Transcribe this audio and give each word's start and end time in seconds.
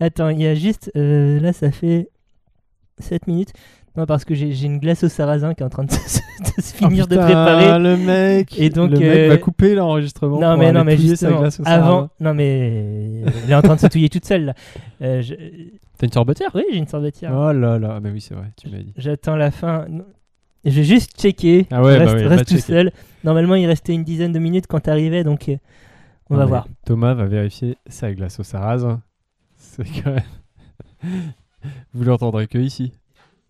Attends, 0.00 0.28
il 0.28 0.40
y 0.42 0.46
a 0.46 0.54
juste. 0.54 0.90
euh, 0.96 1.40
là, 1.40 1.52
ça 1.52 1.70
fait 1.70 2.08
7 2.98 3.26
minutes. 3.26 3.52
Non, 3.96 4.04
parce 4.04 4.26
que 4.26 4.34
j'ai 4.34 4.66
une 4.66 4.78
glace 4.78 5.04
au 5.04 5.08
sarrasin 5.08 5.54
qui 5.54 5.62
est 5.62 5.66
en 5.66 5.70
train 5.70 5.84
de 5.84 5.90
se, 5.92 6.18
de 6.18 6.60
se 6.62 6.74
finir 6.74 7.06
Oh, 7.06 7.14
de 7.14 7.16
préparer. 7.16 7.78
Le 7.78 7.96
mec, 7.96 8.54
Et 8.58 8.68
donc, 8.68 8.90
le 8.90 8.98
mec 8.98 9.08
euh, 9.08 9.28
va 9.30 9.38
couper 9.38 9.74
l'enregistrement. 9.74 10.38
Non, 10.38 10.58
mais 10.58 10.70
non, 10.70 10.84
mais 10.84 10.98
justement, 10.98 11.40
glace 11.40 11.60
au 11.60 11.62
avant. 11.66 11.86
sarrasin. 11.86 12.10
Non, 12.20 12.34
mais. 12.34 13.22
Elle 13.44 13.50
est 13.50 13.54
en 13.54 13.62
train 13.62 13.76
de 13.76 13.80
se 13.80 13.86
touiller 13.86 14.10
toute 14.10 14.26
seule, 14.26 14.44
là. 14.46 14.54
Euh, 15.00 15.22
je- 15.22 15.34
T'as 15.96 16.06
une 16.06 16.12
sorbetière? 16.12 16.50
Oui, 16.54 16.64
j'ai 16.70 16.76
une 16.78 16.86
sorbetière. 16.86 17.32
Oh 17.34 17.52
là 17.52 17.78
là, 17.78 18.00
mais 18.02 18.10
oui, 18.10 18.20
c'est 18.20 18.34
vrai, 18.34 18.52
tu 18.58 18.68
m'as 18.68 18.76
dit. 18.78 18.92
J'attends 18.98 19.34
la 19.36 19.50
fin. 19.50 19.86
Je 20.66 20.70
vais 20.72 20.84
juste 20.84 21.18
checker. 21.18 21.66
Ah 21.70 21.80
ouais, 21.82 21.96
bah 21.98 22.04
reste 22.04 22.14
oui, 22.16 22.22
reste 22.26 22.38
va 22.40 22.44
tout 22.44 22.50
checker. 22.56 22.60
seul. 22.60 22.92
Normalement, 23.24 23.54
il 23.54 23.64
restait 23.66 23.94
une 23.94 24.04
dizaine 24.04 24.32
de 24.32 24.38
minutes 24.38 24.66
quand 24.68 24.80
t'arrivais, 24.80 25.24
donc 25.24 25.48
euh, 25.48 25.56
on 26.28 26.34
Non, 26.34 26.40
va 26.40 26.44
voir. 26.46 26.68
Thomas 26.84 27.14
va 27.14 27.24
vérifier 27.24 27.78
sa 27.86 28.12
glace 28.12 28.38
au 28.40 28.42
sarrasin. 28.42 29.00
C'est 29.66 30.02
quand. 30.02 30.16
Vous 31.92 32.04
l'entendrez 32.04 32.46
que 32.46 32.58
ici. 32.58 32.92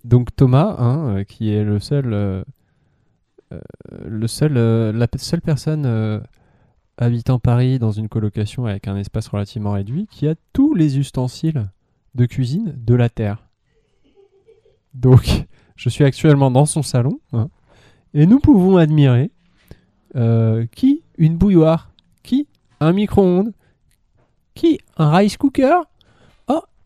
Donc 0.04 0.34
Thomas, 0.34 0.76
hein, 0.78 1.16
euh, 1.16 1.24
qui 1.24 1.52
est 1.52 1.64
le 1.64 1.78
seul, 1.80 2.12
euh, 2.12 2.42
euh, 3.52 4.92
la 4.92 5.06
seule 5.16 5.40
personne 5.40 6.22
habitant 6.96 7.38
Paris 7.38 7.78
dans 7.78 7.90
une 7.90 8.08
colocation 8.08 8.66
avec 8.66 8.88
un 8.88 8.96
espace 8.96 9.28
relativement 9.28 9.72
réduit, 9.72 10.06
qui 10.10 10.28
a 10.28 10.34
tous 10.52 10.74
les 10.74 10.98
ustensiles 10.98 11.70
de 12.14 12.26
cuisine 12.26 12.74
de 12.76 12.94
la 12.94 13.08
terre. 13.08 13.48
Donc, 14.94 15.46
je 15.76 15.88
suis 15.88 16.04
actuellement 16.04 16.50
dans 16.50 16.66
son 16.66 16.82
salon, 16.82 17.20
hein, 17.32 17.48
et 18.14 18.26
nous 18.26 18.38
pouvons 18.38 18.76
admirer 18.76 19.30
qui 20.72 21.02
une 21.18 21.36
bouilloire, 21.36 21.92
qui 22.22 22.48
un 22.80 22.94
micro-ondes, 22.94 23.52
qui 24.54 24.78
un 24.96 25.14
rice 25.14 25.36
cooker, 25.36 25.82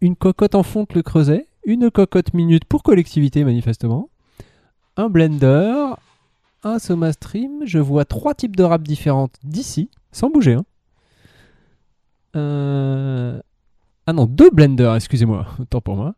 une 0.00 0.16
cocotte 0.16 0.54
en 0.54 0.62
fonte 0.62 0.94
le 0.94 1.02
creuset, 1.02 1.46
une 1.64 1.90
cocotte 1.90 2.32
minute 2.34 2.64
pour 2.64 2.82
collectivité 2.82 3.44
manifestement, 3.44 4.08
un 4.96 5.08
blender, 5.08 5.74
un 6.62 6.78
SomaStream, 6.78 7.60
je 7.64 7.78
vois 7.78 8.04
trois 8.04 8.34
types 8.34 8.56
de 8.56 8.62
râpes 8.64 8.82
différentes 8.86 9.34
d'ici, 9.44 9.90
sans 10.12 10.30
bouger. 10.30 10.54
hein. 10.54 10.64
Euh, 12.36 13.40
Ah 14.06 14.12
non, 14.12 14.26
deux 14.26 14.50
blenders, 14.50 14.94
excusez-moi, 14.96 15.46
autant 15.60 15.80
pour 15.80 15.96
moi. 15.96 16.14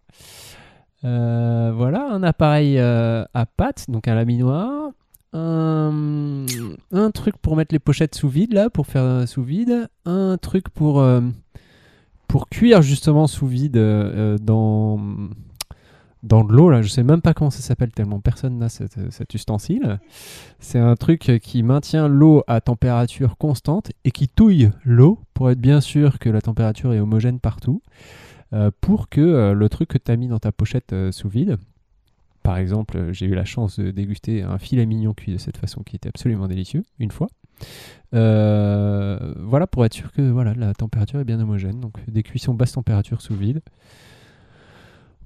Euh, 1.04 1.72
voilà, 1.74 2.08
un 2.10 2.22
appareil 2.22 2.78
euh, 2.78 3.24
à 3.34 3.44
pâte, 3.46 3.86
donc 3.88 4.06
un 4.06 4.14
laminoir, 4.14 4.90
un, 5.32 6.46
un 6.92 7.10
truc 7.10 7.36
pour 7.38 7.56
mettre 7.56 7.74
les 7.74 7.78
pochettes 7.80 8.14
sous 8.14 8.28
vide 8.28 8.52
là, 8.52 8.70
pour 8.70 8.86
faire 8.86 9.26
sous 9.28 9.42
vide, 9.42 9.88
un 10.04 10.36
truc 10.38 10.68
pour 10.68 11.02
pour 12.32 12.48
cuire 12.48 12.80
justement 12.80 13.26
sous 13.26 13.46
vide 13.46 13.76
euh, 13.76 14.36
euh, 14.36 14.38
dans 14.38 14.96
de 16.44 16.50
l'eau 16.50 16.70
là, 16.70 16.80
je 16.80 16.88
sais 16.88 17.02
même 17.02 17.20
pas 17.20 17.34
comment 17.34 17.50
ça 17.50 17.60
s'appelle 17.60 17.90
tellement 17.90 18.20
personne 18.20 18.56
n'a 18.56 18.70
cet, 18.70 19.12
cet 19.12 19.34
ustensile. 19.34 20.00
C'est 20.58 20.78
un 20.78 20.96
truc 20.96 21.30
qui 21.42 21.62
maintient 21.62 22.08
l'eau 22.08 22.42
à 22.46 22.62
température 22.62 23.36
constante 23.36 23.92
et 24.06 24.12
qui 24.12 24.28
touille 24.28 24.70
l'eau 24.82 25.18
pour 25.34 25.50
être 25.50 25.60
bien 25.60 25.82
sûr 25.82 26.18
que 26.18 26.30
la 26.30 26.40
température 26.40 26.94
est 26.94 27.00
homogène 27.00 27.38
partout, 27.38 27.82
euh, 28.54 28.70
pour 28.80 29.10
que 29.10 29.20
euh, 29.20 29.52
le 29.52 29.68
truc 29.68 29.90
que 29.90 29.98
tu 29.98 30.10
as 30.10 30.16
mis 30.16 30.28
dans 30.28 30.38
ta 30.38 30.52
pochette 30.52 30.94
euh, 30.94 31.12
sous 31.12 31.28
vide, 31.28 31.58
par 32.42 32.56
exemple, 32.56 32.96
euh, 32.96 33.12
j'ai 33.12 33.26
eu 33.26 33.34
la 33.34 33.44
chance 33.44 33.78
de 33.78 33.90
déguster 33.90 34.42
un 34.42 34.58
filet 34.58 34.86
mignon 34.86 35.14
cuit 35.14 35.32
de 35.32 35.38
cette 35.38 35.56
façon 35.56 35.82
qui 35.82 35.96
était 35.96 36.08
absolument 36.08 36.48
délicieux, 36.48 36.82
une 36.98 37.10
fois. 37.10 37.28
Euh, 38.14 39.34
voilà, 39.38 39.66
pour 39.66 39.84
être 39.84 39.94
sûr 39.94 40.12
que 40.12 40.22
voilà, 40.22 40.54
la 40.54 40.74
température 40.74 41.18
est 41.20 41.24
bien 41.24 41.40
homogène. 41.40 41.80
Donc 41.80 41.94
des 42.08 42.22
cuissons 42.22 42.54
basse 42.54 42.72
température 42.72 43.20
sous 43.22 43.34
vide. 43.34 43.60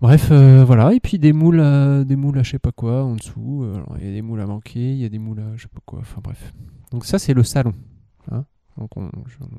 Bref, 0.00 0.28
euh, 0.30 0.62
voilà. 0.64 0.92
Et 0.92 1.00
puis 1.00 1.18
des 1.18 1.32
moules, 1.32 1.60
à, 1.60 2.04
des 2.04 2.16
moules 2.16 2.38
à 2.38 2.42
je 2.42 2.50
sais 2.52 2.58
pas 2.58 2.72
quoi 2.72 3.02
en 3.04 3.16
dessous. 3.16 3.62
Euh, 3.64 3.82
Il 4.00 4.06
y 4.06 4.10
a 4.10 4.12
des 4.12 4.22
moules 4.22 4.40
à 4.40 4.46
manquer, 4.46 4.92
il 4.92 4.98
y 4.98 5.04
a 5.04 5.08
des 5.08 5.18
moules 5.18 5.40
à 5.40 5.56
je 5.56 5.62
sais 5.62 5.68
pas 5.68 5.80
quoi. 5.84 6.00
Enfin 6.00 6.20
bref. 6.22 6.52
Donc 6.92 7.04
ça, 7.06 7.18
c'est 7.18 7.34
le 7.34 7.42
salon. 7.42 7.72
hein. 8.30 8.44
On 8.78 9.08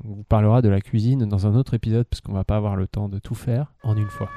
vous 0.04 0.22
parlera 0.28 0.62
de 0.62 0.68
la 0.68 0.80
cuisine 0.80 1.26
dans 1.26 1.46
un 1.48 1.56
autre 1.56 1.74
épisode 1.74 2.06
parce 2.06 2.20
qu'on 2.20 2.32
va 2.32 2.44
pas 2.44 2.56
avoir 2.56 2.76
le 2.76 2.86
temps 2.86 3.08
de 3.08 3.18
tout 3.18 3.34
faire 3.34 3.74
en 3.82 3.96
une 3.96 4.06
fois. 4.08 4.28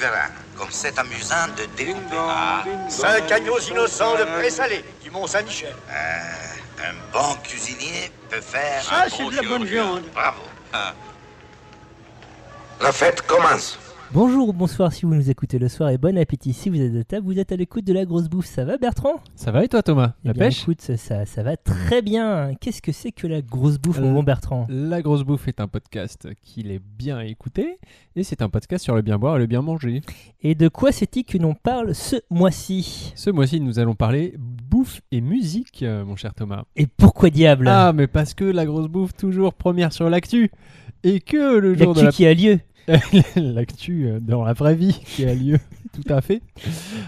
Verras, 0.00 0.28
comme 0.58 0.70
c'est 0.70 0.98
amusant 0.98 1.46
de 1.56 1.64
découper. 1.76 2.16
Ah, 2.18 2.64
Cinq 2.88 3.30
agneaux 3.30 3.58
innocents 3.60 4.16
de 4.16 4.24
présalé 4.38 4.84
du 5.02 5.10
Mont-Saint-Michel. 5.10 5.74
euh, 5.90 5.92
un 6.88 6.94
bon 7.12 7.34
cuisinier 7.44 8.10
peut 8.30 8.40
faire 8.40 8.82
Ça, 8.82 9.02
un 9.04 9.08
c'est 9.08 9.22
bon 9.22 9.30
de 9.30 9.36
la 9.36 9.42
bonne 9.42 9.64
viande. 9.64 10.02
Bravo. 10.14 10.40
Ah. 10.72 10.94
La 12.80 12.92
fête 12.92 13.20
commence. 13.26 13.78
Bonjour 14.12 14.48
ou 14.48 14.52
bonsoir 14.52 14.92
si 14.92 15.06
vous 15.06 15.14
nous 15.14 15.30
écoutez 15.30 15.60
le 15.60 15.68
soir 15.68 15.90
et 15.90 15.96
bon 15.96 16.18
appétit 16.18 16.52
si 16.52 16.68
vous 16.68 16.80
êtes 16.80 16.96
à 16.96 17.04
table. 17.04 17.26
Vous 17.26 17.38
êtes 17.38 17.52
à 17.52 17.56
l'écoute 17.56 17.84
de 17.84 17.92
la 17.92 18.04
grosse 18.04 18.28
bouffe. 18.28 18.46
Ça 18.46 18.64
va 18.64 18.76
Bertrand? 18.76 19.20
Ça 19.36 19.52
va 19.52 19.62
et 19.62 19.68
toi 19.68 19.84
Thomas? 19.84 20.14
Eh 20.24 20.28
La 20.28 20.32
bien, 20.34 20.46
pêche? 20.46 20.62
écoute, 20.62 20.80
ça, 20.80 20.96
ça, 20.96 21.24
ça 21.26 21.44
va 21.44 21.56
très 21.56 22.02
bien. 22.02 22.54
Qu'est-ce 22.60 22.82
que 22.82 22.90
c'est 22.90 23.12
que 23.12 23.28
la 23.28 23.40
grosse 23.40 23.78
bouffe, 23.78 24.00
mon 24.00 24.12
bon 24.12 24.24
Bertrand? 24.24 24.66
La 24.68 25.00
Grosse 25.00 25.22
Bouffe 25.22 25.46
est 25.46 25.60
un 25.60 25.68
podcast 25.68 26.26
qu'il 26.42 26.72
est 26.72 26.80
bien 26.98 27.20
écouté 27.20 27.78
et 28.16 28.24
c'est 28.24 28.42
un 28.42 28.48
podcast 28.48 28.82
sur 28.82 28.96
le 28.96 29.02
bien 29.02 29.16
boire 29.16 29.36
et 29.36 29.38
le 29.38 29.46
bien 29.46 29.62
manger. 29.62 30.00
Et 30.42 30.56
de 30.56 30.66
quoi 30.66 30.90
c'est-il 30.90 31.22
que 31.22 31.38
l'on 31.38 31.54
parle 31.54 31.94
ce 31.94 32.16
mois-ci? 32.30 33.12
Ce 33.14 33.30
mois-ci, 33.30 33.60
nous 33.60 33.78
allons 33.78 33.94
parler 33.94 34.34
bouffe 34.38 35.02
et 35.12 35.20
musique, 35.20 35.84
euh, 35.84 36.04
mon 36.04 36.16
cher 36.16 36.34
Thomas. 36.34 36.64
Et 36.74 36.88
pourquoi 36.88 37.30
diable? 37.30 37.68
Ah, 37.68 37.92
mais 37.94 38.08
parce 38.08 38.34
que 38.34 38.44
la 38.44 38.66
Grosse 38.66 38.88
Bouffe, 38.88 39.12
toujours 39.14 39.54
première 39.54 39.92
sur 39.92 40.10
l'actu 40.10 40.50
et 41.04 41.20
que 41.20 41.58
le 41.58 41.74
jour 41.74 41.94
de 41.94 42.02
la... 42.02 42.10
qui 42.10 42.26
a 42.26 42.34
lieu. 42.34 42.58
l'actu 43.36 44.06
euh, 44.06 44.20
dans 44.20 44.44
la 44.44 44.52
vraie 44.52 44.74
vie 44.74 44.98
qui 45.04 45.24
a 45.24 45.34
lieu, 45.34 45.58
tout 45.92 46.12
à 46.12 46.20
fait. 46.20 46.42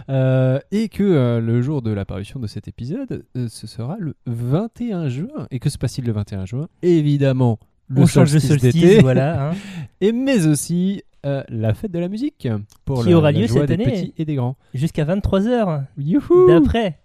Euh, 0.08 0.58
et 0.70 0.88
que 0.88 1.02
euh, 1.02 1.40
le 1.40 1.62
jour 1.62 1.82
de 1.82 1.90
l'apparition 1.90 2.40
de 2.40 2.46
cet 2.46 2.68
épisode, 2.68 3.24
euh, 3.36 3.46
ce 3.48 3.66
sera 3.66 3.96
le 3.98 4.14
21 4.26 5.08
juin. 5.08 5.46
Et 5.50 5.58
que 5.58 5.68
se 5.70 5.78
passe-t-il 5.78 6.06
le 6.06 6.12
21 6.12 6.46
juin? 6.46 6.68
Évidemment, 6.82 7.58
le 7.88 8.02
On 8.02 8.06
change 8.06 8.32
de 8.32 8.38
solstice 8.38 8.72
d'été. 8.74 9.00
voilà. 9.00 9.50
hein. 9.50 9.54
et 10.00 10.12
mais 10.12 10.46
aussi 10.46 11.02
euh, 11.26 11.42
la 11.48 11.74
fête 11.74 11.92
de 11.92 11.98
la 11.98 12.08
musique 12.08 12.48
pour 12.84 13.02
Qui 13.04 13.10
le- 13.10 13.16
aura 13.16 13.32
lieu 13.32 13.46
cette 13.46 13.70
année. 13.70 13.84
petits 13.84 14.14
et 14.18 14.24
des 14.24 14.34
grands. 14.34 14.56
Jusqu'à 14.74 15.04
23h 15.04 15.84
Youhou 15.98 16.48
d'après. 16.48 16.98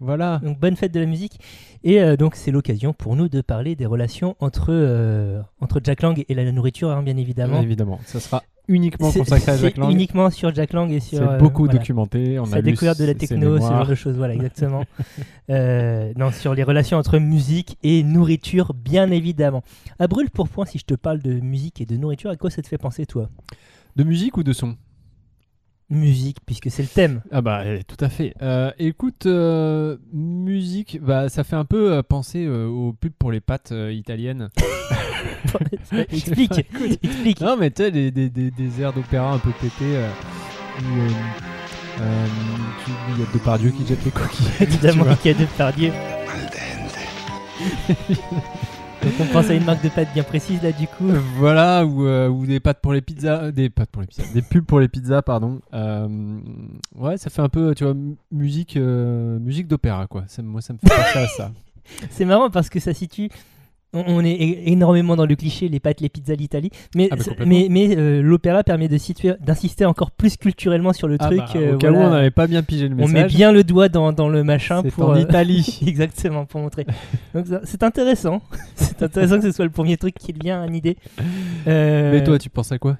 Voilà. 0.00 0.40
Donc 0.42 0.58
bonne 0.58 0.76
fête 0.76 0.92
de 0.92 1.00
la 1.00 1.06
musique. 1.06 1.40
Et 1.82 2.00
euh, 2.00 2.16
donc 2.16 2.34
c'est 2.34 2.50
l'occasion 2.50 2.92
pour 2.92 3.16
nous 3.16 3.28
de 3.28 3.40
parler 3.40 3.76
des 3.76 3.86
relations 3.86 4.36
entre, 4.40 4.68
euh, 4.70 5.40
entre 5.60 5.80
Jack 5.82 6.02
Lang 6.02 6.24
et 6.28 6.34
la 6.34 6.50
nourriture, 6.50 6.90
hein, 6.90 7.02
bien 7.02 7.16
évidemment. 7.16 7.60
Évidemment, 7.60 8.00
ça 8.04 8.20
sera 8.20 8.42
uniquement 8.68 9.12
consacré 9.12 9.52
à 9.52 9.56
Jack 9.56 9.76
Lang. 9.76 9.90
uniquement 9.90 10.30
sur 10.30 10.54
Jack 10.54 10.72
Lang 10.72 10.90
et 10.90 11.00
sur. 11.00 11.18
C'est 11.18 11.24
euh, 11.24 11.38
beaucoup 11.38 11.64
voilà. 11.64 11.78
documenté. 11.78 12.38
On 12.38 12.44
a 12.44 12.48
sa 12.48 12.56
lu 12.58 12.62
découverte 12.70 12.98
de 12.98 13.04
la 13.04 13.14
techno, 13.14 13.58
ce 13.58 13.62
genre 13.62 13.86
de 13.86 13.94
choses, 13.94 14.16
voilà, 14.16 14.34
exactement. 14.34 14.84
Euh, 15.50 16.10
non, 16.16 16.30
sur 16.30 16.54
les 16.54 16.62
relations 16.62 16.96
entre 16.96 17.18
musique 17.18 17.76
et 17.82 18.02
nourriture, 18.02 18.72
bien 18.72 19.10
évidemment. 19.10 19.62
À 19.98 20.08
brûle 20.08 20.30
pour 20.30 20.48
point, 20.48 20.64
si 20.64 20.78
je 20.78 20.86
te 20.86 20.94
parle 20.94 21.18
de 21.18 21.38
musique 21.38 21.82
et 21.82 21.84
de 21.84 21.98
nourriture, 21.98 22.30
à 22.30 22.36
quoi 22.36 22.48
ça 22.48 22.62
te 22.62 22.66
fait 22.66 22.78
penser, 22.78 23.04
toi? 23.04 23.28
De 23.94 24.04
musique 24.04 24.38
ou 24.38 24.42
de 24.42 24.54
son? 24.54 24.74
Musique, 25.94 26.38
puisque 26.44 26.70
c'est 26.70 26.82
le 26.82 26.88
thème. 26.88 27.22
Ah 27.30 27.40
bah 27.40 27.62
euh, 27.64 27.78
tout 27.86 27.96
à 28.04 28.08
fait. 28.08 28.34
Euh, 28.42 28.70
écoute, 28.78 29.26
euh, 29.26 29.96
musique, 30.12 30.98
bah 31.00 31.28
ça 31.28 31.44
fait 31.44 31.56
un 31.56 31.64
peu 31.64 31.92
euh, 31.92 32.02
penser 32.02 32.44
euh, 32.44 32.66
aux 32.66 32.92
pubs 32.92 33.12
pour 33.18 33.30
les 33.32 33.40
pâtes 33.40 33.70
euh, 33.72 33.92
italiennes. 33.92 34.50
explique, 36.10 36.66
explique. 37.02 37.40
Non 37.40 37.56
mais 37.56 37.70
tu 37.70 37.82
sais, 37.84 37.90
des, 37.90 38.10
des, 38.10 38.28
des, 38.28 38.50
des 38.50 38.80
airs 38.82 38.92
d'opéra 38.92 39.32
un 39.32 39.38
peu 39.38 39.50
pétés. 39.60 39.96
euh, 39.96 40.08
où, 40.80 40.98
euh, 41.00 41.08
euh, 42.00 42.26
tu- 42.84 42.90
où 42.90 43.14
il 43.14 43.20
y 43.20 43.22
a 43.22 43.32
Depardieu 43.32 43.70
qui 43.70 43.86
jette 43.86 44.04
les 44.04 44.10
coquillettes. 44.10 44.60
Évidemment, 44.60 45.14
qu'il 45.22 45.30
y 45.30 45.34
a 45.34 45.38
de 45.38 45.46
Pardieu. 45.56 45.92
Al 45.92 46.40
dente. 48.00 48.08
Donc 49.04 49.12
on 49.20 49.26
pense 49.32 49.50
à 49.50 49.54
une 49.54 49.64
marque 49.64 49.82
de 49.84 49.90
pâtes 49.90 50.08
bien 50.14 50.22
précise, 50.22 50.62
là, 50.62 50.72
du 50.72 50.86
coup. 50.86 51.06
Voilà, 51.36 51.84
ou, 51.84 52.06
euh, 52.06 52.28
ou 52.28 52.46
des 52.46 52.58
pâtes 52.60 52.80
pour 52.80 52.92
les 52.94 53.02
pizzas, 53.02 53.50
des 53.52 53.68
pâtes 53.68 53.90
pour 53.90 54.00
les 54.02 54.08
pizzas, 54.08 54.24
des 54.32 54.40
pubs 54.42 54.64
pour 54.64 54.80
les 54.80 54.88
pizzas, 54.88 55.20
pardon. 55.22 55.60
Euh, 55.74 56.38
ouais, 56.96 57.16
ça 57.18 57.28
fait 57.30 57.42
un 57.42 57.48
peu, 57.50 57.74
tu 57.74 57.84
vois, 57.84 57.92
mu- 57.94 58.16
musique, 58.32 58.76
euh, 58.76 59.38
musique 59.38 59.68
d'opéra, 59.68 60.06
quoi. 60.06 60.24
Ça, 60.26 60.42
moi, 60.42 60.62
ça 60.62 60.72
me 60.72 60.78
fait 60.78 60.88
penser 60.88 61.18
à 61.18 61.26
ça. 61.28 61.50
C'est 62.10 62.24
marrant 62.24 62.48
parce 62.48 62.70
que 62.70 62.80
ça 62.80 62.94
situe. 62.94 63.28
On, 63.94 64.04
on 64.08 64.24
est 64.24 64.36
énormément 64.66 65.16
dans 65.16 65.24
le 65.26 65.34
cliché, 65.36 65.68
les 65.68 65.80
pâtes, 65.80 66.00
les 66.00 66.08
pizzas, 66.08 66.34
l'Italie. 66.34 66.70
Mais, 66.94 67.08
Ah 67.10 67.16
bah, 67.16 67.24
mais, 67.46 67.68
mais 67.70 67.96
euh, 67.96 68.20
l'opéra 68.22 68.62
permet 68.64 68.88
d'insister 68.88 69.84
encore 69.84 70.10
plus 70.10 70.36
culturellement 70.36 70.92
sur 70.92 71.08
le 71.08 71.16
Ah 71.20 71.26
truc. 71.26 71.38
bah, 71.38 71.48
euh, 71.56 71.74
au 71.74 71.78
cas 71.78 71.90
où 71.90 71.96
on 71.96 72.10
n'avait 72.10 72.30
pas 72.30 72.46
bien 72.46 72.62
pigé 72.62 72.88
le 72.88 72.94
On 72.94 73.06
message. 73.06 73.12
met 73.12 73.24
bien 73.26 73.52
le 73.52 73.64
doigt 73.64 73.88
dans, 73.88 74.12
dans 74.12 74.28
le 74.28 74.42
machin 74.44 74.82
pour. 74.82 75.10
en 75.10 75.14
euh, 75.16 75.20
Italie. 75.20 75.80
Exactement, 75.86 76.44
pour 76.44 76.60
montrer. 76.60 76.86
Donc 77.34 77.46
c'est 77.64 77.82
intéressant. 77.82 78.42
c'est 78.74 79.02
intéressant 79.02 79.36
que 79.36 79.44
ce 79.44 79.52
soit 79.52 79.64
le 79.64 79.70
premier 79.70 79.96
truc 79.96 80.14
qui 80.18 80.32
te 80.32 80.42
vient 80.42 80.62
à 80.62 80.66
une 80.66 80.74
idée. 80.74 80.96
Mais 81.66 82.22
toi, 82.24 82.38
tu 82.38 82.50
penses 82.50 82.72
à 82.72 82.78
quoi? 82.78 82.96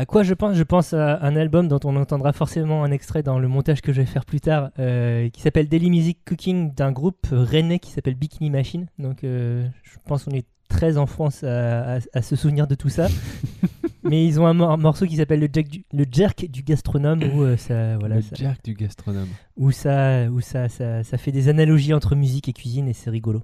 À 0.00 0.06
quoi 0.06 0.22
je 0.22 0.32
pense? 0.32 0.54
Je 0.56 0.62
pense 0.62 0.94
à 0.94 1.18
un 1.24 1.34
album 1.34 1.66
dont 1.66 1.80
on 1.84 1.96
entendra 1.96 2.32
forcément 2.32 2.84
un 2.84 2.90
extrait 2.92 3.24
dans 3.24 3.40
le 3.40 3.48
montage 3.48 3.80
que 3.82 3.92
je 3.92 4.00
vais 4.00 4.06
faire 4.06 4.24
plus 4.24 4.40
tard, 4.40 4.70
euh, 4.78 5.28
qui 5.30 5.42
s'appelle 5.42 5.68
Daily 5.68 5.90
Music 5.90 6.18
Cooking 6.24 6.72
d'un 6.72 6.92
groupe 6.92 7.26
rennais 7.32 7.80
qui 7.80 7.90
s'appelle 7.90 8.14
Bikini 8.14 8.48
Machine. 8.48 8.86
Donc 9.00 9.24
euh, 9.24 9.66
je 9.82 9.96
pense 10.06 10.24
qu'on 10.24 10.30
est 10.30 10.46
très 10.68 10.98
en 10.98 11.06
France 11.06 11.42
à, 11.42 11.96
à- 11.96 11.98
à 12.14 12.22
se 12.22 12.36
souvenir 12.36 12.68
de 12.68 12.76
tout 12.76 12.90
ça. 12.90 13.08
Mais 14.04 14.24
ils 14.26 14.38
ont 14.40 14.46
un, 14.46 14.54
mor- 14.54 14.70
un 14.70 14.76
morceau 14.76 15.06
qui 15.06 15.16
s'appelle 15.16 15.40
le, 15.40 15.48
Jack 15.52 15.68
du- 15.68 15.84
le 15.92 16.04
Jerk 16.10 16.46
du 16.50 16.62
gastronome 16.62 17.22
où 17.34 17.42
euh, 17.42 17.56
ça, 17.56 17.96
voilà, 17.98 18.16
le 18.16 18.22
ça, 18.22 18.28
Jack 18.34 18.62
du 18.64 18.74
gastronome. 18.74 19.28
où, 19.56 19.70
ça, 19.72 20.24
où 20.30 20.40
ça, 20.40 20.68
ça, 20.68 21.02
ça 21.02 21.18
fait 21.18 21.32
des 21.32 21.48
analogies 21.48 21.92
entre 21.94 22.14
musique 22.14 22.48
et 22.48 22.52
cuisine 22.52 22.88
et 22.88 22.92
c'est 22.92 23.10
rigolo. 23.10 23.42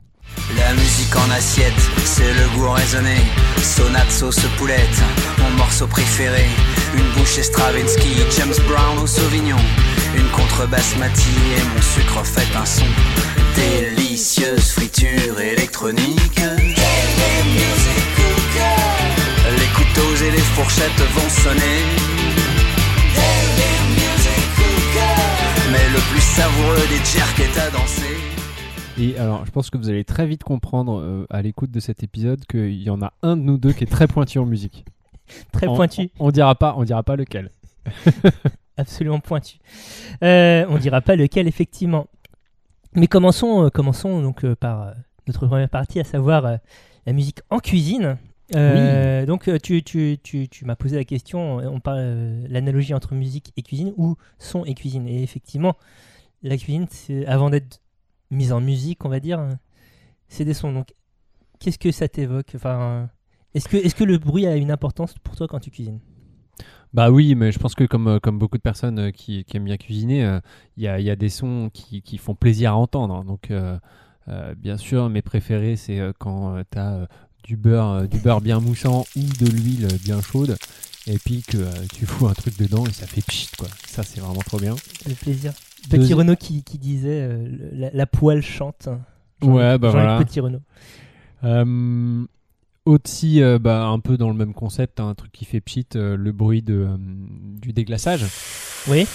La 0.57 0.73
musique 0.73 1.15
en 1.17 1.31
assiette, 1.33 1.73
c'est 2.05 2.33
le 2.33 2.57
goût 2.57 2.71
raisonné. 2.71 3.17
Sonate 3.59 4.11
sauce 4.11 4.47
poulette, 4.57 5.03
mon 5.39 5.51
morceau 5.59 5.87
préféré. 5.87 6.45
Une 6.97 7.21
bouchée 7.21 7.43
Stravinsky, 7.43 8.15
James 8.39 8.55
Brown 8.67 8.99
au 9.03 9.07
Sauvignon. 9.07 9.59
Une 10.17 10.29
contrebasse 10.29 10.97
Mati 10.99 11.29
et 11.59 11.75
mon 11.75 11.83
sucre 11.83 12.25
fait 12.25 12.57
un 12.57 12.65
son. 12.65 12.85
Délicieuse 13.55 14.71
friture 14.73 15.41
électronique. 15.41 16.41
Couteaux 19.95 20.25
et 20.25 20.31
les 20.31 20.39
fourchettes 20.39 21.01
vont 21.13 21.29
sonner. 21.29 21.83
Mais 25.71 25.89
le 25.93 26.13
plus 26.13 26.21
savoureux 26.21 26.89
des 26.89 27.05
jerks 27.05 27.41
est 27.41 27.59
à 27.59 27.71
danser. 27.71 28.17
Et 28.99 29.19
alors, 29.19 29.45
je 29.45 29.51
pense 29.51 29.71
que 29.71 29.79
vous 29.79 29.89
allez 29.89 30.05
très 30.05 30.27
vite 30.27 30.45
comprendre 30.45 31.01
euh, 31.01 31.27
à 31.31 31.43
l'écoute 31.43 31.71
de 31.71 31.81
cet 31.81 32.03
épisode 32.05 32.45
qu'il 32.47 32.81
y 32.83 32.91
en 32.91 33.03
a 33.03 33.13
un 33.23 33.37
de 33.37 33.43
nous 33.43 33.59
deux 33.59 33.73
qui 33.73 33.85
est 33.85 33.89
très 33.91 34.07
pointu 34.07 34.39
en 34.39 34.47
musique. 34.47 34.85
Très 35.53 35.67
On- 35.67 35.75
pointu, 35.75 36.11
On, 36.21 36.29
on 36.29 36.31
dira 36.31 36.55
pas, 36.55 36.75
on 36.77 36.85
dira 36.85 37.03
pas 37.03 37.17
lequel. 37.17 37.51
absolument 38.77 39.21
pointu. 39.21 39.57
Euh, 40.23 40.65
on 40.69 40.79
dira 40.79 41.01
pas 41.01 41.17
lequel, 41.17 41.49
effectivement. 41.49 42.07
Mais 42.95 43.09
commençons, 43.09 43.65
euh, 43.67 43.71
commençons 43.71 44.23
donc 44.23 44.45
euh, 44.45 44.55
par 44.55 44.83
euh, 44.83 44.93
notre 45.27 45.47
première 45.47 45.69
partie, 45.69 45.99
à 45.99 46.05
savoir 46.05 46.47
euh, 46.47 46.57
la 47.07 47.13
musique 47.13 47.41
en 47.51 47.59
cuisine. 47.59 48.17
Euh, 48.55 49.25
Donc 49.27 49.49
euh, 49.49 49.59
tu, 49.59 49.83
tu, 49.83 50.19
tu, 50.23 50.49
tu 50.49 50.65
m'as 50.65 50.77
posé 50.77 50.97
la 50.97 51.05
question, 51.05 51.61
euh, 51.61 51.69
on 51.69 51.81
parle 51.81 51.99
euh, 52.01 52.47
l'analogie 52.49 52.93
entre 52.93 53.15
musique 53.15 53.53
et 53.57 53.63
cuisine 53.63 53.95
ou 53.97 54.17
son 54.39 54.65
et 54.65 54.75
cuisine. 54.75 55.07
Et 55.09 55.23
effectivement, 55.23 55.77
la 56.43 56.57
cuisine, 56.59 56.87
avant 57.27 57.49
d'être 57.49 57.81
mise 58.31 58.53
en 58.53 58.61
musique, 58.61 59.05
on 59.05 59.09
va 59.09 59.21
dire, 59.21 59.41
euh, 59.41 59.53
c'est 60.29 60.45
des 60.45 60.55
sons. 60.55 60.73
Donc 60.73 60.89
qu'est-ce 61.59 61.79
que 61.79 61.91
ça 61.91 62.07
t'évoque? 62.07 62.53
Enfin, 62.55 62.81
euh, 62.81 63.07
est-ce 63.55 63.69
que, 63.69 63.79
est-ce 63.79 63.95
que 63.95 64.05
le 64.05 64.19
bruit 64.19 64.47
a 64.47 64.57
une 64.57 64.71
importance 64.71 65.15
pour 65.23 65.37
toi 65.37 65.49
quand 65.49 65.61
tu 65.61 65.71
cuisines? 65.71 66.01
Bah 66.93 67.11
oui, 67.11 67.35
mais 67.35 67.51
je 67.51 67.59
pense 67.59 67.75
que 67.75 67.85
comme, 67.85 68.07
euh, 68.07 68.19
comme 68.21 68.39
beaucoup 68.39 68.59
de 68.59 68.63
personnes 68.63 68.99
euh, 68.99 69.11
qui, 69.11 69.45
qui 69.45 69.57
aiment 69.57 69.65
bien 69.65 69.77
cuisiner, 69.79 70.25
euh, 70.25 70.41
il 70.77 70.85
y, 70.85 70.89
a, 70.89 71.01
il 71.01 71.05
y 71.05 71.11
a 71.11 71.17
des 71.17 71.29
sons 71.29 71.71
qui, 71.73 72.03
qui 72.03 72.19
font 72.19 72.35
plaisir 72.37 72.73
à 72.73 72.77
entendre. 72.77 73.25
Donc, 73.25 73.51
euh, 73.51 73.79
euh, 74.29 74.55
bien 74.55 74.77
sûr, 74.77 75.09
mes 75.09 75.23
préférés, 75.23 75.77
c'est 75.77 75.99
euh, 75.99 76.13
quand 76.19 76.63
tu 76.71 76.79
as 76.79 77.09
du, 77.45 77.57
beurre, 77.57 77.91
euh, 77.91 78.07
du 78.07 78.19
beurre 78.19 78.41
bien 78.41 78.61
moussant 78.61 79.05
ou 79.17 79.21
de 79.21 79.47
l'huile 79.51 79.89
bien 80.03 80.21
chaude, 80.21 80.57
et 81.07 81.19
puis 81.19 81.43
que 81.43 81.59
euh, 81.59 81.71
tu 81.93 82.07
fous 82.07 82.27
un 82.27 82.35
truc 82.35 82.59
dedans 82.59 82.87
et 82.87 82.93
ça 82.93 83.07
fait 83.07 83.23
pchit, 83.23 83.51
quoi. 83.59 83.69
Ça, 83.87 84.03
c'est 84.03 84.21
vraiment 84.21 84.43
trop 84.43 84.59
bien. 84.59 84.75
Le 85.07 85.15
plaisir. 85.15 85.53
Petit 85.91 86.15
Renault 86.15 86.37
qui, 86.37 86.63
qui 86.63 86.79
disait 86.79 87.21
euh, 87.23 87.47
la, 87.73 87.91
la 87.93 88.07
poêle 88.07 88.43
chante. 88.43 88.89
Ouais, 89.43 89.77
bah 89.79 89.91
voilà. 89.91 90.19
Petit 90.25 90.41
Renault. 90.41 90.63
Euh, 91.45 92.25
aussi, 92.87 93.43
euh, 93.43 93.59
bah, 93.59 93.87
un 93.87 93.99
peu 93.99 94.17
dans 94.17 94.29
le 94.29 94.35
même 94.35 94.53
concept, 94.53 95.01
hein, 95.01 95.09
un 95.09 95.15
truc 95.15 95.33
qui 95.33 95.45
fait 95.45 95.61
pchit, 95.61 95.87
euh, 95.97 96.17
le 96.17 96.33
bruit 96.33 96.63
de, 96.63 96.87
euh, 96.89 96.97
du 96.99 97.73
déglaçage. 97.73 98.25
Oui, 98.87 99.07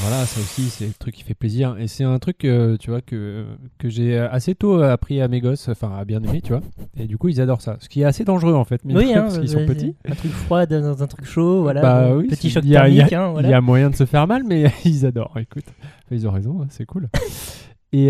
voilà, 0.00 0.24
ça 0.24 0.40
aussi, 0.40 0.70
c'est 0.70 0.86
le 0.86 0.94
truc 0.94 1.14
qui 1.14 1.22
fait 1.22 1.34
plaisir. 1.34 1.76
Et 1.78 1.86
c'est 1.86 2.04
un 2.04 2.18
truc, 2.18 2.38
tu 2.38 2.90
vois, 2.90 3.02
que, 3.02 3.44
que 3.76 3.90
j'ai 3.90 4.18
assez 4.18 4.54
tôt 4.54 4.80
appris 4.80 5.20
à 5.20 5.28
mes 5.28 5.42
gosses, 5.42 5.68
enfin, 5.68 5.94
à 5.98 6.06
bien 6.06 6.22
aimer, 6.22 6.40
tu 6.40 6.54
vois. 6.54 6.62
Et 6.96 7.06
du 7.06 7.18
coup, 7.18 7.28
ils 7.28 7.38
adorent 7.38 7.60
ça. 7.60 7.76
Ce 7.80 7.90
qui 7.90 8.00
est 8.00 8.04
assez 8.06 8.24
dangereux, 8.24 8.54
en 8.54 8.64
fait, 8.64 8.86
de 8.86 8.96
oui 8.96 9.12
hein, 9.12 9.24
parce 9.24 9.38
qu'ils 9.38 9.50
sont 9.50 9.66
petits. 9.66 9.94
Un 10.08 10.14
truc 10.14 10.32
froid 10.32 10.64
dans 10.64 11.02
un 11.02 11.06
truc 11.06 11.26
chaud, 11.26 11.60
voilà. 11.60 11.82
Bah 11.82 12.16
oui, 12.16 12.28
petit 12.28 12.48
choc 12.48 12.64
il 12.64 12.70
thermique, 12.72 13.12
hein, 13.12 13.32
voilà. 13.32 13.48
Il 13.48 13.50
y 13.50 13.54
a 13.54 13.60
moyen 13.60 13.90
de 13.90 13.96
se 13.96 14.06
faire 14.06 14.26
mal, 14.26 14.44
mais 14.44 14.72
ils 14.86 15.04
adorent, 15.04 15.38
écoute. 15.38 15.66
Enfin, 15.66 16.12
ils 16.12 16.26
ont 16.26 16.32
raison, 16.32 16.62
hein, 16.62 16.68
c'est 16.70 16.86
cool. 16.86 17.10
et, 17.92 18.06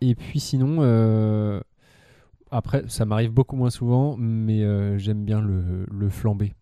et 0.00 0.14
puis 0.14 0.38
sinon, 0.38 1.60
après, 2.56 2.84
ça 2.88 3.04
m'arrive 3.04 3.30
beaucoup 3.30 3.56
moins 3.56 3.70
souvent, 3.70 4.16
mais 4.18 4.62
euh, 4.62 4.98
j'aime 4.98 5.24
bien 5.24 5.40
le, 5.40 5.86
le 5.90 6.08
flambé. 6.08 6.52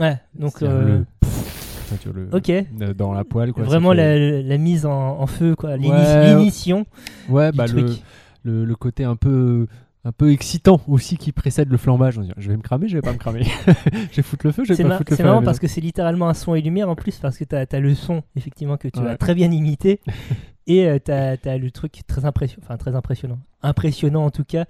Ouais, 0.00 0.16
donc 0.34 0.62
euh, 0.62 0.84
le, 0.98 1.06
enfin, 1.22 1.96
tu 2.00 2.08
vois, 2.08 2.20
le- 2.20 2.28
ok. 2.36 2.50
euh, 2.50 2.94
dans 2.94 3.12
la 3.12 3.24
poêle, 3.24 3.52
quoi. 3.52 3.62
Vraiment 3.64 3.90
fait- 3.92 3.96
la, 3.96 4.42
la 4.42 4.58
mise 4.58 4.86
en, 4.86 5.20
en 5.20 5.26
feu, 5.26 5.54
quoi. 5.54 5.76
L'ini- 5.76 5.90
Ouais. 5.90 6.34
L'initiation 6.34 6.84
Ouais, 7.28 7.52
du 7.52 7.58
bah 7.58 7.66
le, 7.66 7.84
truc. 7.86 8.02
le, 8.42 8.64
le 8.64 8.74
côté 8.76 9.04
un 9.04 9.16
peu 9.16 9.66
un 10.06 10.12
peu 10.12 10.30
excitant 10.32 10.82
aussi 10.86 11.16
qui 11.16 11.32
précède 11.32 11.70
le 11.70 11.78
flambage. 11.78 12.18
On 12.18 12.22
dit, 12.22 12.30
je 12.36 12.50
vais 12.50 12.56
me 12.58 12.62
cramer, 12.62 12.88
je 12.88 12.96
vais 12.98 13.00
pas 13.00 13.12
me 13.14 13.16
cramer. 13.18 13.44
je 14.10 14.16
vais 14.16 14.22
foutre 14.22 14.44
le 14.46 14.52
feu, 14.52 14.62
je 14.64 14.68
vais 14.70 14.74
C'est 14.76 14.82
pas 14.82 14.90
mar- 14.90 14.98
foutre 14.98 15.12
le 15.12 15.16
c'est 15.16 15.22
feu. 15.22 15.26
la 15.26 15.32
marrant 15.34 15.42
parce 15.44 15.58
que 15.58 15.66
c'est 15.66 15.80
littéralement 15.80 16.28
un 16.28 16.34
son 16.34 16.54
et 16.54 16.60
lumière 16.60 16.90
en 16.90 16.94
plus 16.94 17.16
parce 17.20 17.38
que 17.38 17.44
t'as 17.44 17.64
as 17.72 17.80
le 17.80 17.94
son 17.94 18.22
effectivement 18.36 18.76
que 18.76 18.88
tu 18.88 18.98
as 18.98 19.02
Ouais. 19.02 19.16
très 19.16 19.34
bien 19.34 19.50
imité 19.50 20.00
et 20.66 20.86
euh, 20.88 20.98
t'as 21.02 21.36
as 21.46 21.56
le 21.56 21.70
truc 21.70 22.02
très 22.06 22.26
impressionnant, 22.26 22.64
enfin 22.66 22.76
très 22.76 22.94
impressionnant, 22.94 23.38
impressionnant 23.62 24.24
en 24.26 24.30
tout 24.30 24.44
cas 24.44 24.66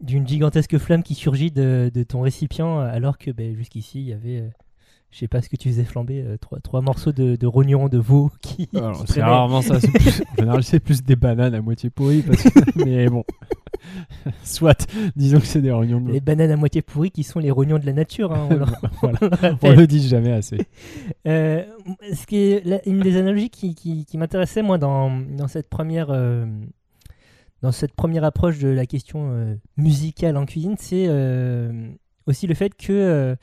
d'une 0.00 0.26
gigantesque 0.26 0.78
flamme 0.78 1.02
qui 1.02 1.14
surgit 1.14 1.50
de, 1.50 1.90
de 1.94 2.02
ton 2.02 2.20
récipient 2.20 2.80
euh, 2.80 2.88
alors 2.92 3.18
que 3.18 3.30
ben, 3.30 3.54
jusqu'ici 3.56 4.00
il 4.00 4.08
y 4.08 4.12
avait 4.12 4.40
euh, 4.40 4.48
je 5.10 5.18
sais 5.18 5.28
pas 5.28 5.40
ce 5.40 5.48
que 5.48 5.56
tu 5.56 5.68
faisais 5.70 5.84
flamber 5.84 6.22
euh, 6.22 6.36
trois, 6.36 6.58
trois 6.60 6.80
morceaux 6.82 7.12
de, 7.12 7.36
de 7.36 7.46
rognons 7.46 7.88
de 7.88 7.96
veau 7.98 8.30
qui, 8.42 8.68
Alors, 8.74 8.92
qui 8.92 8.98
c'est 9.00 9.20
traînaient. 9.20 9.26
rarement 9.28 9.62
ça. 9.62 9.80
c'est 9.80 9.90
plus- 9.90 10.22
en 10.32 10.36
général, 10.36 10.62
c'est 10.64 10.80
plus 10.80 11.02
des 11.02 11.16
bananes 11.16 11.54
à 11.54 11.60
moitié 11.62 11.88
pourries. 11.90 12.22
Parce 12.22 12.42
que... 12.42 12.84
Mais 12.84 13.08
bon. 13.08 13.24
Soit, 14.42 14.86
disons 15.14 15.38
que 15.38 15.46
c'est 15.46 15.60
des 15.62 15.70
rognons 15.70 16.00
de 16.00 16.10
les 16.10 16.20
bananes 16.20 16.50
à 16.50 16.56
moitié 16.56 16.82
pourries 16.82 17.10
qui 17.10 17.22
sont 17.22 17.38
les 17.38 17.50
rognons 17.50 17.78
de 17.78 17.86
la 17.86 17.92
nature 17.92 18.32
hein, 18.32 18.48
on, 18.50 18.54
leur- 18.56 18.80
Voilà. 19.00 19.18
on 19.22 19.26
le 19.26 19.30
On 19.32 19.36
rappelle. 19.36 19.76
le 19.78 19.86
dit 19.86 20.06
jamais 20.08 20.32
assez. 20.32 20.58
Euh, 21.26 21.62
ce 22.12 22.26
qui 22.26 22.36
est 22.36 22.66
la- 22.66 22.86
une 22.88 23.00
des 23.00 23.16
analogies 23.16 23.50
qui, 23.50 23.74
qui- 23.74 24.04
qui 24.04 24.18
m'intéressait 24.18 24.62
moi 24.62 24.76
dans, 24.78 25.10
dans 25.20 25.46
cette 25.46 25.68
première 25.68 26.08
euh, 26.10 26.46
dans 27.62 27.72
cette 27.72 27.94
première 27.94 28.24
approche 28.24 28.58
de 28.58 28.68
la 28.68 28.86
question 28.86 29.30
euh, 29.32 29.54
musicale 29.76 30.36
en 30.36 30.46
cuisine, 30.46 30.76
c'est 30.78 31.06
euh, 31.08 31.90
aussi 32.26 32.46
le 32.46 32.54
fait 32.54 32.74
que 32.76 32.92
euh, 32.92 33.36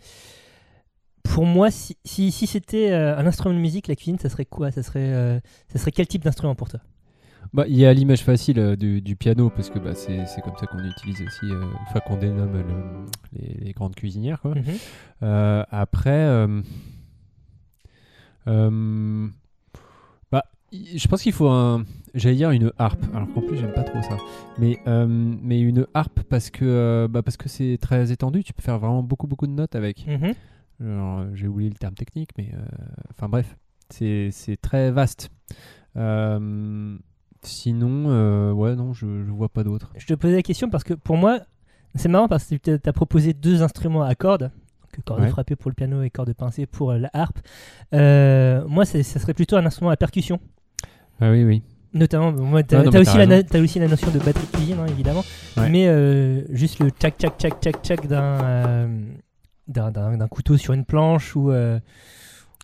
pour 1.24 1.46
moi, 1.46 1.72
si, 1.72 1.98
si, 2.06 2.32
si 2.32 2.46
c'était 2.48 2.94
un 2.94 3.26
instrument 3.26 3.56
de 3.56 3.60
musique, 3.60 3.88
la 3.88 3.96
cuisine, 3.96 4.20
ça 4.20 4.30
serait 4.30 4.46
quoi? 4.46 4.72
Ça 4.72 4.84
serait, 4.84 5.42
ça 5.68 5.80
serait 5.80 5.92
quel 5.92 6.06
type 6.08 6.24
d'instrument 6.24 6.54
pour 6.54 6.70
toi? 6.70 6.80
Bah, 7.54 7.66
il 7.68 7.76
y 7.78 7.86
a 7.86 7.94
l'image 7.94 8.24
facile 8.24 8.76
du, 8.78 9.02
du 9.02 9.16
piano, 9.16 9.50
parce 9.50 9.70
que 9.70 9.80
bah, 9.80 9.94
c'est 9.96 10.42
comme 10.42 10.58
ça 10.60 10.66
qu'on 10.68 10.84
utilise 10.84 11.22
aussi, 11.22 11.46
enfin 11.88 12.00
qu'on 12.02 12.18
dénomme 12.18 12.54
le- 12.54 13.40
les, 13.40 13.54
les 13.66 13.72
grandes 13.74 13.96
cuisinières. 13.96 14.42
Quoi. 14.42 14.54
Mhm. 14.56 15.64
Après, 15.72 16.12
euh, 16.12 16.62
euh, 18.48 19.28
bah, 20.32 20.44
y- 20.63 20.63
je 20.96 21.08
pense 21.08 21.22
qu'il 21.22 21.32
faut 21.34 21.48
un, 21.50 21.86
j'allais 22.14 22.36
dire 22.36 22.52
une 22.52 22.72
harpe. 22.78 23.04
Alors 23.14 23.32
qu'en 23.34 23.42
plus 23.42 23.58
j'aime 23.58 23.74
pas 23.74 23.84
trop 23.84 24.02
ça, 24.02 24.18
mais 24.58 24.80
euh, 24.88 25.06
mais 25.08 25.60
une 25.62 25.86
harpe 25.94 26.22
parce 26.24 26.50
que 26.50 26.66
euh, 26.66 27.08
bah, 27.08 27.22
parce 27.22 27.38
que 27.38 27.48
c'est 27.50 27.78
très 27.80 28.12
étendu. 28.12 28.44
Tu 28.44 28.54
peux 28.54 28.62
faire 28.62 28.80
vraiment 28.80 29.04
beaucoup 29.04 29.28
beaucoup 29.28 29.48
de 29.48 29.52
notes 29.52 29.76
avec. 29.76 30.06
Mhm. 30.08 30.34
Alors, 30.84 31.20
euh, 31.20 31.32
j'ai 31.36 31.48
oublié 31.48 31.70
le 31.70 31.76
terme 31.76 31.94
technique, 31.94 32.32
mais 32.38 32.52
enfin 33.12 33.30
bref, 33.30 33.56
c'est 33.90 34.32
très 34.62 34.92
vaste. 34.92 35.30
Sinon, 37.46 38.54
ouais, 38.54 38.76
non, 38.76 38.94
je, 38.94 39.06
je 39.26 39.32
vois 39.32 39.50
pas 39.50 39.64
d'autre. 39.64 39.92
Je 39.98 40.06
te 40.06 40.14
posais 40.14 40.36
la 40.36 40.42
question 40.44 40.70
parce 40.70 40.84
que 40.84 40.94
pour 40.94 41.18
moi, 41.18 41.40
c'est 41.96 42.08
marrant 42.10 42.28
parce 42.28 42.46
que 42.46 42.56
tu 42.56 42.90
as 42.90 42.94
proposé 42.94 43.34
deux 43.34 43.62
instruments 43.62 44.04
à 44.04 44.16
cordes, 44.16 44.44
donc 44.94 45.04
cordes 45.06 45.22
Ouais. 45.22 45.30
frappées 45.30 45.56
pour 45.56 45.70
le 45.70 45.76
piano 45.76 46.02
et 46.04 46.10
cordes 46.10 46.34
pincées 46.34 46.66
pour 46.66 46.94
la 46.94 47.10
harpe. 47.14 47.40
Euh, 47.94 48.66
moi, 48.68 48.86
ça 48.86 49.04
serait 49.04 49.34
plutôt 49.34 49.58
un 49.58 49.66
instrument 49.66 49.90
à 49.92 49.98
percussion. 49.98 50.40
Ah 51.22 51.32
oui, 51.32 51.44
oui. 51.44 51.62
Notamment, 51.94 52.32
moi, 52.32 52.64
t'as 52.64 52.80
Ah 52.80 52.84
mais 52.92 53.00
aussi, 53.00 53.18
la 53.18 53.60
aussi 53.62 53.80
notion 53.88 54.10
de 54.12 54.18
batterie 54.20 54.48
de 54.52 54.58
cuisine, 54.58 54.78
hein, 54.80 54.88
évidemment. 54.90 55.24
Ouais. 55.58 55.70
Mais 55.70 55.88
euh, 55.88 56.42
juste 56.50 56.80
le 56.80 56.90
tchac 56.90 57.18
tchac 57.20 57.38
tchac 57.38 57.62
tchac 57.62 57.82
tchac 57.84 58.08
d'un 58.08 58.24
euh, 58.44 58.88
d'un- 59.68 60.28
couteau 60.28 60.58
sur 60.58 60.74
une 60.74 60.86
planche 60.86 61.36
ou, 61.36 61.52
euh, 61.52 61.80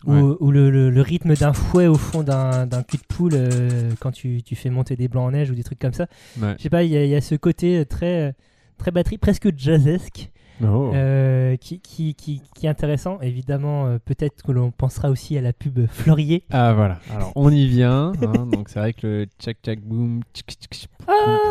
ou, 0.04 0.12
Ouais. 0.12 0.36
ou 0.40 0.50
le, 0.50 0.70
le- 0.70 0.90
le 0.90 1.00
rythme 1.00 1.34
d'un 1.34 1.52
fouet 1.52 1.86
au 1.86 1.94
fond 1.94 2.22
d'un 2.24 2.66
cul 2.88 2.96
de 2.96 3.02
poule 3.08 3.32
euh, 3.34 3.90
quand 4.00 4.10
tu, 4.10 4.42
tu 4.42 4.56
fais 4.56 4.68
monter 4.70 4.96
des 4.96 5.06
blancs 5.08 5.28
en 5.28 5.30
neige 5.30 5.50
ou 5.50 5.54
des 5.54 5.62
trucs 5.62 5.78
comme 5.78 5.92
ça. 5.94 6.06
Ouais. 6.40 6.54
Je 6.58 6.62
sais 6.64 6.70
pas, 6.70 6.82
il 6.82 6.90
y, 6.90 7.08
y 7.08 7.14
a 7.14 7.20
ce 7.20 7.36
côté 7.36 7.84
très, 7.86 8.34
très 8.78 8.90
batterie, 8.90 9.18
presque 9.18 9.56
jazzesque, 9.56 10.30
Oh. 10.62 10.92
euh, 10.94 11.56
qui, 11.56 11.80
qui, 11.80 12.14
qui, 12.14 12.42
qui 12.54 12.66
est 12.66 12.68
intéressant. 12.68 13.18
Évidemment, 13.20 13.86
euh, 13.86 13.98
peut-être 14.04 14.42
que 14.42 14.52
l'on 14.52 14.70
pensera 14.70 15.08
aussi 15.10 15.36
à 15.38 15.40
la 15.40 15.52
pub 15.52 15.86
Fleurier. 15.86 16.44
Ah 16.50 16.72
voilà, 16.74 16.98
alors 17.10 17.32
on 17.34 17.50
y 17.50 17.66
vient. 17.66 18.12
hein, 18.22 18.46
donc 18.46 18.68
c'est 18.68 18.78
vrai 18.78 18.92
que 18.92 19.06
le 19.06 19.26
tchac 19.38 19.56
tchac 19.62 19.80
boom, 19.80 20.20
tchic, 20.34 20.46
tchic, 20.50 20.68
tchic, 20.70 20.88
Ah 21.08 21.50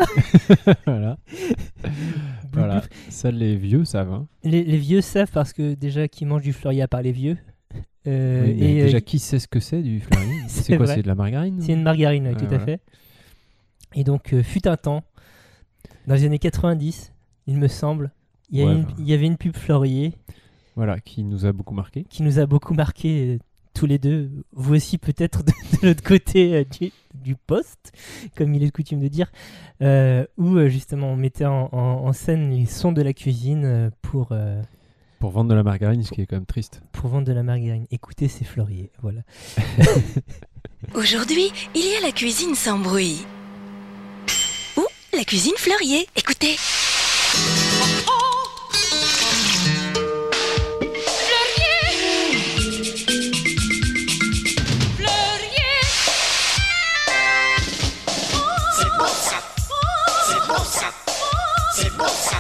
voilà. 0.86 1.18
Voilà. 2.54 2.84
Ça, 3.10 3.32
les 3.32 3.56
vieux 3.56 3.86
savent. 3.86 4.12
Hein. 4.14 4.28
Les, 4.44 4.64
les 4.64 4.78
vieux 4.78 5.02
savent 5.02 5.32
parce 5.32 5.54
que 5.54 5.74
déjà 5.74 6.08
qui 6.08 6.26
mangent 6.26 6.44
du 6.44 6.54
fleurier 6.54 6.82
à 6.82 6.88
part 6.88 7.02
les 7.02 7.12
vieux? 7.12 7.38
Euh, 8.08 8.46
Oui, 8.46 8.52
et 8.64 8.84
déjà, 8.84 8.98
euh, 8.98 9.02
qui 9.02 9.20
sait 9.20 9.40
ce 9.40 9.48
que 9.48 9.60
c'est 9.60 9.82
du 9.82 10.00
fleurier? 10.00 10.34
C'est 10.48 10.78
quoi? 10.78 10.88
C'est 10.88 11.02
de 11.04 11.08
la 11.08 11.16
margarine 11.16 11.62
c'est 11.62 11.74
une 11.74 11.84
margarine, 11.84 12.24
ouais, 12.28 12.34
Ouais, 12.34 12.48
tout 12.48 12.54
à 12.54 12.60
fait. 12.60 12.80
Et 13.96 14.04
donc, 14.04 14.34
fut 14.44 14.68
un 14.68 14.78
temps, 14.78 15.04
dans 16.08 16.16
les 16.16 16.24
années 16.26 16.40
90, 16.40 17.12
il 17.48 17.58
me 17.58 17.68
semble, 17.68 18.12
il 18.52 18.60
y, 18.60 18.62
a 18.62 18.66
Ouais, 18.66 18.74
une- 18.74 18.88
il 19.00 19.08
y 19.08 19.14
avait 19.14 19.26
une 19.28 19.38
pub 19.38 19.56
fleurier 19.56 20.14
Voilà, 20.76 21.00
qui 21.00 21.24
nous 21.24 21.46
a 21.46 21.52
beaucoup 21.52 21.74
marqué. 21.74 22.06
qui 22.10 22.24
nous 22.24 22.40
a 22.40 22.46
beaucoup 22.46 22.74
marqué 22.74 23.36
euh, 23.36 23.40
tous 23.74 23.86
les 23.86 23.98
deux. 24.00 24.30
Vous 24.54 24.76
aussi 24.76 24.98
peut-être 24.98 25.44
de, 25.44 25.52
de 25.82 25.88
l'autre 25.88 26.04
côté 26.04 26.56
euh, 26.56 26.64
du, 26.64 26.92
du 27.14 27.36
poste, 27.36 27.92
comme 28.36 28.54
il 28.54 28.64
est 28.64 28.72
coutume 28.72 29.00
de 29.00 29.08
dire, 29.08 29.32
euh, 29.82 30.26
où 30.38 30.60
justement 30.68 31.08
on 31.12 31.16
mettait 31.16 31.46
en, 31.46 31.70
en- 31.72 32.06
en 32.08 32.14
scène 32.14 32.50
les 32.50 32.66
sons 32.66 32.92
de 32.92 33.02
la 33.02 33.14
cuisine 33.14 33.92
pour, 34.02 34.30
euh, 34.32 34.62
Pour 35.20 35.32
vendre 35.32 35.50
de 35.50 35.56
la 35.56 35.64
margarine, 35.64 36.04
ce 36.04 36.12
qui 36.12 36.22
est 36.22 36.26
quand 36.26 36.36
même 36.38 36.46
triste. 36.46 36.82
pour 36.92 37.10
vendre 37.10 37.28
de 37.28 37.34
la 37.34 37.44
margarine. 37.44 37.86
Écoutez 37.92 38.28
ces 38.28 38.46
fleuriers, 38.46 38.92
voilà. 39.02 39.22
Aujourd'hui, 40.96 41.52
il 41.76 41.82
y 41.86 41.96
a 41.96 42.02
la 42.02 42.12
cuisine 42.12 42.56
sans 42.56 42.80
bruit. 42.80 43.26
Ou 44.78 44.86
la 45.16 45.24
cuisine 45.26 45.54
fleurier. 45.58 46.08
Écoutez. 46.16 46.56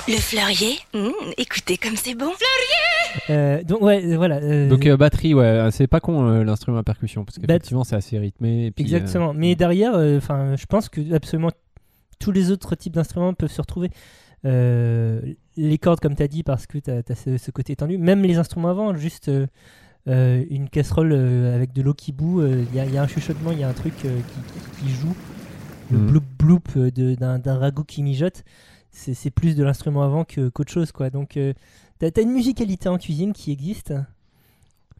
Le 0.09 0.15
fleurier 0.17 0.79
Hum, 0.93 1.11
Écoutez 1.37 1.77
comme 1.77 1.95
c'est 1.95 2.15
bon. 2.15 2.31
Euh, 3.29 3.63
donc 3.63 3.81
ouais, 3.81 4.15
voilà. 4.15 4.37
euh, 4.37 4.67
Donc 4.67 4.85
euh, 4.85 4.97
batterie, 4.97 5.33
ouais, 5.33 5.69
c'est 5.71 5.87
pas 5.87 5.99
con 5.99 6.27
euh, 6.27 6.43
l'instrument 6.43 6.79
à 6.79 6.83
percussion 6.83 7.23
parce 7.25 7.37
qu'effectivement 7.37 7.83
c'est 7.83 7.95
assez 7.95 8.17
rythmé. 8.17 8.67
Et 8.67 8.71
puis, 8.71 8.83
euh, 8.83 8.87
Exactement. 8.97 9.33
Mais 9.33 9.55
derrière, 9.55 9.93
euh, 9.95 10.17
enfin, 10.17 10.55
je 10.55 10.65
pense 10.65 10.89
que 10.89 11.13
absolument 11.13 11.51
tous 12.19 12.31
les 12.31 12.51
autres 12.51 12.75
types 12.75 12.93
d'instruments 12.93 13.33
peuvent 13.33 13.51
se 13.51 13.61
retrouver. 13.61 13.89
Euh, 14.45 15.21
les 15.57 15.77
cordes, 15.77 15.99
comme 15.99 16.15
tu 16.15 16.23
as 16.23 16.27
dit, 16.27 16.43
parce 16.43 16.65
que 16.65 16.77
tu 16.79 16.89
as, 16.91 17.03
ce, 17.15 17.37
ce 17.37 17.51
côté 17.51 17.75
tendu. 17.75 17.97
Même 17.97 18.23
les 18.23 18.37
instruments 18.37 18.69
avant, 18.69 18.95
juste 18.95 19.29
euh, 19.29 19.45
euh, 20.07 20.43
une 20.49 20.69
casserole 20.69 21.11
euh, 21.13 21.55
avec 21.55 21.71
de 21.73 21.81
l'eau 21.81 21.93
qui 21.93 22.11
bout, 22.13 22.43
il 22.45 22.75
y, 22.75 22.79
a- 22.79 22.85
y 22.85 22.97
a 22.97 23.03
un 23.03 23.07
chuchotement, 23.07 23.51
il 23.51 23.59
y 23.59 23.63
a 23.63 23.69
un 23.69 23.73
truc 23.73 23.93
euh, 24.05 24.17
qui, 24.79 24.85
qui 24.85 24.91
joue. 24.91 25.15
Le 25.91 25.97
bloup 25.97 26.21
bloup 26.37 26.61
euh, 26.77 26.91
de- 26.91 27.15
d'un 27.15 27.39
d'un 27.39 27.57
ragoût 27.57 27.83
qui 27.83 28.03
mijote, 28.03 28.43
c'est 29.13 29.31
plus 29.31 29.55
de 29.55 29.63
l'instrument 29.63 30.03
avant 30.03 30.25
que- 30.25 30.49
qu'autre 30.49 30.71
chose. 30.71 30.91
quoi. 30.91 31.09
Donc, 31.09 31.29
tu 31.31 32.05
as, 32.05 32.21
une 32.21 32.31
musicalité 32.31 32.89
en 32.89 32.97
cuisine 32.97 33.33
qui 33.33 33.51
existe 33.51 33.93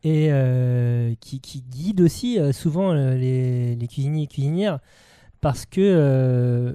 et 0.03 0.27
euh, 0.31 1.13
qui, 1.19 1.39
guide 1.69 2.01
aussi 2.01 2.39
euh, 2.39 2.51
souvent 2.51 2.93
euh, 2.93 3.15
les, 3.15 3.87
cuisiniers 3.87 4.23
et 4.23 4.27
cuisinières 4.27 4.79
parce 5.41 5.65
que 5.65 5.81
euh, 5.81 6.73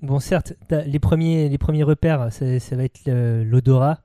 bon 0.00 0.20
certes 0.20 0.54
les 0.70 0.98
premiers 0.98 1.48
les 1.48 1.58
premiers 1.58 1.82
repères 1.82 2.32
ça, 2.32 2.44
va 2.44 2.84
être 2.84 3.00
l'odorat 3.06 4.00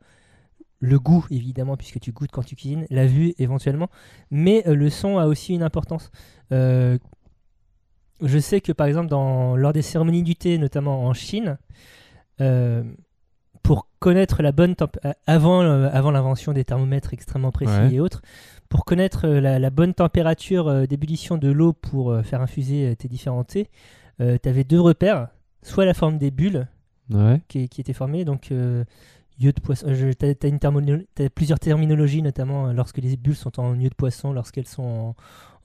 le 0.79 0.99
goût 0.99 1.25
évidemment 1.29 1.77
puisque 1.77 1.99
tu 1.99 2.11
goûtes 2.11 2.31
quand 2.31 2.43
tu 2.43 2.55
cuisines 2.55 2.85
la 2.89 3.05
vue 3.05 3.33
éventuellement 3.37 3.89
mais 4.31 4.67
euh, 4.67 4.75
le 4.75 4.89
son 4.89 5.17
a 5.17 5.25
aussi 5.27 5.53
une 5.53 5.63
importance 5.63 6.11
Euh, 6.51 6.97
je 8.21 8.37
sais 8.37 8.59
que 8.59 8.73
par 8.73 8.87
exemple 8.87 9.09
lors 9.09 9.71
des 9.71 9.81
cérémonies 9.81 10.23
du 10.23 10.35
thé 10.35 10.57
notamment 10.57 11.05
en 11.05 11.13
Chine 11.13 11.49
euh, 11.49 11.55
pour 13.63 13.87
connaître 13.99 14.41
la 14.41 14.51
bonne 14.51 14.75
temp- 14.75 14.97
euh, 15.05 15.13
avant 15.27 15.61
euh, 15.61 15.89
avant 15.91 16.11
l'invention 16.11 16.53
des 16.53 16.63
thermomètres 16.65 17.13
extrêmement 17.13 17.51
précis 17.51 17.71
Ouais. 17.73 17.93
et 17.93 17.99
autres 17.99 18.21
pour 18.69 18.85
connaître 18.85 19.27
euh, 19.27 19.39
la, 19.41 19.59
la 19.59 19.69
bonne 19.69 19.93
température 19.93 20.67
euh, 20.67 20.85
d'ébullition 20.85 21.37
de 21.37 21.51
l'eau 21.51 21.73
pour 21.73 22.11
euh, 22.11 22.23
faire 22.23 22.41
infuser 22.41 22.89
euh, 22.91 22.95
tes 22.95 23.07
différents 23.07 23.43
thés, 23.43 23.67
tu 24.19 24.49
avais 24.49 24.63
deux 24.63 24.79
repères, 24.79 25.29
soit 25.63 25.85
la 25.85 25.93
forme 25.93 26.17
des 26.17 26.31
bulles 26.31 26.67
Ouais. 27.09 27.41
qui, 27.49 27.67
qui 27.67 27.81
étaient 27.81 27.91
formées, 27.91 28.23
donc 28.23 28.51
euh, 29.49 29.51
de 29.53 29.59
poisson, 29.61 29.87
tu 29.87 31.23
as, 31.23 31.29
plusieurs 31.29 31.59
terminologies, 31.59 32.21
notamment 32.21 32.67
euh, 32.67 32.73
lorsque 32.73 32.97
les 32.97 33.17
bulles 33.17 33.35
sont 33.35 33.59
en 33.59 33.75
yeux 33.79 33.89
de 33.89 33.95
poisson, 33.95 34.33
lorsqu'elles 34.33 34.67
sont 34.67 35.15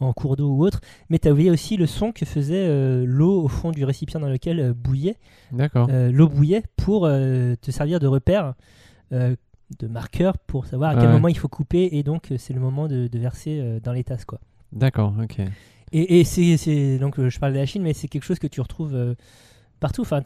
en, 0.00 0.06
en 0.06 0.12
cours 0.12 0.36
d'eau 0.36 0.50
ou 0.50 0.64
autre, 0.64 0.80
mais 1.10 1.18
tu 1.18 1.28
avais 1.28 1.50
aussi 1.50 1.76
le 1.76 1.86
son 1.86 2.12
que 2.12 2.24
faisait 2.26 2.66
euh, 2.68 3.04
l'eau 3.06 3.42
au 3.42 3.48
fond 3.48 3.70
du 3.70 3.84
récipient 3.84 4.20
dans 4.20 4.28
lequel 4.28 4.60
euh, 4.60 4.72
bouillait, 4.74 5.16
D'accord. 5.52 5.88
euh, 5.90 6.10
l'eau 6.12 6.28
bouillait 6.28 6.62
pour 6.76 7.06
euh, 7.06 7.54
te 7.60 7.70
servir 7.70 7.98
de 8.00 8.06
repère, 8.06 8.54
euh, 9.12 9.36
de 9.80 9.86
marqueur 9.88 10.38
pour 10.38 10.66
savoir 10.66 10.90
à 10.90 10.94
quel 10.94 11.06
Ouais. 11.06 11.12
moment 11.12 11.28
il 11.28 11.36
faut 11.38 11.48
couper 11.48 11.88
et 11.92 12.02
donc 12.02 12.30
euh, 12.30 12.36
c'est 12.38 12.52
le 12.54 12.60
moment 12.60 12.86
de, 12.88 13.08
de 13.08 13.18
verser 13.18 13.58
euh, 13.60 13.80
dans 13.80 13.92
les 13.92 14.04
tasses 14.04 14.24
quoi. 14.24 14.38
D'accord. 14.72 15.12
Ok. 15.20 15.40
Et, 15.92 16.20
et 16.20 16.24
c'est, 16.24 16.98
donc 16.98 17.18
euh, 17.18 17.30
je 17.30 17.38
parle 17.40 17.52
de 17.52 17.58
la 17.58 17.66
Chine 17.66 17.82
mais 17.82 17.92
c'est 17.94 18.06
quelque 18.08 18.24
chose 18.24 18.38
que 18.38 18.46
tu 18.48 18.60
retrouves 18.60 18.94
euh, 18.94 19.14
partout. 19.80 20.02
Enfin, 20.02 20.20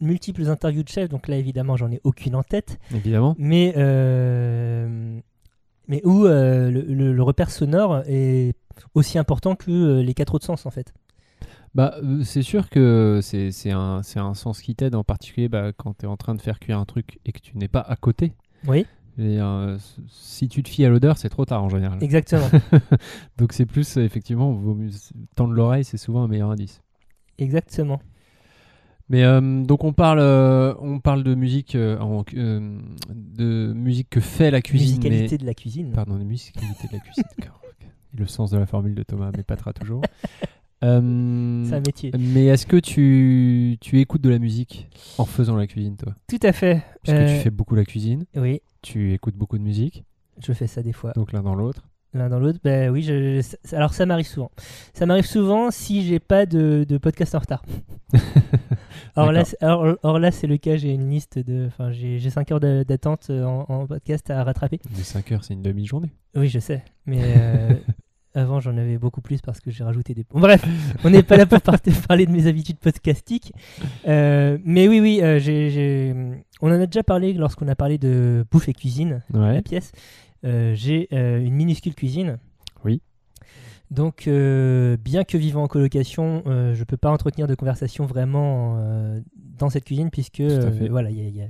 multiples 0.00 0.48
interviews 0.48 0.82
de 0.82 0.88
chefs 0.88 1.08
donc 1.08 1.28
là 1.28 1.36
évidemment 1.36 1.76
j'en 1.76 1.90
ai 1.90 2.00
aucune 2.04 2.34
en 2.34 2.42
tête, 2.42 2.78
Évidemment. 2.94 3.34
mais 3.38 3.74
euh, 3.76 5.18
mais 5.88 6.02
où 6.04 6.26
euh, 6.26 6.70
le, 6.70 6.82
le- 6.82 7.12
le 7.12 7.22
repère 7.22 7.50
sonore 7.50 8.02
est 8.06 8.54
aussi 8.94 9.18
important 9.18 9.54
que 9.56 9.70
euh, 9.70 10.02
les 10.02 10.14
quatre 10.14 10.34
autres 10.34 10.46
sens 10.46 10.66
en 10.66 10.70
fait. 10.70 10.92
Bah, 11.74 11.94
c'est 12.24 12.42
sûr 12.42 12.70
que 12.70 13.20
c'est 13.22 13.50
c'est 13.50 13.70
un, 13.70 14.02
c'est 14.02 14.18
un 14.18 14.34
sens 14.34 14.62
qui 14.62 14.74
t'aide, 14.74 14.94
en 14.94 15.04
particulier 15.04 15.48
bah, 15.48 15.72
quand 15.76 15.98
tu 15.98 16.06
es 16.06 16.08
en 16.08 16.16
train 16.16 16.34
de 16.34 16.40
faire 16.40 16.58
cuire 16.58 16.78
un 16.78 16.86
truc 16.86 17.18
et 17.26 17.32
que 17.32 17.40
tu 17.40 17.56
n'es 17.58 17.68
pas 17.68 17.80
à 17.80 17.96
côté. 17.96 18.32
Oui, 18.66 18.86
Et, 19.18 19.38
si 20.08 20.48
tu 20.48 20.62
te 20.62 20.68
fies 20.68 20.84
à 20.84 20.88
l'odeur, 20.88 21.18
c'est 21.18 21.28
trop 21.28 21.44
tard 21.44 21.62
en 21.62 21.68
général. 21.68 21.98
exactement, 22.02 22.48
Donc 23.38 23.52
c'est 23.52 23.66
plus, 23.66 23.96
effectivement, 23.98 24.52
vaut 24.52 24.74
mieux 24.74 24.90
tendre 25.34 25.52
l'oreille, 25.52 25.84
c'est 25.84 25.96
souvent 25.98 26.22
un 26.24 26.28
meilleur 26.28 26.50
indice. 26.50 26.82
exactement. 27.38 28.00
Mais 29.08 29.22
euh, 29.24 29.62
donc 29.64 29.84
on 29.84 29.92
parle, 29.92 30.18
euh, 30.20 30.74
on 30.80 30.98
parle 30.98 31.22
de 31.22 31.34
musique, 31.34 31.74
euh, 31.76 31.98
en- 32.00 32.24
de 32.34 33.72
musique 33.72 34.10
que 34.10 34.20
fait 34.20 34.50
la 34.50 34.60
cuisine. 34.62 34.96
Musicalité 34.96 35.28
mais- 35.32 35.38
de 35.38 35.46
la 35.46 35.54
cuisine. 35.54 35.92
Pardon, 35.92 36.16
de 36.18 36.24
musicalité 36.24 36.88
de 36.88 36.92
la 36.94 36.98
cuisine. 36.98 37.24
le 38.18 38.26
sens 38.26 38.50
de 38.50 38.58
la 38.58 38.66
formule 38.66 38.94
de 38.94 39.02
Thomas 39.02 39.30
m'épatera 39.36 39.72
toujours. 39.72 40.00
Euh, 40.82 41.64
C'est 41.68 41.74
un 41.74 41.80
métier. 41.80 42.10
mais 42.18 42.46
est-ce 42.46 42.66
que 42.66 42.76
tu, 42.78 43.76
tu 43.80 44.00
écoutes 44.00 44.22
de 44.22 44.30
la 44.30 44.38
musique 44.38 44.88
en 45.18 45.24
faisant 45.24 45.54
la 45.56 45.66
cuisine, 45.66 45.96
toi? 45.96 46.14
Tout 46.26 46.40
à 46.42 46.52
fait. 46.52 46.82
Puisque 47.02 47.16
Euh, 47.18 47.36
tu 47.36 47.42
fais 47.42 47.50
beaucoup 47.50 47.74
la 47.76 47.84
cuisine, 47.84 48.24
Oui, 48.34 48.60
tu 48.82 49.12
écoutes 49.12 49.36
beaucoup 49.36 49.58
de 49.58 49.62
musique, 49.62 50.04
je 50.44 50.52
fais 50.52 50.66
ça 50.66 50.82
des 50.82 50.92
fois. 50.92 51.12
donc 51.14 51.32
l'un 51.32 51.42
dans 51.42 51.54
l'autre. 51.54 51.82
l'un 52.14 52.28
dans 52.30 52.38
l'autre, 52.40 52.58
ben 52.64 52.90
oui, 52.90 53.02
je, 53.02 53.40
je- 53.42 53.76
alors 53.76 53.92
ça 53.94 54.04
m'arrive 54.06 54.26
souvent. 54.26 54.50
Ça 54.94 55.04
m'arrive 55.06 55.26
souvent 55.26 55.70
si 55.70 56.02
j'ai 56.06 56.18
pas 56.18 56.46
de, 56.46 56.84
de 56.88 56.98
podcast 56.98 57.34
en 57.34 57.38
retard. 57.40 57.62
alors, 59.16 59.32
là, 59.32 59.42
alors, 59.60 59.96
or 60.02 60.18
là, 60.18 60.30
c'est 60.30 60.46
le 60.46 60.56
cas, 60.56 60.76
j'ai 60.76 60.90
une 60.92 61.08
liste 61.10 61.38
de. 61.38 61.66
Enfin, 61.66 61.90
j'ai 61.92 62.18
5 62.30 62.52
heures 62.52 62.60
d'attente 62.60 63.28
euh, 63.30 63.44
en, 63.44 63.66
en 63.68 63.86
podcast 63.86 64.30
à 64.30 64.42
rattraper. 64.44 64.80
Mais 64.96 65.02
5 65.02 65.32
heures, 65.32 65.44
c'est 65.44 65.54
une 65.54 65.62
demi-journée. 65.62 66.10
Oui, 66.34 66.48
je 66.48 66.58
sais, 66.58 66.84
mais 67.06 67.20
euh, 67.22 67.74
avant 68.34 68.60
j'en 68.60 68.76
avais 68.76 68.98
beaucoup 68.98 69.20
plus 69.22 69.40
parce 69.40 69.60
que 69.60 69.70
j'ai 69.70 69.82
rajouté 69.84 70.12
des. 70.14 70.24
Bon, 70.30 70.40
bref, 70.40 70.64
on 71.04 71.10
n'est 71.10 71.22
pas 71.22 71.36
là 71.36 71.46
pour 71.46 71.60
par- 71.60 71.76
parler 72.08 72.26
de 72.26 72.32
mes 72.32 72.46
habitudes 72.46 72.78
podcastiques. 72.78 73.52
Euh, 74.06 74.58
mais 74.64 74.88
oui, 74.88 75.00
oui, 75.00 75.20
euh, 75.22 76.34
on 76.60 76.68
en 76.70 76.80
a 76.80 76.86
déjà 76.86 77.02
parlé 77.02 77.32
lorsqu'on 77.32 77.68
a 77.68 77.74
parlé 77.74 77.98
de 77.98 78.44
bouffe 78.50 78.68
et 78.68 78.74
cuisine 78.74 79.22
la 79.32 79.40
Ouais. 79.40 79.62
pièce. 79.62 79.92
Euh, 80.44 80.74
j'ai 80.74 81.08
une 81.14 81.54
minuscule 81.54 81.94
cuisine. 81.94 82.38
Donc, 83.90 84.26
euh, 84.26 84.96
bien 84.96 85.22
que 85.24 85.38
vivant 85.38 85.62
en 85.62 85.68
colocation, 85.68 86.42
euh, 86.46 86.74
je 86.74 86.82
peux 86.84 86.96
pas 86.96 87.10
entretenir 87.10 87.46
de 87.46 87.54
conversation 87.54 88.04
vraiment 88.06 88.76
euh, 88.78 89.20
dans 89.58 89.70
cette 89.70 89.84
cuisine 89.84 90.10
puisque 90.10 90.40
voilà, 90.90 91.10
il 91.10 91.16
y 91.18 91.20
a- 91.20 91.28
il 91.28 91.36
y 91.36 91.42
a- 91.42 91.46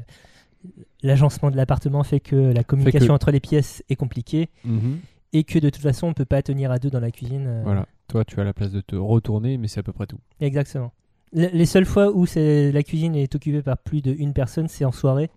l'agencement 1.02 1.50
de 1.50 1.56
l'appartement 1.56 2.02
fait 2.02 2.20
que 2.20 2.36
la 2.36 2.64
communication 2.64 3.14
entre 3.14 3.30
les 3.30 3.40
pièces 3.40 3.82
est 3.88 3.96
compliquée 3.96 4.48
Mhm. 4.64 4.98
et 5.32 5.44
que 5.44 5.58
de 5.58 5.70
toute 5.70 5.82
façon 5.82 6.08
on 6.08 6.12
peut 6.12 6.24
pas 6.24 6.42
tenir 6.42 6.70
à 6.70 6.78
deux 6.78 6.90
dans 6.90 7.00
la 7.00 7.10
cuisine. 7.10 7.62
Voilà. 7.64 7.86
Toi, 8.08 8.24
tu 8.24 8.38
as 8.40 8.44
la 8.44 8.52
place 8.52 8.70
de 8.70 8.80
te 8.80 8.96
retourner, 8.96 9.58
mais 9.58 9.66
c'est 9.68 9.80
à 9.80 9.82
peu 9.82 9.92
près 9.92 10.06
tout. 10.06 10.18
Exactement. 10.40 10.92
Le- 11.32 11.48
Les 11.52 11.66
seules 11.66 11.86
fois 11.86 12.10
où 12.12 12.24
la 12.36 12.82
cuisine 12.82 13.14
est 13.16 13.34
occupée 13.34 13.62
par 13.62 13.78
plus 13.78 14.02
d'une 14.02 14.32
personne, 14.32 14.68
c'est 14.68 14.84
en 14.84 14.92
soirée. 14.92 15.30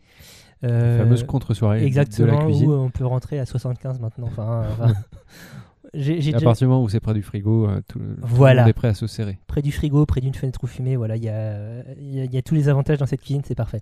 La 0.61 0.97
fameuse 0.97 1.23
contre-soirée 1.23 1.79
de 1.79 1.85
Exactement, 1.85 2.39
la 2.39 2.45
cuisine. 2.45 2.67
où 2.67 2.73
on 2.73 2.89
peut 2.89 3.05
rentrer 3.05 3.39
à 3.39 3.45
75 3.45 3.99
maintenant. 4.01 4.27
Enfin, 4.27 4.63
enfin, 4.71 4.93
j'ai 5.93 6.33
À 6.35 6.39
partir 6.39 6.67
du 6.67 6.71
moment 6.71 6.83
où 6.83 6.89
c'est 6.89 6.99
près 6.99 7.13
du 7.13 7.21
frigo, 7.23 7.67
euh, 7.67 7.81
tout, 7.87 7.99
tout 7.99 8.05
le 8.43 8.55
monde 8.55 8.67
est 8.67 8.73
prêt 8.73 8.87
à 8.89 8.93
se 8.93 9.07
serrer. 9.07 9.37
près 9.47 9.61
du 9.61 9.71
frigo, 9.71 10.05
près 10.05 10.21
d'une 10.21 10.33
fenêtre 10.33 10.59
ou 10.63 10.67
fumée. 10.67 10.95
Voilà, 10.95 11.15
il 11.15 11.23
y 11.23 11.29
a, 11.29 11.83
il 11.99 12.15
y 12.15 12.19
a- 12.19 12.25
il 12.25 12.33
y 12.33 12.37
a 12.37 12.41
tous 12.41 12.55
les 12.55 12.69
avantages 12.69 12.97
dans 12.99 13.05
cette 13.05 13.21
cuisine, 13.21 13.41
c'est 13.45 13.55
parfait. 13.55 13.81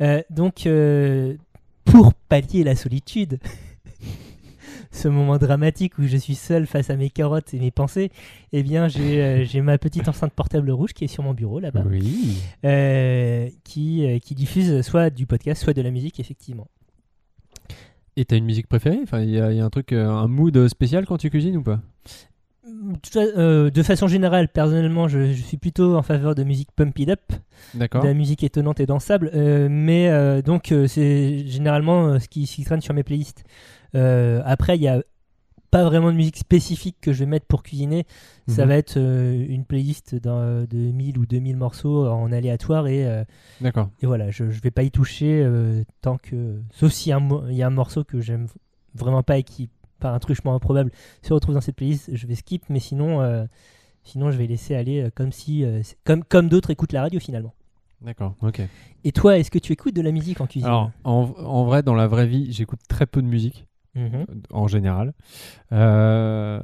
Euh, 0.00 0.22
donc, 0.30 0.66
euh, 0.66 1.34
pour 1.84 2.14
pallier 2.14 2.62
la 2.64 2.76
solitude, 2.76 3.38
ce 4.92 5.08
moment 5.08 5.38
dramatique 5.38 5.98
où 5.98 6.04
je 6.04 6.16
suis 6.16 6.34
seul 6.34 6.66
face 6.66 6.88
à 6.90 6.96
mes 6.96 7.10
carottes 7.10 7.52
et 7.52 7.58
mes 7.58 7.70
pensées, 7.70 8.10
eh 8.52 8.62
bien, 8.62 8.88
j'ai 8.88 9.22
euh, 9.22 9.44
ma 9.62 9.76
petite 9.78 10.08
enceinte 10.08 10.32
portable 10.32 10.70
rouge 10.70 10.92
qui 10.92 11.04
est 11.04 11.08
sur 11.08 11.22
mon 11.24 11.34
bureau 11.34 11.58
là-bas, 11.60 11.82
Oui. 11.88 12.38
qui, 13.64 14.20
qui 14.20 14.34
diffuse 14.34 14.82
soit 14.82 15.10
du 15.10 15.26
podcast, 15.26 15.62
soit 15.62 15.74
de 15.74 15.82
la 15.82 15.90
musique, 15.90 16.20
effectivement. 16.20 16.68
Et 18.20 18.24
t'as 18.24 18.36
une 18.36 18.46
musique 18.46 18.66
préférée? 18.66 18.98
Enfin, 19.04 19.20
il 19.20 19.30
y, 19.30 19.40
a 19.40 19.52
y 19.52 19.60
un 19.60 19.70
truc, 19.70 19.92
euh, 19.92 20.08
un 20.08 20.26
mood 20.26 20.66
spécial 20.66 21.06
quand 21.06 21.18
tu 21.18 21.30
cuisines 21.30 21.56
ou 21.56 21.62
pas? 21.62 21.80
Tout- 22.64 23.18
euh, 23.18 23.70
de 23.70 23.82
façon 23.84 24.08
générale, 24.08 24.48
personnellement, 24.48 25.06
je, 25.06 25.32
je 25.32 25.40
suis 25.42 25.56
plutôt 25.56 25.96
en 25.96 26.02
faveur 26.02 26.34
de 26.34 26.42
musique 26.42 26.70
pump 26.74 26.98
it 26.98 27.10
up, 27.10 27.20
D'accord. 27.74 28.02
de 28.02 28.08
la 28.08 28.14
musique 28.14 28.42
étonnante 28.42 28.80
et 28.80 28.86
dansable, 28.86 29.30
euh, 29.34 29.68
mais 29.70 30.08
euh, 30.08 30.42
donc 30.42 30.72
euh, 30.72 30.88
c'est 30.88 31.46
généralement 31.46 32.08
euh, 32.08 32.18
ce 32.18 32.28
qui, 32.28 32.46
ce 32.46 32.56
qui 32.56 32.64
traîne 32.64 32.80
sur 32.80 32.92
mes 32.92 33.04
playlists. 33.04 33.44
Euh, 33.94 34.42
après, 34.44 34.76
il 34.76 34.80
n'y 34.80 34.88
a 34.88 35.00
pas 35.70 35.84
vraiment 35.84 36.10
de 36.10 36.16
musique 36.16 36.36
spécifique 36.36 36.96
que 37.00 37.12
je 37.12 37.20
vais 37.20 37.26
mettre 37.30 37.46
pour 37.46 37.62
cuisiner. 37.62 38.06
Ça 38.46 38.62
Mhm. 38.62 38.68
va 38.68 38.76
être 38.76 38.96
euh, 38.96 39.46
une 39.48 39.64
playlist 39.64 40.14
de 40.14 40.66
1000 40.92 41.18
ou 41.18 41.26
2000 41.26 41.56
morceaux 41.56 42.06
en 42.08 42.32
aléatoire 42.32 42.86
et, 42.86 43.06
euh, 43.06 43.24
D'accord. 43.60 43.90
et 44.00 44.06
voilà, 44.06 44.30
je 44.30 44.44
ne 44.44 44.50
vais 44.50 44.70
pas 44.70 44.82
y 44.82 44.90
toucher 44.90 45.42
euh, 45.44 45.84
tant 46.00 46.16
que. 46.18 46.60
Sauf 46.72 46.92
s'il 46.92 47.10
y, 47.10 47.12
a 47.12 47.16
un 47.16 47.20
mo- 47.20 47.42
il 47.48 47.56
y 47.56 47.62
a 47.62 47.66
un 47.66 47.70
morceau 47.70 48.04
que 48.04 48.20
j'aime 48.20 48.46
vraiment 48.94 49.22
pas 49.22 49.38
et 49.38 49.42
qui, 49.42 49.68
par 50.00 50.14
un 50.14 50.18
truchement 50.18 50.54
improbable, 50.54 50.90
se 51.22 51.32
retrouve 51.34 51.54
dans 51.54 51.60
cette 51.60 51.76
playlist, 51.76 52.10
je 52.14 52.26
vais 52.26 52.34
skip, 52.34 52.62
mais 52.70 52.80
sinon, 52.80 53.46
sinon 54.04 54.30
je 54.30 54.38
vais 54.38 54.46
laisser 54.46 54.74
aller 54.74 55.08
comme 55.14 55.32
si. 55.32 55.64
comme 56.04 56.24
comme 56.24 56.48
d'autres 56.48 56.70
écoutent 56.70 56.92
la 56.92 57.02
radio 57.02 57.20
finalement. 57.20 57.52
D'accord. 58.00 58.34
Ok. 58.42 58.62
Et 59.04 59.10
toi, 59.12 59.36
est-ce 59.38 59.50
que 59.50 59.58
tu 59.58 59.72
écoutes 59.72 59.94
de 59.96 60.02
la 60.02 60.12
musique 60.12 60.40
en 60.40 60.46
cuisine? 60.46 60.68
Alors, 60.68 60.92
en, 61.04 61.34
en 61.36 61.64
vrai, 61.64 61.82
dans 61.82 61.94
la 61.94 62.06
vraie 62.06 62.28
vie, 62.28 62.52
j'écoute 62.52 62.78
très 62.88 63.06
peu 63.06 63.20
de 63.20 63.26
musique. 63.26 63.66
Mhm. 63.98 64.26
en 64.52 64.66
général. 64.68 65.12
Euh, 65.72 66.60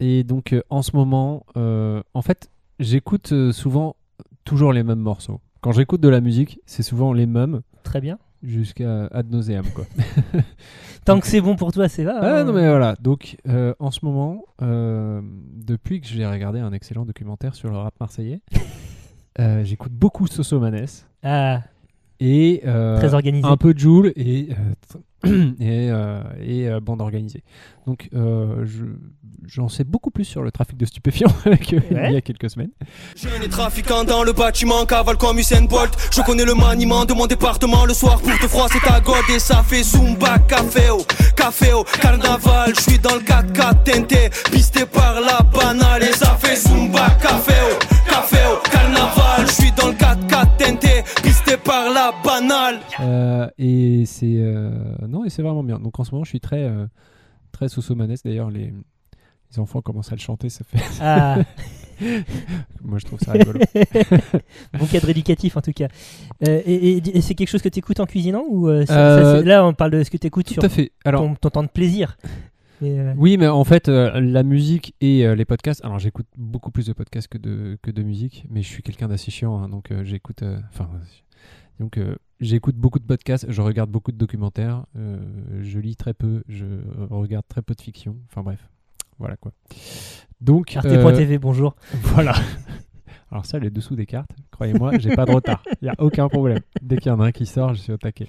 et 0.00 0.24
donc 0.24 0.52
euh, 0.52 0.62
en 0.70 0.82
ce 0.82 0.94
moment, 0.94 1.44
euh, 1.56 2.02
en 2.14 2.22
fait, 2.22 2.50
j'écoute 2.78 3.32
souvent 3.52 3.96
toujours 4.44 4.72
les 4.72 4.82
mêmes 4.82 4.98
morceaux. 5.00 5.40
Quand 5.60 5.72
j'écoute 5.72 6.00
de 6.00 6.08
la 6.08 6.20
musique, 6.20 6.60
c'est 6.66 6.82
souvent 6.82 7.12
les 7.12 7.26
mêmes 7.26 7.62
Très 7.82 8.00
bien. 8.00 8.18
jusqu'à 8.42 9.06
ad 9.06 9.30
nauseam 9.30 9.64
quoi. 9.74 9.84
Tant 11.04 11.18
que 11.20 11.26
c'est 11.26 11.40
bon 11.40 11.56
pour 11.56 11.72
toi, 11.72 11.88
c'est 11.88 12.04
va. 12.04 12.18
Ah 12.20 12.40
hein. 12.40 12.44
non 12.44 12.52
mais 12.52 12.68
voilà. 12.68 12.96
Donc 13.00 13.36
euh, 13.48 13.74
en 13.78 13.90
ce 13.90 14.04
moment, 14.04 14.44
euh, 14.62 15.20
depuis 15.54 16.00
que 16.00 16.06
j'ai 16.06 16.26
regardé 16.26 16.60
un 16.60 16.72
excellent 16.72 17.04
documentaire 17.06 17.54
sur 17.54 17.70
le 17.70 17.76
rap 17.78 17.94
marseillais, 18.00 18.40
euh, 19.40 19.64
j'écoute 19.64 19.92
beaucoup 19.92 20.26
Soso 20.26 20.60
Manes 20.60 20.86
Ah, 21.22 21.62
et 22.20 22.62
euh, 22.66 22.96
très 22.98 23.14
organisé. 23.14 23.46
un 23.46 23.56
peu 23.56 23.74
de 23.74 23.78
Joule 23.78 24.12
et, 24.16 24.48
euh, 25.24 25.52
et, 25.60 25.90
euh, 25.90 26.20
et 26.44 26.68
euh, 26.68 26.80
bande 26.80 27.00
organisée. 27.00 27.42
Donc 27.86 28.08
euh, 28.14 28.64
je- 28.64 28.84
j'en 29.46 29.68
sais 29.68 29.84
beaucoup 29.84 30.10
plus 30.10 30.24
sur 30.24 30.42
le 30.42 30.50
trafic 30.50 30.76
de 30.76 30.84
stupéfiants 30.86 31.32
qu'il 31.60 31.80
Ouais. 31.92 32.12
y 32.12 32.16
a 32.16 32.20
quelques 32.20 32.50
semaines. 32.50 32.70
J'ai 33.14 33.28
les 33.40 33.48
trafiquants 33.48 34.02
dans 34.04 34.24
le 34.24 34.32
bâtiment, 34.32 34.84
cavale 34.86 35.16
comme 35.16 35.38
Usain 35.38 35.64
Bolt. 35.66 35.92
Je 36.10 36.20
connais 36.22 36.44
le 36.44 36.54
maniement 36.54 37.04
de 37.04 37.12
mon 37.14 37.26
département 37.26 37.84
le 37.86 37.94
soir 37.94 38.20
pour 38.20 38.36
te 38.38 38.48
froisser 38.48 38.78
ta 38.80 39.00
gold 39.00 39.24
et 39.34 39.38
ça 39.38 39.62
fait 39.62 39.82
Zumba, 39.84 40.38
café 40.40 40.90
au, 40.90 41.02
café 41.36 41.72
au, 41.72 41.84
carnaval. 41.84 42.72
Je 42.76 42.80
suis 42.90 42.98
dans 42.98 43.14
le 43.14 43.20
4x4 43.20 43.82
teinté, 43.84 44.30
pisté 44.50 44.84
par 44.86 45.20
la 45.20 45.40
banale 45.42 46.02
et 46.02 46.12
ça 46.12 46.36
fait 46.36 46.56
Zumba, 46.56 47.08
café 47.22 47.52
au, 47.70 48.06
par 51.86 51.94
la 51.94 52.12
banale. 52.24 52.80
Euh, 53.00 53.48
et 53.58 54.04
c'est 54.06 54.36
euh, 54.38 54.70
non 55.08 55.24
et 55.24 55.30
c'est 55.30 55.42
vraiment 55.42 55.64
bien. 55.64 55.78
Donc 55.78 55.98
en 56.00 56.04
ce 56.04 56.12
moment 56.12 56.24
je 56.24 56.30
suis 56.30 56.40
très 56.40 56.64
euh, 56.64 56.86
très 57.52 57.68
Sosomanes. 57.68 58.14
D'ailleurs 58.24 58.50
les 58.50 58.72
les 59.52 59.58
enfants 59.60 59.80
commencent 59.80 60.10
à 60.12 60.16
le 60.16 60.20
chanter, 60.20 60.48
ça 60.48 60.64
fait. 60.64 60.78
Ah, 61.00 61.38
Moi 62.82 62.98
je 62.98 63.04
trouve 63.06 63.20
ça 63.20 63.32
rigolo. 63.32 63.60
bon 64.78 64.86
cadre 64.86 65.08
éducatif 65.08 65.56
en 65.56 65.60
tout 65.62 65.72
cas. 65.72 65.88
Euh, 66.46 66.60
et 66.66 66.96
et- 66.98 67.16
et 67.16 67.20
c'est 67.20 67.34
quelque 67.34 67.48
chose 67.48 67.62
que 67.62 67.68
tu 67.68 67.78
écoutes 67.78 68.00
en 68.00 68.06
cuisinant 68.06 68.44
ou 68.48 68.68
euh, 68.68 68.84
ça- 68.86 68.98
Euh, 68.98 69.22
ça, 69.34 69.38
c'est- 69.40 69.44
là 69.46 69.66
on 69.66 69.72
parle 69.72 69.92
de 69.92 70.02
ce 70.02 70.10
que 70.10 70.16
tu 70.16 70.26
écoutes 70.26 70.48
sur 70.48 70.60
Tout 70.60 70.66
à 70.66 70.70
fait. 70.70 70.92
Alors 71.04 71.22
ton, 71.22 71.34
ton 71.36 71.50
temps 71.50 71.62
de 71.62 71.68
plaisir. 71.68 72.16
Euh, 72.82 73.14
Oui, 73.16 73.38
mais 73.38 73.46
en 73.46 73.64
fait, 73.64 73.88
euh, 73.88 74.20
la 74.20 74.42
musique 74.42 74.94
et 75.00 75.24
euh, 75.26 75.34
les 75.34 75.46
podcasts. 75.46 75.82
Alors, 75.82 75.98
j'écoute 75.98 76.26
beaucoup 76.36 76.70
plus 76.70 76.84
de 76.86 76.92
podcasts 76.92 77.26
que 77.26 77.38
de, 77.38 77.78
que 77.80 77.90
de 77.90 78.02
musique, 78.02 78.44
mais 78.50 78.60
je 78.60 78.68
suis 78.68 78.82
quelqu'un 78.82 79.08
d'assez 79.08 79.30
chiant, 79.30 79.58
hein, 79.58 79.70
donc 79.70 79.90
euh, 79.90 80.04
j'écoute. 80.04 80.42
Enfin, 80.74 80.90
donc 81.80 81.98
euh, 81.98 82.16
j'écoute 82.40 82.76
beaucoup 82.76 82.98
de 82.98 83.04
podcasts, 83.04 83.46
je 83.48 83.62
regarde 83.62 83.90
beaucoup 83.90 84.12
de 84.12 84.16
documentaires, 84.16 84.84
euh, 84.96 85.18
je 85.62 85.78
lis 85.78 85.96
très 85.96 86.14
peu, 86.14 86.42
je 86.48 86.66
regarde 87.10 87.44
très 87.48 87.62
peu 87.62 87.74
de 87.74 87.80
fiction. 87.80 88.16
Enfin 88.30 88.42
bref, 88.42 88.68
voilà 89.18 89.36
quoi. 89.36 89.52
Donc 90.40 90.76
euh, 90.76 91.04
Arte.tv, 91.04 91.38
bonjour. 91.38 91.74
voilà. 91.92 92.34
Alors 93.30 93.44
ça, 93.44 93.58
les 93.58 93.70
dessous 93.70 93.96
des 93.96 94.06
cartes, 94.06 94.30
croyez-moi, 94.52 94.98
j'ai 94.98 95.14
pas 95.14 95.24
de 95.24 95.32
retard. 95.32 95.62
Il 95.82 95.86
y 95.86 95.88
a 95.88 95.94
aucun 95.98 96.28
problème. 96.28 96.60
Dès 96.80 96.96
qu'il 96.96 97.10
y 97.10 97.14
en 97.14 97.20
a 97.20 97.26
un 97.26 97.32
qui 97.32 97.46
sort, 97.46 97.74
je 97.74 97.80
suis 97.80 97.92
au 97.92 97.96
taquet. 97.96 98.28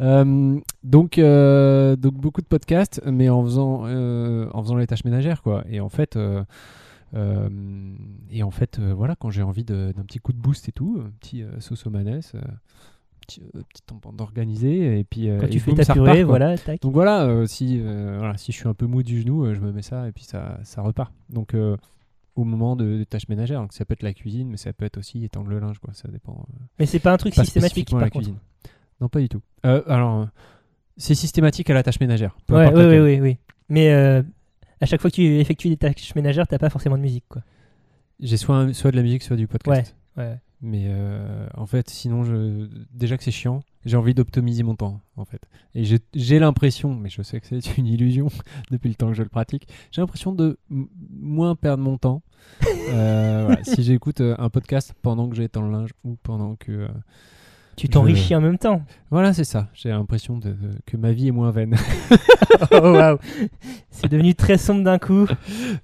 Euh, 0.00 0.58
donc, 0.84 1.18
euh, 1.18 1.96
donc 1.96 2.14
beaucoup 2.14 2.40
de 2.40 2.46
podcasts, 2.46 3.02
mais 3.04 3.28
en 3.28 3.42
faisant, 3.44 3.82
euh, 3.86 4.48
en 4.52 4.62
faisant 4.62 4.76
les 4.76 4.86
tâches 4.86 5.04
ménagères, 5.04 5.42
quoi. 5.42 5.64
Et 5.68 5.80
en 5.80 5.88
fait, 5.88 6.18
euh, 7.14 7.48
et 8.30 8.42
en 8.42 8.50
fait, 8.50 8.78
euh, 8.78 8.92
voilà, 8.94 9.16
quand 9.16 9.30
j'ai 9.30 9.42
envie 9.42 9.64
d'un 9.64 9.92
petit 10.06 10.18
coup 10.18 10.32
de 10.32 10.38
boost 10.38 10.68
et 10.68 10.72
tout, 10.72 11.02
un 11.04 11.10
petit 11.20 11.42
euh, 11.42 11.60
sosomanes, 11.60 12.08
euh, 12.08 12.40
petit, 13.20 13.42
euh, 13.54 13.62
petit 13.68 13.82
temps 13.82 14.00
d'organiser, 14.12 14.98
et 14.98 15.04
puis 15.04 15.28
Quand 15.40 15.48
tu 15.48 15.60
fais 15.60 15.74
ta 15.74 15.92
purée, 15.92 16.24
voilà, 16.24 16.56
tac. 16.58 16.80
Donc 16.82 16.92
voilà, 16.92 17.46
si, 17.46 17.80
voilà, 17.80 18.36
si 18.36 18.52
je 18.52 18.56
suis 18.58 18.68
un 18.68 18.74
peu 18.74 18.86
mou 18.86 19.02
du 19.02 19.20
genou, 19.20 19.52
je 19.54 19.60
me 19.60 19.72
mets 19.72 19.82
ça 19.82 20.08
et 20.08 20.12
puis 20.12 20.24
ça, 20.24 20.58
ça 20.64 20.82
repart. 20.82 21.12
Donc 21.30 21.54
au 22.34 22.44
moment 22.44 22.76
de, 22.76 22.98
de 22.98 23.04
tâches 23.04 23.28
ménagères, 23.28 23.60
donc 23.60 23.72
ça 23.72 23.84
peut 23.84 23.94
être 23.94 24.02
la 24.02 24.14
cuisine, 24.14 24.48
mais 24.48 24.56
ça 24.56 24.72
peut 24.72 24.84
être 24.84 24.96
aussi 24.98 25.24
étendre 25.24 25.48
le 25.48 25.58
linge, 25.58 25.78
quoi. 25.80 25.92
Ça 25.92 26.08
dépend. 26.08 26.46
Mais 26.78 26.86
c'est 26.86 27.00
pas 27.00 27.12
un 27.12 27.16
truc 27.16 27.34
pas 27.34 27.42
systématique 27.44 27.90
par 27.90 28.00
la 28.00 28.10
contre. 28.10 28.26
cuisine. 28.26 28.38
Non, 29.00 29.08
pas 29.08 29.20
du 29.20 29.28
tout. 29.28 29.40
Alors, 29.62 30.28
c'est 30.96 31.14
systématique 31.14 31.68
à 31.70 31.74
la 31.74 31.82
tâche 31.82 32.00
ménagère. 32.00 32.36
Ouais, 32.50 32.72
oui, 32.72 32.84
oui, 32.84 32.98
oui, 33.00 33.20
oui. 33.20 33.38
Mais 33.68 34.22
à 34.80 34.86
chaque 34.86 35.00
fois 35.00 35.10
que 35.10 35.16
tu 35.16 35.24
effectues 35.38 35.68
des 35.68 35.76
tâches 35.76 36.14
ménagères, 36.14 36.46
t'as 36.46 36.58
pas 36.58 36.70
forcément 36.70 36.96
de 36.96 37.02
musique, 37.02 37.24
quoi. 37.28 37.42
J'ai 38.20 38.36
soit, 38.36 38.72
soit 38.74 38.90
de 38.90 38.96
la 38.96 39.02
musique, 39.02 39.22
soit 39.22 39.36
du 39.36 39.46
podcast. 39.46 39.94
Ouais. 40.16 40.38
Mais 40.60 40.86
euh, 40.88 41.46
en 41.54 41.66
fait, 41.66 41.88
sinon, 41.88 42.24
je... 42.24 42.68
déjà 42.92 43.16
que 43.16 43.22
c'est 43.22 43.30
chiant, 43.30 43.60
j'ai 43.84 43.96
envie 43.96 44.12
d'optimiser 44.12 44.64
mon 44.64 44.74
temps, 44.74 45.00
en 45.16 45.24
fait. 45.24 45.40
Et 45.76 45.84
j'ai- 45.84 46.38
l'impression, 46.40 46.94
mais 46.94 47.08
je 47.10 47.22
sais 47.22 47.40
que 47.40 47.46
c'est 47.46 47.78
une 47.78 47.86
illusion 47.86 48.26
depuis 48.72 48.88
le 48.88 48.96
temps 48.96 49.06
que 49.08 49.14
je 49.14 49.22
le 49.22 49.28
pratique, 49.28 49.68
j'ai 49.92 50.00
l'impression 50.00 50.32
de 50.32 50.58
moins 50.68 51.54
perdre 51.54 51.84
mon 51.84 51.96
temps 51.96 52.22
euh, 52.90 53.44
voilà, 53.46 53.62
si 53.64 53.84
j'écoute 53.84 54.20
euh, 54.20 54.34
un 54.38 54.50
podcast 54.50 54.94
pendant 55.02 55.28
que 55.28 55.36
j'étends 55.36 55.62
le 55.62 55.70
linge 55.70 55.90
ou 56.02 56.16
pendant 56.22 56.56
que... 56.56 56.72
euh, 56.72 56.88
Tu 57.78 57.86
Je- 57.86 57.92
t'enrichis 57.92 58.34
en 58.34 58.40
même 58.40 58.58
temps. 58.58 58.82
Voilà, 59.10 59.32
c'est 59.32 59.44
ça. 59.44 59.68
J'ai 59.72 59.90
l'impression 59.90 60.36
de, 60.36 60.50
de- 60.50 60.56
que 60.84 60.96
ma 60.96 61.12
vie 61.12 61.28
est 61.28 61.32
moins 61.32 61.50
vaine. 61.52 61.76
oh 62.72 62.76
waouh. 62.80 63.18
C'est 63.90 64.08
devenu 64.10 64.34
très 64.34 64.58
sombre 64.58 64.82
d'un 64.84 64.98
coup. 64.98 65.26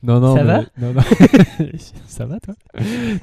non, 0.02 0.18
non, 0.20 0.34
Ça 0.36 0.42
mais- 0.44 0.52
va 0.52 0.62
non, 0.78 0.92
non. 0.92 1.02
Ça 2.06 2.26
va, 2.26 2.40
toi? 2.40 2.54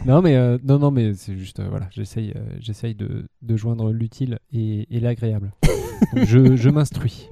Non, 0.06 0.22
mais 0.22 0.36
euh, 0.38 0.58
non, 0.64 0.80
non, 0.80 0.90
mais 0.90 1.14
c'est 1.16 1.38
juste, 1.38 1.60
euh, 1.60 1.68
voilà, 1.70 1.88
j'essaye, 1.92 2.32
euh, 2.36 2.40
j'essaye 2.60 2.96
de, 2.96 3.26
de 3.42 3.58
joindre 3.58 3.92
l'utile 3.92 4.40
et, 4.54 4.88
et 4.96 5.00
l'agréable. 5.02 5.52
Je, 6.16 6.56
je 6.56 6.70
m'instruis. 6.70 7.30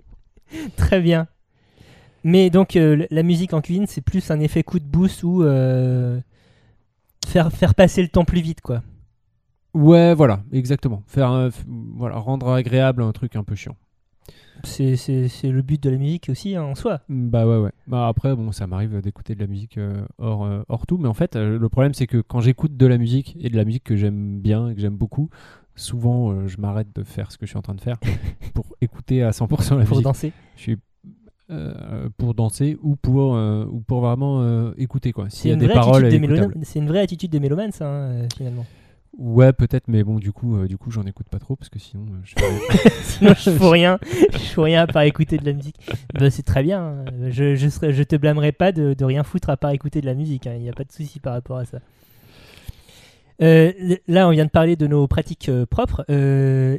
Très 0.76 1.00
bien. 1.00 1.28
Mais 2.26 2.50
donc 2.50 2.76
euh, 2.76 3.06
la 3.12 3.24
musique 3.24 3.54
en 3.54 3.62
cuisine, 3.62 3.86
c'est 3.88 4.02
plus 4.02 4.30
un 4.30 4.42
effet 4.42 4.62
coup 4.64 4.80
de 4.80 4.86
boost 4.86 5.24
ou 5.24 5.42
faire, 7.28 7.52
faire 7.52 7.76
passer 7.76 8.02
le 8.02 8.10
temps 8.10 8.26
plus 8.26 8.42
vite, 8.42 8.62
quoi. 8.62 8.82
Ouais, 9.74 10.14
voilà, 10.16 10.42
exactement. 10.52 11.04
Faire, 11.08 11.30
un- 11.30 11.50
voilà, 11.68 12.18
rendre 12.18 12.50
agréable 12.50 13.04
un 13.04 13.12
truc 13.12 13.36
un 13.36 13.44
peu 13.44 13.56
chiant. 13.56 13.76
C'est 14.64 14.96
le 15.44 15.62
but 15.62 15.82
de 15.82 15.90
la 15.90 15.98
musique 15.98 16.28
aussi 16.30 16.56
hein, 16.56 16.64
en 16.64 16.76
soi. 16.76 17.00
Bah 17.08 17.48
ouais, 17.48 17.58
ouais. 17.58 17.72
Bah 17.88 18.08
après, 18.08 18.36
bon, 18.36 18.52
ça 18.52 18.68
m'arrive 18.68 19.00
d'écouter 19.02 19.34
de 19.36 19.40
la 19.40 19.48
musique 19.48 19.78
euh, 19.78 20.02
hors, 20.18 20.44
euh, 20.44 20.64
hors 20.68 20.86
tout, 20.86 20.98
mais 20.98 21.08
en 21.08 21.14
fait, 21.14 21.36
euh, 21.38 21.58
le 21.58 21.70
problème, 21.70 21.94
c'est 21.94 22.08
que 22.08 22.18
quand 22.18 22.42
j'écoute 22.42 22.76
de 22.76 22.86
la 22.86 22.98
musique 22.98 23.38
et 23.40 23.50
de 23.50 23.56
la 23.56 23.64
musique 23.64 23.86
que 23.86 23.96
j'aime 23.96 24.40
bien 24.42 24.68
et 24.70 24.76
que 24.76 24.82
j'aime 24.82 24.98
beaucoup, 24.98 25.30
souvent, 25.76 26.46
je 26.48 26.58
m'arrête 26.60 26.94
de 26.94 27.04
faire 27.04 27.32
ce 27.32 27.38
que 27.38 27.46
je 27.46 27.52
suis 27.52 27.58
en 27.58 27.62
train 27.62 27.76
de 27.76 27.80
faire 27.82 27.98
pour 28.54 28.66
écouter 28.82 29.24
à 29.24 29.30
100% 29.32 29.78
la 29.78 29.86
pour 29.86 29.92
musique. 29.92 30.04
danser. 30.04 30.34
Je 30.58 30.62
suis 30.62 30.78
euh, 31.52 32.10
pour 32.18 32.34
danser 32.34 32.78
ou 32.84 32.96
pour, 32.98 33.36
euh, 33.36 33.66
ou 33.66 33.80
pour 33.80 34.02
vraiment 34.02 34.42
euh, 34.42 34.72
écouter, 34.78 35.14
quoi. 35.14 35.30
S'il 35.30 35.40
C'est 35.40 35.48
y 35.48 35.52
a 35.52 35.54
une, 35.54 35.60
des 35.62 35.66
vraie 35.68 35.74
paroles 35.76 36.06
attitude 36.06 36.20
de 36.22 36.26
écoutables. 36.26 36.54
mélomane- 36.54 36.66
c'est 36.66 36.80
une 36.80 36.88
vraie 36.88 37.00
attitude 37.00 37.32
de 37.32 37.40
mélomane, 37.40 37.72
ça, 37.72 37.88
hein, 37.90 38.28
finalement. 38.36 38.66
Ouais, 39.18 39.52
peut-être, 39.54 39.88
mais 39.88 40.04
bon, 40.04 40.18
du 40.20 40.32
coup, 40.32 40.56
euh, 40.58 40.68
du 40.68 40.78
coup, 40.78 40.92
j'en 40.92 41.04
écoute 41.06 41.28
pas 41.30 41.40
trop 41.40 41.56
parce 41.56 41.68
que 41.70 41.80
sinon, 41.80 42.06
euh, 42.06 42.20
je 42.24 42.36
fais- 42.38 42.90
Sinon, 43.04 43.34
je 43.38 43.50
fous 43.52 43.70
rien. 43.70 44.00
Je 44.32 44.38
fous 44.38 44.62
rien 44.62 44.84
à 44.84 44.88
part 44.88 45.02
écouter 45.02 45.38
de 45.38 45.46
la 45.46 45.54
musique. 45.54 45.76
Bah, 46.14 46.30
c'est 46.30 46.44
très 46.44 46.64
bien. 46.64 46.82
hein. 46.82 47.06
Je, 47.30 47.56
je, 47.56 48.04
te 48.04 48.16
blâmerai 48.16 48.52
pas 48.52 48.72
de, 48.72 48.94
de 48.94 49.06
rien 49.06 49.24
foutre 49.24 49.50
à 49.50 49.58
part 49.58 49.72
écouter 49.72 50.00
de 50.00 50.06
la 50.06 50.14
musique. 50.14 50.48
hein. 50.48 50.54
Il 50.56 50.62
n'y 50.62 50.70
a 50.70 50.74
pas 50.74 50.84
de 50.86 50.92
souci 50.92 51.20
par 51.20 51.34
rapport 51.34 51.58
à 51.58 51.66
ça. 51.66 51.80
Euh, 53.42 53.72
là, 54.08 54.28
on 54.28 54.32
vient 54.32 54.46
de 54.46 54.50
parler 54.52 54.76
de 54.76 54.86
nos 54.88 55.08
pratiques 55.08 55.50
euh, 55.50 55.66
propres. 55.66 56.06
Euh, 56.10 56.78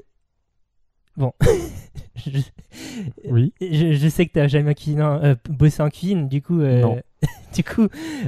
bon, 1.16 1.32
je, 2.16 2.38
Oui. 3.28 3.52
je, 3.60 3.92
je 3.94 4.08
sais 4.08 4.26
que 4.26 4.32
t'as 4.32 4.46
jamais 4.48 4.74
cuisiné, 4.74 5.02
euh, 5.02 5.34
bossé 5.48 5.82
en 5.82 5.88
cuisine, 5.90 6.28
du 6.28 6.42
coup, 6.42 6.60
euh, 6.60 6.80
Non. 6.82 7.00
du 7.54 7.62
coup, 7.64 7.86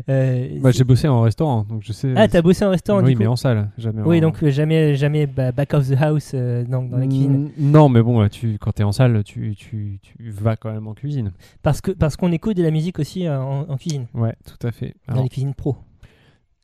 euh, 0.09 0.59
Bah, 0.61 0.71
j'ai 0.71 0.85
bossé 0.85 1.09
en 1.09 1.23
restaurant, 1.23 1.65
donc 1.65 1.83
je 1.83 1.93
sais. 1.93 2.13
ah, 2.17 2.29
t'as 2.29 2.43
bossé 2.43 2.65
en 2.65 2.71
restaurant, 2.71 3.03
Oui, 3.03 3.13
du 3.15 3.19
mais 3.19 3.27
en 3.27 3.37
salle, 3.37 3.71
jamais. 3.79 4.03
Oui, 4.05 4.19
en- 4.19 4.23
donc 4.23 4.43
euh, 4.43 4.51
jamais, 4.51 4.95
jamais 4.97 5.27
ba- 5.27 5.53
back 5.53 5.73
of 5.75 5.89
the 5.89 5.97
house 6.01 6.33
euh, 6.35 6.65
dans, 6.65 6.83
dans 6.83 6.99
la 6.99 7.07
cuisine. 7.07 7.51
Non, 7.59 7.89
mais 7.89 8.03
bon, 8.03 8.29
tu, 8.29 8.59
quand 8.59 8.73
t'es 8.73 8.83
en 8.83 8.93
salle, 8.93 9.23
tu, 9.25 9.55
tu, 9.57 9.99
tu 10.03 10.31
vas 10.31 10.57
quand 10.57 10.73
même 10.73 10.87
en 10.89 10.95
cuisine. 10.95 11.33
Parce 11.63 11.81
que 11.81 11.93
parce 11.93 12.17
qu'on 12.17 12.33
écoute 12.33 12.57
de 12.57 12.63
la 12.63 12.71
musique 12.71 12.99
aussi 12.99 13.27
euh, 13.27 13.41
en, 13.41 13.61
en 13.71 13.77
cuisine, 13.77 14.07
Ouais, 14.15 14.35
tout 14.47 14.67
à 14.67 14.73
fait. 14.73 14.95
dans 15.07 15.13
Alors, 15.15 15.25
les 15.25 15.31
cuisines 15.31 15.55
pro. 15.55 15.77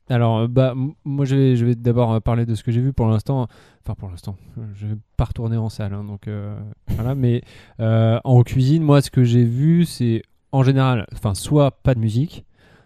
alors, 0.09 0.47
bah, 0.47 0.73
moi, 1.05 1.25
je 1.25 1.35
vais, 1.35 1.55
je 1.55 1.65
vais 1.65 1.75
d'abord 1.75 2.21
parler 2.21 2.45
de 2.45 2.55
ce 2.55 2.63
que 2.63 2.71
j'ai 2.71 2.81
vu 2.81 2.93
pour 2.93 3.07
l'instant. 3.07 3.47
Enfin, 3.85 3.95
pour 3.95 4.09
l'instant, 4.09 4.35
je 4.75 4.85
vais 4.87 4.95
pas 5.17 5.25
retourner 5.25 5.57
en 5.57 5.69
salle, 5.69 5.93
hein, 5.93 6.03
donc 6.03 6.27
euh, 6.27 6.55
voilà. 6.89 7.15
Mais 7.15 7.41
euh, 7.79 8.19
en 8.23 8.43
cuisine, 8.43 8.83
moi, 8.83 9.01
ce 9.01 9.09
que 9.09 9.23
j'ai 9.23 9.43
vu, 9.45 9.85
c'est 9.85 10.21
en 10.51 10.63
général, 10.63 11.05
enfin, 11.13 11.33
soit 11.33 11.71
pas 11.71 11.93
de 11.93 11.99
musique, 11.99 12.45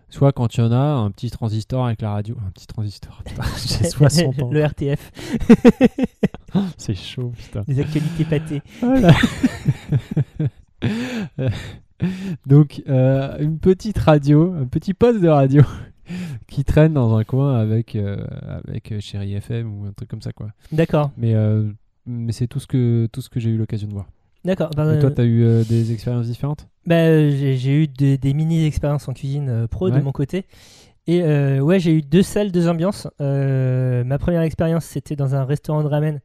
soit 0.10 0.32
quand 0.32 0.56
il 0.56 0.62
y 0.62 0.63
en 0.63 0.71
a, 0.71 0.78
un 0.78 1.12
petit 1.12 1.32
transistor 1.32 1.86
avec 1.86 2.02
la 2.02 2.12
radio. 2.12 2.38
Un 2.45 2.52
petit 2.52 2.67
transistor, 2.67 3.21
putain, 3.26 3.43
j'ai 3.58 3.84
60 3.89 4.41
ans. 4.41 4.52
le 4.52 4.63
RTF, 4.63 5.12
C'est 6.78 6.95
chaud, 6.95 7.32
putain. 7.38 7.63
les 7.67 7.80
actualités 7.80 8.26
pâtées. 8.26 8.62
Voilà. 8.82 9.13
Donc, 12.45 12.84
euh, 12.88 13.38
une 13.39 13.60
petite 13.60 13.97
radio, 13.97 14.54
un 14.54 14.65
petit 14.65 14.93
poste 14.93 15.21
de 15.21 15.30
radio 15.30 15.63
qui 16.47 16.63
traîne 16.63 16.93
dans 16.93 17.15
un 17.15 17.23
coin 17.23 17.58
avec, 17.58 17.95
euh, 17.95 18.26
avec 18.67 18.91
euh, 18.91 18.99
Chéri 18.99 19.34
FM 19.34 19.73
ou 19.73 19.86
un 19.86 19.93
truc 19.93 20.10
comme 20.10 20.21
ça, 20.21 20.34
quoi. 20.34 20.49
D'accord, 20.71 21.12
Mais, 21.17 21.34
euh, 21.34 21.71
mais 22.06 22.32
c'est 22.32 22.47
tout 22.47 22.60
ce 22.60 22.67
que, 22.67 23.08
tout 23.12 23.21
ce 23.21 23.30
que 23.30 23.39
j'ai 23.39 23.49
eu 23.49 23.58
l'occasion 23.58 23.88
de 23.88 23.93
voir. 23.93 24.08
D'accord. 24.46 24.70
Ben, 24.76 24.96
Et 24.96 25.00
toi, 25.00 25.10
euh, 25.10 25.16
tu 25.16 25.22
as 25.22 25.26
eu 25.26 25.44
euh, 25.44 25.64
des 25.64 25.92
expériences 25.92 26.28
différentes? 26.28 26.68
Bah, 26.86 26.96
euh, 26.96 27.32
j'ai 27.32 27.84
eu 27.84 27.88
de- 27.88 28.16
des 28.16 28.34
mini 28.34 28.66
expériences 28.66 29.08
en 29.08 29.14
cuisine 29.14 29.50
euh, 29.50 29.68
pro 29.68 29.90
de 29.90 30.00
mon 30.00 30.12
côté. 30.12 30.46
Et 31.08 31.22
euh, 31.22 31.60
ouais, 31.60 31.80
j'ai 31.80 31.94
eu 31.94 32.02
deux 32.02 32.22
salles, 32.22 32.52
deux 32.52 32.68
ambiances. 32.68 33.08
Ma 33.20 34.18
première 34.18 34.42
expérience, 34.42 34.86
c'était 34.86 35.16
dans 35.16 35.36
un 35.36 35.44
restaurant 35.44 35.84
de 35.84 35.88
ramen 35.88 36.20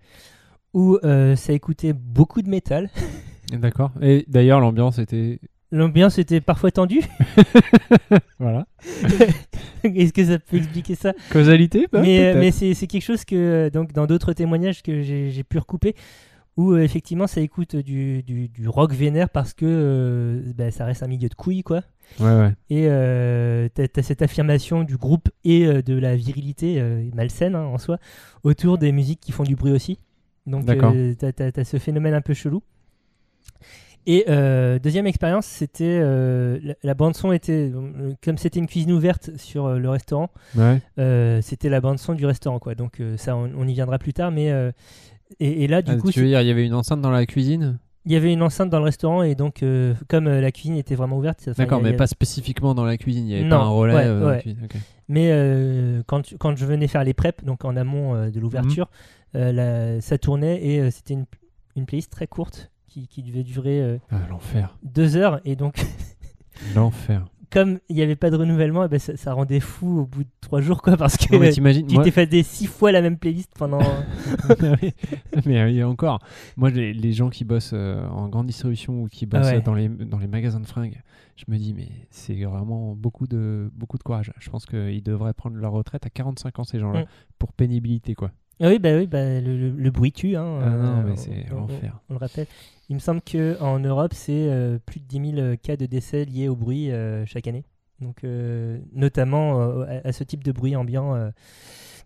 où 0.74 0.98
ça 1.02 1.52
écoutait 1.52 1.92
beaucoup 1.92 2.42
de 2.42 2.48
métal. 2.48 2.90
D'accord. 3.52 3.92
Et 4.02 4.24
d'ailleurs, 4.28 4.60
l'ambiance 4.60 4.98
était. 4.98 5.40
L'ambiance 5.70 6.18
était 6.18 6.40
parfois 6.40 6.70
tendue. 6.70 7.02
Voilà. 8.38 8.66
Est-ce 9.84 10.12
que 10.12 10.24
ça 10.24 10.38
peut 10.38 10.56
expliquer 10.56 10.94
ça? 10.94 11.12
Causalité 11.30 11.88
bah, 11.92 12.00
Mais, 12.02 12.34
mais 12.34 12.50
c'est 12.50 12.86
quelque 12.86 13.02
chose 13.02 13.24
que, 13.24 13.68
donc, 13.68 13.92
dans 13.92 14.06
d'autres 14.06 14.32
témoignages 14.32 14.82
que 14.82 15.02
j'ai 15.02 15.44
pu 15.44 15.58
recouper, 15.58 15.94
où 16.58 16.72
euh, 16.72 16.82
effectivement 16.82 17.26
ça 17.28 17.40
écoute 17.40 17.76
du, 17.76 18.22
du, 18.24 18.48
du 18.48 18.68
rock 18.68 18.92
vénère 18.92 19.30
parce 19.30 19.54
que 19.54 19.64
euh, 19.64 20.52
bah, 20.56 20.70
ça 20.70 20.84
reste 20.84 21.02
un 21.02 21.06
milieu 21.06 21.28
de 21.28 21.34
couilles, 21.34 21.62
quoi. 21.62 21.82
Ouais, 22.18 22.26
ouais. 22.36 22.52
Et 22.68 22.86
euh, 22.88 23.68
t'as 23.72 23.84
as 23.96 24.02
cette 24.02 24.22
affirmation 24.22 24.82
du 24.82 24.96
groupe 24.96 25.28
et 25.44 25.66
euh, 25.66 25.82
de 25.82 25.94
la 25.94 26.16
virilité 26.16 26.80
euh, 26.80 27.08
malsaine 27.14 27.54
hein, 27.54 27.64
en 27.64 27.78
soi 27.78 27.98
autour 28.42 28.76
des 28.76 28.92
musiques 28.92 29.20
qui 29.20 29.30
font 29.32 29.44
du 29.44 29.54
bruit 29.56 29.72
aussi. 29.72 30.00
Donc 30.46 30.66
t'as 30.66 30.80
as, 31.60 31.64
ce 31.64 31.78
phénomène 31.78 32.14
un 32.14 32.22
peu 32.22 32.34
chelou. 32.34 32.62
Et 34.06 34.24
deuxième 34.82 35.06
expérience, 35.06 35.44
c'était 35.44 36.00
la, 36.00 36.74
la 36.82 36.94
bande 36.94 37.14
son 37.14 37.30
était 37.30 37.70
comme 38.24 38.38
c'était 38.38 38.58
une 38.58 38.66
cuisine 38.66 38.92
ouverte 38.92 39.36
sur 39.36 39.68
le 39.78 39.90
restaurant, 39.90 40.30
Ouais. 40.56 40.80
c'était 41.42 41.68
la 41.68 41.82
bande 41.82 41.98
son 41.98 42.14
du 42.14 42.24
restaurant 42.24 42.58
quoi. 42.58 42.74
Donc 42.74 43.02
ça 43.18 43.36
on, 43.36 43.50
on 43.54 43.68
y 43.68 43.74
viendra 43.74 43.98
plus 43.98 44.14
tard, 44.14 44.30
mais 44.30 44.50
et, 45.40 45.64
et 45.64 45.66
là 45.68 45.82
du 45.82 45.92
Ah, 45.92 45.96
coup 45.96 46.10
tu 46.10 46.20
veux 46.20 46.26
dire, 46.26 46.40
il 46.40 46.46
y 46.48 46.50
avait 46.50 46.66
une 46.66 46.74
enceinte 46.74 47.00
dans 47.00 47.10
la 47.10 47.26
cuisine 47.26 47.78
il 48.06 48.12
y 48.12 48.16
avait 48.16 48.32
une 48.32 48.40
enceinte 48.42 48.70
dans 48.70 48.78
le 48.78 48.84
restaurant 48.86 49.22
et 49.22 49.34
donc 49.34 49.62
euh, 49.62 49.92
comme 50.08 50.28
euh, 50.28 50.40
la 50.40 50.50
cuisine 50.50 50.76
était 50.76 50.94
vraiment 50.94 51.18
ouverte, 51.18 51.46
D'accord, 51.58 51.82
mais 51.82 51.90
a- 51.90 51.92
pas 51.92 52.06
spécifiquement 52.06 52.74
dans 52.74 52.86
la 52.86 52.96
cuisine. 52.96 53.24
Il 53.26 53.28
n'y 53.28 53.34
avait 53.34 53.44
Non, 53.44 53.58
pas 53.58 53.64
un 53.64 53.68
relais 53.68 53.94
ouais, 53.94 54.04
euh, 54.06 54.26
ouais. 54.30 54.40
cuisine. 54.40 54.66
Mais 55.08 56.02
quand, 56.06 56.22
tu- 56.22 56.38
quand 56.38 56.56
je 56.56 56.64
venais 56.64 56.88
faire 56.88 57.04
les 57.04 57.12
preps, 57.12 57.44
donc 57.44 57.66
en 57.66 57.76
amont 57.76 58.30
de 58.30 58.40
l'ouverture, 58.40 58.88
Mhm. 59.34 60.00
ça 60.00 60.16
tournait 60.16 60.64
et 60.64 60.90
c'était 60.90 61.12
une, 61.14 61.26
une 61.76 61.84
playlist 61.84 62.10
très 62.10 62.26
courte 62.26 62.70
qui, 62.86 63.08
qui 63.08 63.22
devait 63.22 63.42
durer 63.42 64.00
Ah, 64.10 64.20
l'enfer. 64.30 64.78
deux 64.82 65.16
heures. 65.16 65.40
Et 65.44 65.54
donc, 65.54 65.84
L'enfer. 66.74 67.26
Comme 67.50 67.78
il 67.88 67.96
n'y 67.96 68.02
avait 68.02 68.16
pas 68.16 68.30
de 68.30 68.36
renouvellement, 68.36 68.84
eh 68.84 68.88
ben, 68.88 68.98
ça, 68.98 69.16
ça 69.16 69.32
rendait 69.32 69.60
fou 69.60 70.00
au 70.00 70.06
bout 70.06 70.24
de 70.24 70.28
trois 70.40 70.60
jours, 70.60 70.82
quoi, 70.82 70.96
parce 70.96 71.16
que 71.16 71.24
tu 71.52 71.60
moi- 71.94 72.04
t'es 72.04 72.10
fait 72.10 72.26
des 72.26 72.42
six 72.42 72.66
fois 72.66 72.92
la 72.92 73.00
même 73.02 73.16
playlist 73.18 73.50
pendant. 73.58 73.80
mais 75.46 75.82
encore. 75.82 76.20
Moi, 76.56 76.70
les, 76.70 76.92
les 76.92 77.12
gens 77.12 77.30
qui 77.30 77.44
bossent 77.44 77.72
euh, 77.74 78.06
en 78.08 78.28
grande 78.28 78.46
distribution 78.46 79.02
ou 79.02 79.06
qui 79.08 79.26
bossent 79.26 79.46
Ah 79.48 79.56
ouais. 79.56 79.60
dans, 79.62 79.74
les, 79.74 79.88
dans 79.88 80.18
les 80.18 80.26
magasins 80.26 80.60
de 80.60 80.66
fringues, 80.66 81.00
je 81.36 81.44
me 81.48 81.56
dis, 81.56 81.74
mais 81.74 81.88
c'est 82.10 82.44
vraiment 82.44 82.94
beaucoup 82.94 83.26
de, 83.26 83.70
beaucoup 83.74 83.98
de 83.98 84.02
courage. 84.02 84.32
Je 84.38 84.50
pense 84.50 84.66
qu'ils 84.66 85.02
devraient 85.02 85.34
prendre 85.34 85.56
leur 85.56 85.72
retraite 85.72 86.04
à 86.06 86.10
45 86.10 86.58
ans, 86.58 86.64
ces 86.64 86.78
gens-là, 86.78 87.02
Mm. 87.02 87.06
pour 87.38 87.52
pénibilité, 87.52 88.14
quoi. 88.14 88.30
Ah 88.60 88.68
oui, 88.68 88.78
bah 88.78 88.96
oui, 88.96 89.06
bah, 89.06 89.40
le, 89.40 89.56
le- 89.56 89.70
le 89.70 89.90
bruit 89.90 90.12
tue. 90.12 90.36
Hein, 90.36 90.58
Ah 90.62 90.70
non, 90.70 90.98
euh, 90.98 91.02
mais 91.06 91.16
c'est 91.16 91.46
l'enfer. 91.50 92.00
On, 92.08 92.14
le 92.14 92.18
rappelle. 92.18 92.46
Il 92.88 92.94
me 92.94 93.00
semble 93.00 93.20
qu'en 93.20 93.78
Europe, 93.78 94.12
c'est 94.14 94.48
euh, 94.48 94.78
plus 94.84 94.98
de 95.00 95.04
10 95.06 95.32
000 95.36 95.56
cas 95.62 95.76
de 95.76 95.86
décès 95.86 96.24
liés 96.24 96.48
au 96.48 96.56
bruit 96.56 96.90
euh, 96.90 97.24
chaque 97.26 97.46
année. 97.46 97.64
Donc, 98.00 98.24
euh, 98.24 98.78
notamment 98.92 99.60
euh, 99.60 100.00
à, 100.04 100.08
à 100.08 100.12
ce 100.12 100.24
type 100.24 100.42
de 100.42 100.52
bruit 100.52 100.74
ambiant 100.74 101.14
euh, 101.14 101.30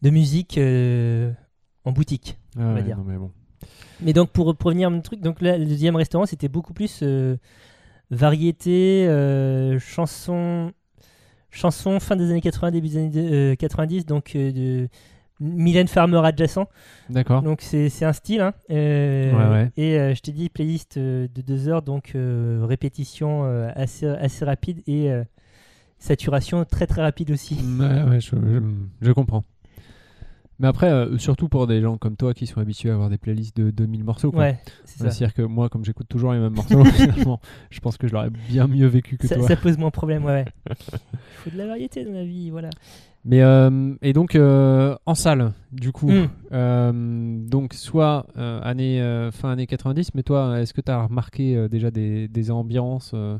de 0.02 0.10
musique 0.10 0.58
euh, 0.58 1.32
en 1.84 1.92
boutique. 1.92 2.38
Ah 2.58 2.66
va 2.66 2.74
ouais, 2.74 2.82
dire. 2.82 2.98
non, 2.98 3.04
mais 3.04 3.16
bon. 3.16 3.30
Mais 4.02 4.12
donc, 4.12 4.30
pour, 4.30 4.54
pour 4.56 4.66
revenir 4.68 4.88
à 4.88 4.90
mon 4.90 5.00
truc, 5.00 5.20
donc 5.20 5.40
là, 5.40 5.56
le 5.56 5.64
deuxième 5.64 5.96
restaurant, 5.96 6.26
c'était 6.26 6.48
beaucoup 6.48 6.72
plus 6.74 7.00
euh, 7.02 7.36
variété, 8.10 9.06
euh, 9.08 9.78
chansons, 9.78 10.72
chansons 11.50 12.00
fin 12.00 12.16
des 12.16 12.30
années 12.30 12.40
80, 12.40 12.70
début 12.72 12.88
des 12.88 12.96
années 12.98 13.12
euh, 13.32 13.54
90, 13.54 14.06
donc 14.06 14.34
euh, 14.36 14.52
de 14.52 14.88
Mylène 15.42 15.88
Farmer 15.88 16.20
adjacent. 16.24 16.68
D'accord. 17.10 17.42
Donc 17.42 17.60
c'est 17.62 18.04
un 18.04 18.12
style. 18.12 18.40
hein. 18.40 18.54
Euh, 18.70 19.32
Ouais, 19.32 19.52
ouais. 19.62 19.72
Et 19.76 19.98
euh, 19.98 20.14
je 20.14 20.20
t'ai 20.22 20.32
dit 20.32 20.48
playlist 20.48 20.96
euh, 20.96 21.26
de 21.34 21.42
deux 21.42 21.68
heures, 21.68 21.82
donc 21.82 22.12
répétition 22.14 23.44
assez, 23.74 24.06
assez 24.06 24.44
rapide 24.44 24.82
et 24.86 25.10
saturation 25.98 26.64
très 26.64 26.86
très 26.86 27.02
rapide 27.02 27.30
aussi. 27.30 27.54
Ouais, 27.78 28.20
je, 28.20 28.30
je- 28.30 28.62
je 29.00 29.12
comprends. 29.12 29.44
Mais 30.62 30.68
après, 30.68 30.90
euh, 30.90 31.18
surtout 31.18 31.48
pour 31.48 31.66
des 31.66 31.82
gens 31.82 31.98
comme 31.98 32.16
toi 32.16 32.32
qui 32.32 32.46
sont 32.46 32.60
habitués 32.60 32.90
à 32.90 32.94
avoir 32.94 33.10
des 33.10 33.18
playlists 33.18 33.56
de 33.56 33.70
2000 33.70 34.04
morceaux, 34.04 34.30
quoi. 34.30 34.40
Ouais, 34.44 34.58
ça. 34.84 35.10
C'est-à-dire 35.10 35.34
que 35.34 35.42
moi, 35.42 35.68
comme 35.68 35.84
j'écoute 35.84 36.06
toujours 36.08 36.32
les 36.32 36.38
mêmes 36.38 36.54
morceaux, 36.54 36.84
finalement, 36.94 37.40
je 37.70 37.80
pense 37.80 37.96
que 37.98 38.06
je 38.06 38.12
l'aurais 38.14 38.30
bien 38.30 38.66
mieux 38.68 38.86
vécu 38.86 39.18
que 39.18 39.26
Ça, 39.26 39.34
toi. 39.36 39.48
ça 39.48 39.56
pose 39.56 39.76
moins 39.76 39.88
de 39.88 39.92
problème, 39.92 40.24
ouais. 40.24 40.44
Il 40.70 40.76
faut 41.36 41.50
de 41.50 41.58
la 41.58 41.66
variété 41.66 42.04
dans 42.04 42.12
la 42.12 42.24
vie, 42.24 42.50
voilà. 42.50 42.70
Mais 43.24 43.40
euh, 43.42 43.94
et 44.02 44.12
donc 44.12 44.34
euh, 44.34 44.96
en 45.06 45.14
salle, 45.14 45.52
du 45.72 45.92
coup, 45.92 46.10
Mm. 46.10 46.28
euh, 46.52 47.46
donc 47.48 47.72
soit 47.74 48.26
euh, 48.36 48.60
année 48.62 49.00
euh, 49.00 49.30
fin 49.30 49.50
année 49.50 49.66
90, 49.68 50.14
mais 50.14 50.22
toi, 50.24 50.60
est-ce 50.60 50.72
que 50.74 50.80
tu 50.80 50.90
as 50.90 51.04
remarqué 51.04 51.56
euh, 51.56 51.68
déjà 51.68 51.90
des, 51.92 52.26
des 52.28 52.50
ambiances 52.50 53.12
euh, 53.14 53.38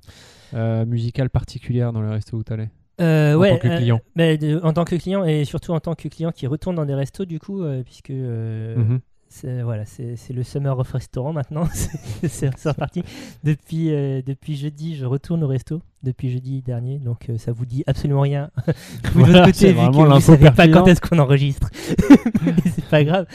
euh, 0.54 0.84
musicales 0.86 1.30
particulières 1.30 1.92
dans 1.92 2.00
le 2.00 2.10
resto 2.10 2.36
où 2.36 2.44
tu 2.44 2.52
allais 2.52 2.70
Euh, 3.02 3.34
En 3.34 3.38
ouais, 3.40 3.50
tant 3.50 3.58
que 3.58 3.68
euh, 3.68 3.76
client. 3.76 4.00
bah, 4.16 4.36
de- 4.36 4.60
en 4.62 4.72
tant 4.72 4.84
que 4.84 4.96
client 4.96 5.24
et 5.24 5.44
surtout 5.44 5.72
en 5.72 5.80
tant 5.80 5.94
que 5.94 6.08
client 6.08 6.30
qui 6.32 6.46
retourne 6.46 6.76
dans 6.76 6.84
des 6.86 6.94
restos 6.94 7.24
du 7.24 7.38
coup, 7.40 7.62
euh, 7.62 7.82
puisque 7.82 8.10
euh, 8.10 8.76
Mhm. 8.76 9.00
c'est 9.28 9.62
voilà, 9.62 9.84
c'est 9.86 10.16
le 10.32 10.42
Summer 10.42 10.78
of 10.78 10.92
Restaurant 10.92 11.32
maintenant, 11.32 11.64
c'est 12.28 12.50
reparti. 12.68 13.02
Depuis, 13.44 13.92
euh, 13.92 14.20
depuis 14.24 14.56
jeudi, 14.56 14.94
je 14.96 15.04
retourne 15.06 15.42
au 15.42 15.46
resto, 15.48 15.80
depuis 16.02 16.30
jeudi 16.30 16.62
dernier, 16.62 16.98
donc 16.98 17.28
euh, 17.30 17.38
ça 17.38 17.50
vous 17.52 17.64
dit 17.66 17.82
absolument 17.86 18.20
rien. 18.20 18.50
vous 19.14 19.22
de 19.22 19.30
Voilà, 19.30 19.46
côté, 19.46 19.72
vu 19.72 19.78
que 19.90 20.14
vous 20.14 20.20
savez 20.20 20.50
pas 20.50 20.68
quand 20.68 20.86
est-ce 20.86 21.00
qu'on 21.00 21.18
enregistre. 21.18 21.70
C'est 22.74 22.84
pas 22.86 23.04
grave. 23.04 23.26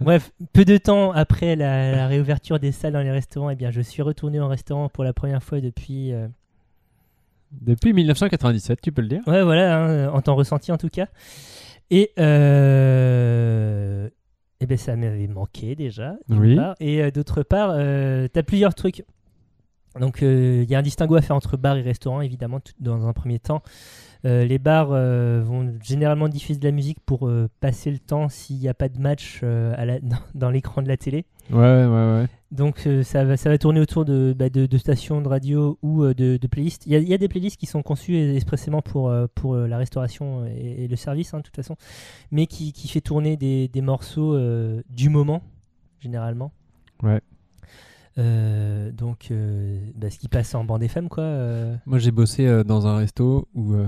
Bref, 0.00 0.30
peu 0.52 0.64
de 0.64 0.76
temps 0.78 1.12
après 1.12 1.54
la, 1.56 1.92
la 1.92 2.06
réouverture 2.08 2.58
des 2.58 2.72
salles 2.72 2.94
dans 2.94 3.02
les 3.02 3.10
restaurants, 3.12 3.50
eh 3.50 3.54
bien, 3.56 3.70
je 3.70 3.80
suis 3.80 4.02
retourné 4.02 4.40
au 4.40 4.48
restaurant 4.48 4.88
pour 4.88 5.04
la 5.04 5.12
première 5.12 5.42
fois 5.42 5.60
depuis... 5.60 6.12
euh, 6.12 6.26
Depuis 7.52 7.92
1997, 7.92 8.80
tu 8.80 8.92
peux 8.92 9.02
le 9.02 9.08
dire 9.08 9.22
Ouais, 9.26 9.42
voilà, 9.42 9.76
hein, 9.84 10.08
en 10.12 10.20
temps 10.22 10.34
ressenti 10.34 10.72
en 10.72 10.76
tout 10.78 10.88
cas. 10.88 11.06
Et, 11.90 12.12
euh, 12.18 14.08
eh 14.60 14.66
ben, 14.66 14.76
ça 14.78 14.96
m'avait 14.96 15.26
manqué 15.28 15.74
déjà. 15.74 16.16
Oui. 16.28 16.56
part. 16.56 16.74
Et 16.80 17.02
euh, 17.02 17.10
d'autre 17.10 17.42
part, 17.42 17.70
euh, 17.74 18.26
tu 18.32 18.38
as 18.38 18.42
plusieurs 18.42 18.74
trucs. 18.74 19.04
Donc, 19.98 20.22
euh, 20.22 20.62
il 20.64 20.70
y 20.70 20.74
a 20.74 20.78
un 20.78 20.82
distinguo 20.82 21.14
à 21.16 21.22
faire 21.22 21.36
entre 21.36 21.56
bar 21.56 21.76
et 21.76 21.82
restaurant, 21.82 22.20
évidemment, 22.20 22.60
dans 22.80 23.06
un 23.06 23.12
premier 23.12 23.38
temps. 23.38 23.62
Les 24.24 24.58
bars 24.58 24.88
vont 24.88 25.72
généralement 25.84 26.28
diffuser 26.28 26.58
de 26.58 26.64
la 26.64 26.72
musique 26.72 26.98
pour 27.06 27.30
passer 27.60 27.92
le 27.92 28.00
temps 28.00 28.28
s'il 28.28 28.56
n'y 28.58 28.66
a 28.68 28.74
pas 28.74 28.88
de 28.88 28.98
match 28.98 29.44
à 29.44 29.84
la- 29.84 30.00
dans, 30.02 30.16
dans 30.34 30.50
l'écran 30.50 30.82
de 30.82 30.88
la 30.88 30.96
télé. 30.96 31.26
Ouais, 31.50 31.58
ouais, 31.58 31.86
ouais. 31.86 32.26
Donc 32.52 32.86
euh, 32.86 33.02
ça, 33.02 33.24
va, 33.24 33.36
ça 33.36 33.50
va 33.50 33.58
tourner 33.58 33.80
autour 33.80 34.04
de, 34.04 34.34
bah, 34.36 34.48
de, 34.48 34.66
de 34.66 34.78
stations 34.78 35.20
de 35.20 35.28
radio 35.28 35.78
ou 35.82 36.04
euh, 36.04 36.14
de, 36.14 36.36
de 36.36 36.46
playlists. 36.46 36.86
Il 36.86 36.92
y, 36.92 36.96
a, 36.96 36.98
il 36.98 37.08
y 37.08 37.14
a 37.14 37.18
des 37.18 37.28
playlists 37.28 37.56
qui 37.58 37.66
sont 37.66 37.82
conçues 37.82 38.16
expressément 38.36 38.82
pour, 38.82 39.10
euh, 39.10 39.26
pour 39.34 39.54
euh, 39.54 39.66
la 39.66 39.76
restauration 39.78 40.46
et, 40.46 40.84
et 40.84 40.88
le 40.88 40.96
service, 40.96 41.34
hein, 41.34 41.38
de 41.38 41.42
toute 41.42 41.56
façon, 41.56 41.76
mais 42.30 42.46
qui, 42.46 42.72
qui 42.72 42.88
fait 42.88 43.00
tourner 43.00 43.36
des, 43.36 43.68
des 43.68 43.80
morceaux 43.80 44.34
euh, 44.34 44.82
du 44.90 45.08
moment, 45.08 45.42
généralement. 46.00 46.52
Ouais. 47.02 47.20
Euh, 48.18 48.92
donc, 48.92 49.28
euh, 49.30 49.78
bah, 49.94 50.08
ce 50.08 50.18
qui 50.18 50.28
passe 50.28 50.54
en 50.54 50.64
bande 50.64 50.82
FM, 50.82 51.08
quoi. 51.08 51.24
euh, 51.24 51.76
Moi, 51.84 51.98
j'ai 51.98 52.12
bossé 52.12 52.46
euh, 52.46 52.64
dans 52.64 52.86
un 52.86 52.96
resto 52.96 53.48
où, 53.54 53.74
euh, 53.74 53.86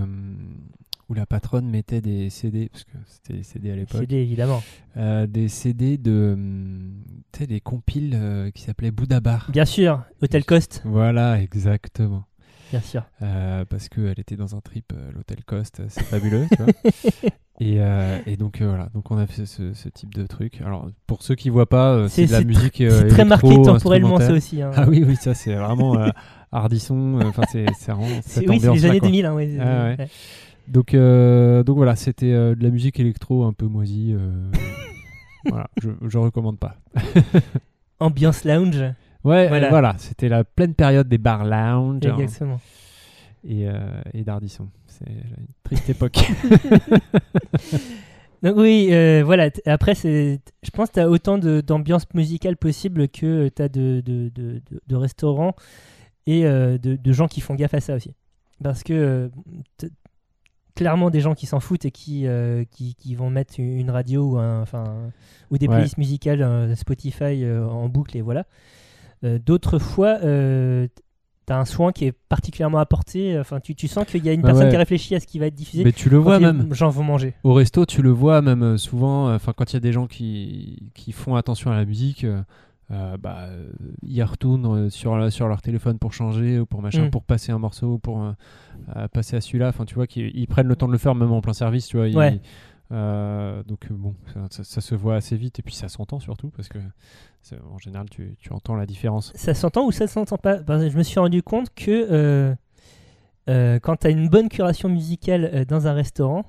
où 1.09 1.15
la 1.15 1.27
patronne 1.27 1.69
mettait 1.69 2.01
des 2.01 2.29
CD, 2.31 2.69
parce 2.71 2.85
que 2.85 2.93
c'était 3.07 3.35
des 3.39 3.43
CD 3.43 3.71
à 3.71 3.77
l'époque, 3.77 4.01
CD, 4.01 4.17
évidemment. 4.17 4.63
euh, 4.97 5.27
des 5.27 5.49
CD 5.49 5.97
de. 5.99 6.33
hum, 6.35 7.03
Tu 7.33 7.41
sais, 7.41 7.47
des 7.47 7.61
compiles 7.61 8.13
euh, 8.15 8.51
qui 8.51 8.63
s'appelaient 8.63 8.91
Bouddha 8.91 9.21
Bar. 9.21 9.49
Bien 9.51 9.65
sûr, 9.65 10.03
Hôtel 10.23 10.45
Cost, 10.45 10.83
Voilà, 10.85 11.41
exactement. 11.41 12.25
bien 12.71 12.81
sûr. 12.81 13.05
Euh, 13.23 13.65
parce 13.65 13.89
qu'elle 13.89 14.19
était 14.21 14.37
dans 14.37 14.55
un 14.57 14.61
trip, 14.61 14.93
euh, 14.95 15.11
l'hôtel 15.15 15.45
Cost, 15.45 15.83
c'est 15.89 16.03
fabuleux, 16.05 16.47
tu 16.57 16.63
vois. 16.63 16.73
Et, 17.61 17.81
euh, 17.81 18.21
et 18.25 18.37
donc 18.37 18.61
euh, 18.61 18.69
voilà, 18.69 18.89
donc 18.95 19.11
on 19.11 19.19
a 19.19 19.27
fait 19.27 19.45
ce, 19.45 19.73
ce 19.75 19.89
type 19.89 20.15
de 20.15 20.29
truc. 20.29 20.61
Alors 20.65 20.89
pour 21.09 21.25
ceux 21.25 21.35
qui 21.35 21.49
voient 21.51 21.69
pas, 21.69 21.93
euh, 21.93 22.09
c'est 22.09 22.27
de 22.27 22.31
la 22.31 22.45
musique 22.45 22.77
c'est 22.89 23.09
très 23.09 23.25
marqué 23.25 23.49
temporellement, 23.61 24.21
ça 24.21 24.31
aussi. 24.33 24.63
hein. 24.63 24.71
Ah 24.77 24.85
oui, 24.89 25.03
oui, 25.05 25.17
ça 25.17 25.35
c'est 25.35 25.55
vraiment 25.57 25.99
Hardisson. 26.53 27.19
Enfin, 27.25 27.43
c'est 27.51 27.65
vraiment 27.89 28.07
cette 28.23 28.49
oui, 28.49 28.61
c'est 28.61 28.73
les 28.73 28.85
années 28.87 29.01
quoi. 29.01 29.09
2000. 29.09 29.27
hein, 29.27 29.35
ouais, 29.35 29.59
Ah 29.61 29.65
ouais. 29.89 29.97
ouais. 29.99 30.09
Donc, 30.71 30.95
euh, 30.95 31.63
donc 31.63 31.77
voilà, 31.77 31.97
c'était 31.97 32.33
euh, 32.33 32.55
de 32.55 32.63
la 32.63 32.71
musique 32.71 33.01
électro 33.01 33.45
un 33.45 33.53
peu 33.53 33.67
moisie. 33.67 34.15
euh, 34.17 34.51
voilà, 35.49 35.69
je, 35.83 35.91
je 36.07 36.19
recommande 36.19 36.59
pas. 36.59 36.77
Ambiance 38.01 38.45
lounge. 38.45 38.83
Ouais, 39.25 39.49
Voilà. 39.49 39.69
voilà, 39.71 39.95
c'était 39.99 40.29
la 40.29 40.45
pleine 40.45 40.75
période 40.75 41.09
des 41.09 41.19
bars 41.19 41.45
lounge 41.45 42.07
hein, 42.07 42.17
Exactement. 42.19 42.61
et, 43.45 43.69
euh, 43.69 43.79
et 44.15 44.23
d'Ardisson. 44.23 44.69
C'est 44.87 45.09
une 45.09 45.47
triste 45.65 45.89
époque. 45.91 46.19
Donc 48.43 48.55
oui, 48.57 48.89
euh, 48.93 49.23
voilà. 49.25 49.51
t- 49.51 49.69
Après, 49.69 49.97
c'est, 49.97 50.39
je 50.63 50.71
pense 50.71 50.89
que 50.91 50.95
tu 50.95 51.01
as 51.01 51.11
autant 51.11 51.39
de, 51.39 51.61
d'ambiance 51.61 52.05
musicale 52.15 52.57
possible 52.57 53.09
que 53.09 53.49
tu 53.49 53.61
as 53.63 53.69
de, 53.69 54.01
de, 54.05 54.31
de, 54.33 54.63
de- 54.71 54.81
de 54.87 54.97
restaurants 54.97 55.55
et 56.27 56.47
euh, 56.47 56.79
de, 56.79 56.95
de 56.95 57.13
gens 57.13 57.27
qui 57.27 57.41
font 57.41 57.57
gaffe 57.57 57.75
à 57.75 57.81
ça 57.81 57.97
aussi. 57.97 58.15
Parce 58.63 58.85
que 58.85 58.93
euh, 58.93 59.29
t- 59.79 59.89
clairement, 60.79 61.11
des 61.11 61.21
gens 61.21 61.35
qui 61.35 61.47
s'en 61.47 61.61
foutent 61.61 61.85
et 61.85 61.91
qui, 61.91 62.27
euh, 62.27 62.65
qui, 62.71 62.95
qui 62.95 63.15
vont 63.17 63.31
mettre 63.31 63.55
une 63.59 63.91
radio 63.91 64.23
ou, 64.35 64.39
un, 64.39 64.63
enfin, 64.63 64.85
ou 65.51 65.59
des 65.59 65.67
Ouais. 65.67 65.75
playlists 65.75 65.99
musicales 65.99 66.41
euh, 66.43 66.75
Spotify 66.77 67.43
euh, 67.45 67.67
en 67.67 67.89
boucle 67.89 68.17
et 68.17 68.21
voilà. 68.23 68.45
D'autres 69.45 69.81
fois, 69.81 70.19
tu 70.21 70.27
as 71.53 71.59
un 71.59 71.65
soin 71.65 71.91
qui 71.91 72.05
est 72.05 72.13
particulièrement 72.13 72.79
apporté. 72.79 73.37
Enfin, 73.39 73.59
tu, 73.59 73.75
tu 73.75 73.89
sens 73.89 74.05
qu'il 74.07 74.25
y 74.25 74.29
a 74.29 74.33
une 74.33 74.43
Bah 74.43 74.49
personne 74.51 74.67
ouais. 74.67 74.71
qui 74.71 74.77
réfléchit 74.77 75.15
à 75.17 75.21
ce 75.21 75.27
qui 75.27 75.41
va 75.41 75.47
être 75.47 75.57
diffusé. 75.57 75.83
Mais 75.83 75.91
tu 75.91 76.09
le 76.09 76.19
vois 76.19 76.39
les 76.39 76.47
même. 76.47 76.73
gens 76.73 76.89
vont 76.91 77.03
manger. 77.03 77.35
Au 77.43 77.53
resto, 77.53 77.85
tu 77.85 78.01
le 78.01 78.11
vois 78.11 78.43
même 78.43 78.79
souvent, 78.79 79.35
enfin 79.35 79.53
quand 79.57 79.73
il 79.73 79.75
y 79.75 79.77
a 79.79 79.81
des 79.81 79.93
gens 79.93 80.07
qui, 80.07 80.91
qui 80.95 81.11
font 81.11 81.35
attention 81.35 81.73
à 81.73 81.77
la 81.77 81.85
musique, 81.85 82.25
euh, 82.91 83.17
bah, 83.19 83.49
ils 84.03 84.23
retournent 84.23 84.67
euh, 84.87 84.91
sur, 84.91 85.31
sur 85.33 85.47
leur 85.49 85.61
téléphone 85.63 85.99
pour 85.99 86.13
changer 86.13 86.59
ou 86.59 86.67
pour 86.67 86.81
machin, 86.83 87.07
Mm. 87.07 87.11
pour 87.11 87.23
passer 87.25 87.53
un 87.53 87.59
morceau, 87.59 87.99
pour 87.99 88.23
euh, 88.23 88.33
euh, 88.97 89.09
passer 89.09 89.37
à 89.37 89.41
celui-là. 89.41 89.69
Enfin, 89.69 89.85
tu 89.85 89.95
vois 89.95 90.07
qu'ils 90.07 90.35
ils 90.35 90.47
prennent 90.47 90.69
le 90.69 90.77
temps 90.77 90.87
de 90.87 90.93
le 90.93 90.99
faire 90.99 91.15
même 91.15 91.33
en 91.33 91.41
plein 91.41 91.53
service, 91.53 91.87
tu 91.87 91.97
vois. 91.99 92.09
ils- 92.09 92.41
euh, 92.91 93.63
donc 93.65 93.93
bon, 93.93 94.15
ça, 94.33 94.41
ça- 94.51 94.65
ça 94.65 94.81
se 94.81 94.95
voit 94.95 95.17
assez 95.17 95.37
vite 95.37 95.59
et 95.59 95.63
puis 95.63 95.75
ça 95.75 95.89
s'entend 95.91 96.21
surtout 96.21 96.49
parce 96.49 96.69
que 96.69 96.79
en 97.71 97.77
général 97.77 98.09
tu, 98.09 98.35
tu 98.41 98.51
entends 98.55 98.77
la 98.77 98.87
différence. 98.87 99.31
ça 99.35 99.53
s'entend 99.53 99.85
ou 99.87 99.93
ça 99.93 100.07
s'entend 100.07 100.39
pas? 100.39 100.57
Que 100.61 100.89
Je 100.89 100.97
me 100.97 101.03
suis 101.03 101.21
rendu 101.21 101.43
compte 101.43 101.69
que 101.75 102.57
quand 103.47 103.97
tu 103.97 104.07
as 104.07 104.11
une 104.11 104.29
bonne 104.29 104.49
curation 104.49 104.89
musicale 104.89 105.65
dans 105.67 105.87
un 105.87 105.93
restaurant, 105.93 106.45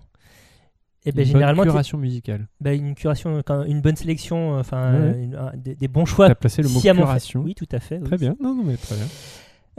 et 1.05 1.11
ben 1.11 1.21
Une 1.21 1.25
bonne 1.25 1.25
généralement 1.33 1.63
t'es- 1.63 1.69
curation 1.69 1.97
musicale. 1.97 2.47
bah, 2.59 2.73
une 2.73 2.93
curation, 2.95 3.41
quand- 3.45 3.63
une 3.63 3.81
bonne 3.81 3.95
sélection, 3.95 4.55
euh, 4.55 4.59
enfin 4.59 4.91
Ouais, 4.91 4.97
euh, 4.99 5.11
ouais. 5.13 5.23
une- 5.23 5.35
un- 5.35 5.51
des, 5.55 5.75
des 5.75 5.87
bons 5.87 6.05
choix. 6.05 6.25
Tu 6.27 6.31
as 6.31 6.35
placé 6.35 6.61
le 6.61 6.69
mot 6.69 6.79
curation. 6.81 7.41
Oui, 7.41 7.55
tout 7.55 7.67
à 7.71 7.79
fait. 7.79 7.97
oui. 7.99 8.03
Très 8.03 8.17
bien. 8.17 8.35
Non, 8.41 8.53
non, 8.55 8.63
mais 8.63 8.75
très 8.77 8.95
bien. 8.95 9.05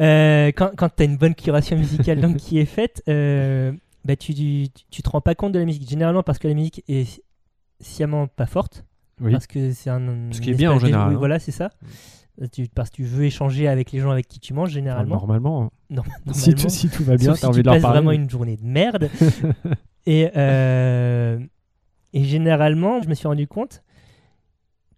Euh, 0.01 0.47
quand 0.57 0.71
quand 0.77 0.89
tu 0.97 1.03
as 1.03 1.07
une 1.07 1.17
bonne 1.19 1.35
curation 1.35 1.77
musicale 1.77 2.21
donc, 2.21 2.37
qui 2.39 2.59
est 2.59 2.65
faite, 2.65 3.03
euh, 3.09 3.73
bah, 4.05 4.17
tu, 4.17 4.33
tu, 4.35 4.69
tu 4.91 5.03
te 5.03 5.11
rends 5.11 5.21
pas 5.21 5.35
compte 5.35 5.53
de 5.53 5.59
la 5.59 5.65
musique. 5.67 5.89
Généralement 5.89 6.23
parce 6.23 6.39
que 6.39 6.49
la 6.49 6.55
musique 6.55 6.83
est 6.89 7.23
sciemment 7.81 8.27
pas 8.27 8.47
forte. 8.47 8.85
Oui. 9.21 9.33
Parce 9.33 9.47
que 9.47 9.73
c'est 9.73 9.91
un. 9.91 10.01
Ce 10.33 10.41
qui 10.41 10.51
est 10.51 10.55
bien 10.55 10.73
en 10.73 10.79
général, 10.79 11.09
oui, 11.09 11.15
hein. 11.17 11.19
voilà, 11.19 11.39
c'est 11.39 11.53
ça. 11.53 11.71
Tu- 12.53 12.69
parce 12.75 12.89
que 12.89 12.97
tu 12.97 13.05
veux 13.05 13.25
échanger 13.25 13.69
avec 13.69 13.93
les 13.93 13.99
gens 14.01 14.11
avec 14.11 14.27
qui 14.27 14.41
tu 14.41 14.55
manges 14.55 14.71
généralement. 14.71 15.17
Normalement, 15.17 15.65
hein. 15.65 15.71
Non, 15.91 15.97
normalement. 16.25 16.33
tout, 16.57 16.69
si 16.71 16.89
tout 16.89 17.05
va 17.05 17.17
bien, 17.19 17.33
Sauf 17.33 17.35
t'as 17.35 17.39
si 17.41 17.47
envie 17.47 17.57
tu 17.59 17.63
de 17.65 17.69
leur 17.71 17.81
parler. 17.83 17.99
vraiment 17.99 18.13
une 18.13 18.31
journée 18.31 18.57
de 18.57 18.65
merde. 18.65 19.11
et, 20.07 20.31
euh, 20.37 21.39
et 22.13 22.25
généralement, 22.25 23.01
je 23.03 23.09
me 23.09 23.15
suis 23.15 23.29
rendu 23.29 23.47
compte, 23.47 23.83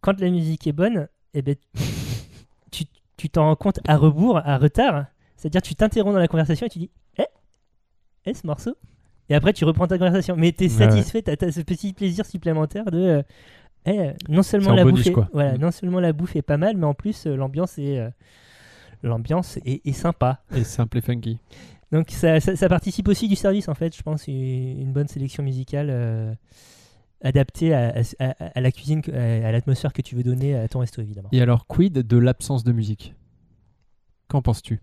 quand 0.01 0.19
la 0.21 0.31
musique 0.31 0.67
est 0.67 0.73
bonne, 0.73 1.09
eh 1.35 1.43
ben, 1.43 1.55
tu 2.71 2.85
tu 3.17 3.29
t'en 3.31 3.45
rends 3.45 3.57
compte 3.57 3.79
à 3.87 3.97
rebours, 3.97 4.39
à 4.45 4.59
retard. 4.59 5.07
C'est-à-dire, 5.37 5.63
tu 5.63 5.75
t'interromps 5.75 6.15
dans 6.15 6.21
la 6.21 6.29
conversation 6.29 6.67
et 6.67 6.71
tu 6.71 6.79
dis 6.81 6.91
Eh 7.19 7.25
Eh, 8.27 8.35
ce 8.35 8.47
morceau 8.47 8.75
Et 9.29 9.35
après, 9.35 9.53
tu 9.53 9.65
reprends 9.65 9.87
ta 9.87 9.97
conversation. 9.99 10.35
Mais 10.37 10.53
tu 10.53 10.65
es 10.65 10.67
Ouais, 10.73 10.89
satisfait, 10.89 11.23
tu 11.23 11.31
as, 11.31 11.53
ce 11.53 11.61
petit 11.61 11.93
plaisir 11.93 12.27
supplémentaire 12.27 12.85
de. 12.87 12.99
euh, 12.99 13.23
Eh, 13.87 14.11
non 14.29 14.43
seulement 14.43 14.71
en 14.71 14.75
la 14.75 14.85
bonus, 14.85 15.09
bouffe 15.09 15.19
est, 15.27 15.31
voilà, 15.33 15.55
Mm. 15.55 15.59
non 15.61 15.71
seulement 15.71 16.01
la 16.01 16.13
bouffe 16.13 16.37
est 16.37 16.43
pas 16.43 16.57
mal, 16.57 16.77
mais 16.77 16.87
en 16.87 16.95
plus 16.95 17.27
euh, 17.27 17.35
l'ambiance 17.37 17.79
est 17.79 17.99
euh, 17.99 18.11
l'ambiance 19.03 19.57
est, 19.65 19.85
est 19.87 19.93
sympa. 19.93 20.43
Et 20.55 20.63
simple 20.65 20.99
et 20.99 21.01
funky. 21.01 21.39
Donc 21.93 22.11
ça, 22.11 22.41
ça- 22.41 22.57
ça 22.57 22.69
participe 22.69 23.07
aussi 23.09 23.29
du 23.29 23.37
service 23.37 23.69
en 23.69 23.75
fait, 23.75 23.95
je 23.97 24.03
pense, 24.03 24.27
une 24.27 24.81
une 24.81 24.93
bonne 24.93 25.09
sélection 25.09 25.43
musicale 25.43 25.89
euh, 25.91 26.35
adaptée 27.23 27.73
à, 27.75 27.95
à- 28.19 28.25
à- 28.31 28.47
à 28.55 28.61
la 28.61 28.73
cuisine, 28.73 29.03
à, 29.13 29.53
l'atmosphère 29.53 29.93
que 29.93 30.03
tu 30.03 30.17
veux 30.17 30.23
donner 30.23 30.55
à 30.57 30.67
ton 30.69 30.81
resto 30.81 31.01
évidemment. 31.03 31.29
Et 31.33 31.41
alors, 31.43 31.67
quid 31.67 31.93
de 31.93 32.17
l'absence 32.17 32.65
de 32.65 32.73
musique? 32.73 33.15
Qu'en 34.29 34.41
penses-tu? 34.43 34.81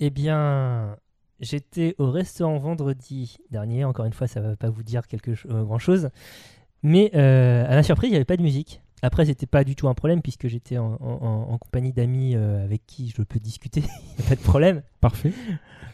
Eh 0.00 0.10
bien, 0.10 0.96
j'étais 1.40 1.94
au 1.98 2.10
restaurant 2.10 2.56
vendredi 2.58 3.36
dernier, 3.50 3.84
encore 3.84 4.06
une 4.06 4.12
fois 4.14 4.26
ça 4.26 4.40
va 4.40 4.56
pas 4.56 4.70
vous 4.70 4.82
dire 4.82 5.06
quelque 5.06 5.32
euh, 5.50 5.62
grand 5.64 5.78
chose, 5.78 6.08
mais 6.82 7.10
euh, 7.14 7.66
à 7.66 7.74
ma 7.74 7.82
surprise 7.82 8.08
il 8.08 8.12
n'y 8.12 8.16
avait 8.16 8.24
pas 8.24 8.36
de 8.36 8.42
musique. 8.42 8.80
Après 9.02 9.26
c'était 9.26 9.46
pas 9.46 9.62
du 9.64 9.76
tout 9.76 9.88
un 9.88 9.94
problème 9.94 10.22
puisque 10.22 10.48
j'étais 10.48 10.76
en, 10.78 10.94
en- 11.00 11.46
en 11.52 11.58
compagnie 11.58 11.92
d'amis 11.92 12.34
euh, 12.34 12.64
avec 12.64 12.84
qui 12.86 13.12
je 13.16 13.22
peux 13.22 13.38
discuter, 13.38 13.80
il 14.18 14.20
n'y 14.20 14.26
a 14.26 14.28
pas 14.28 14.34
de 14.36 14.40
problème. 14.40 14.82
Parfait. 15.00 15.32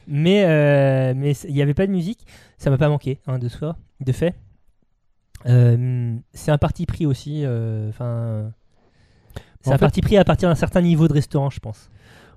Mais 0.07 0.45
euh, 0.47 1.13
mais 1.17 1.33
il 1.49 1.55
n'y 1.55 1.63
avait 1.63 1.75
pas 1.75 1.87
de 1.87 1.93
musique, 1.93 2.27
ça 2.59 2.71
m'a 2.71 2.79
pas 2.79 2.89
manqué 2.89 3.21
hein, 3.27 3.39
de 3.39 3.49
soi, 3.49 3.77
de 4.01 4.13
fait. 4.13 4.35
Euh, 5.47 6.17
c'est 6.33 6.51
un 6.51 6.59
parti 6.59 6.87
pris 6.87 7.05
aussi. 7.07 7.45
Enfin, 7.89 8.53
c'est 9.61 9.71
En 9.71 9.73
un 9.73 9.77
fait- 9.77 9.81
parti 9.81 10.01
pris 10.01 10.17
à 10.17 10.25
partir 10.25 10.49
d'un 10.49 10.55
certain 10.55 10.81
niveau 10.81 11.09
de 11.09 11.13
restaurant, 11.13 11.51
je 11.51 11.61
pense. 11.61 11.91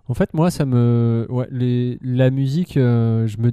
En 0.09 0.13
fait, 0.13 0.33
moi, 0.33 0.49
ça 0.51 0.65
me. 0.65 1.25
Ouais, 1.29 1.47
les... 1.51 1.97
la 2.01 2.29
musique, 2.29 2.73
je 2.75 3.37
me. 3.37 3.51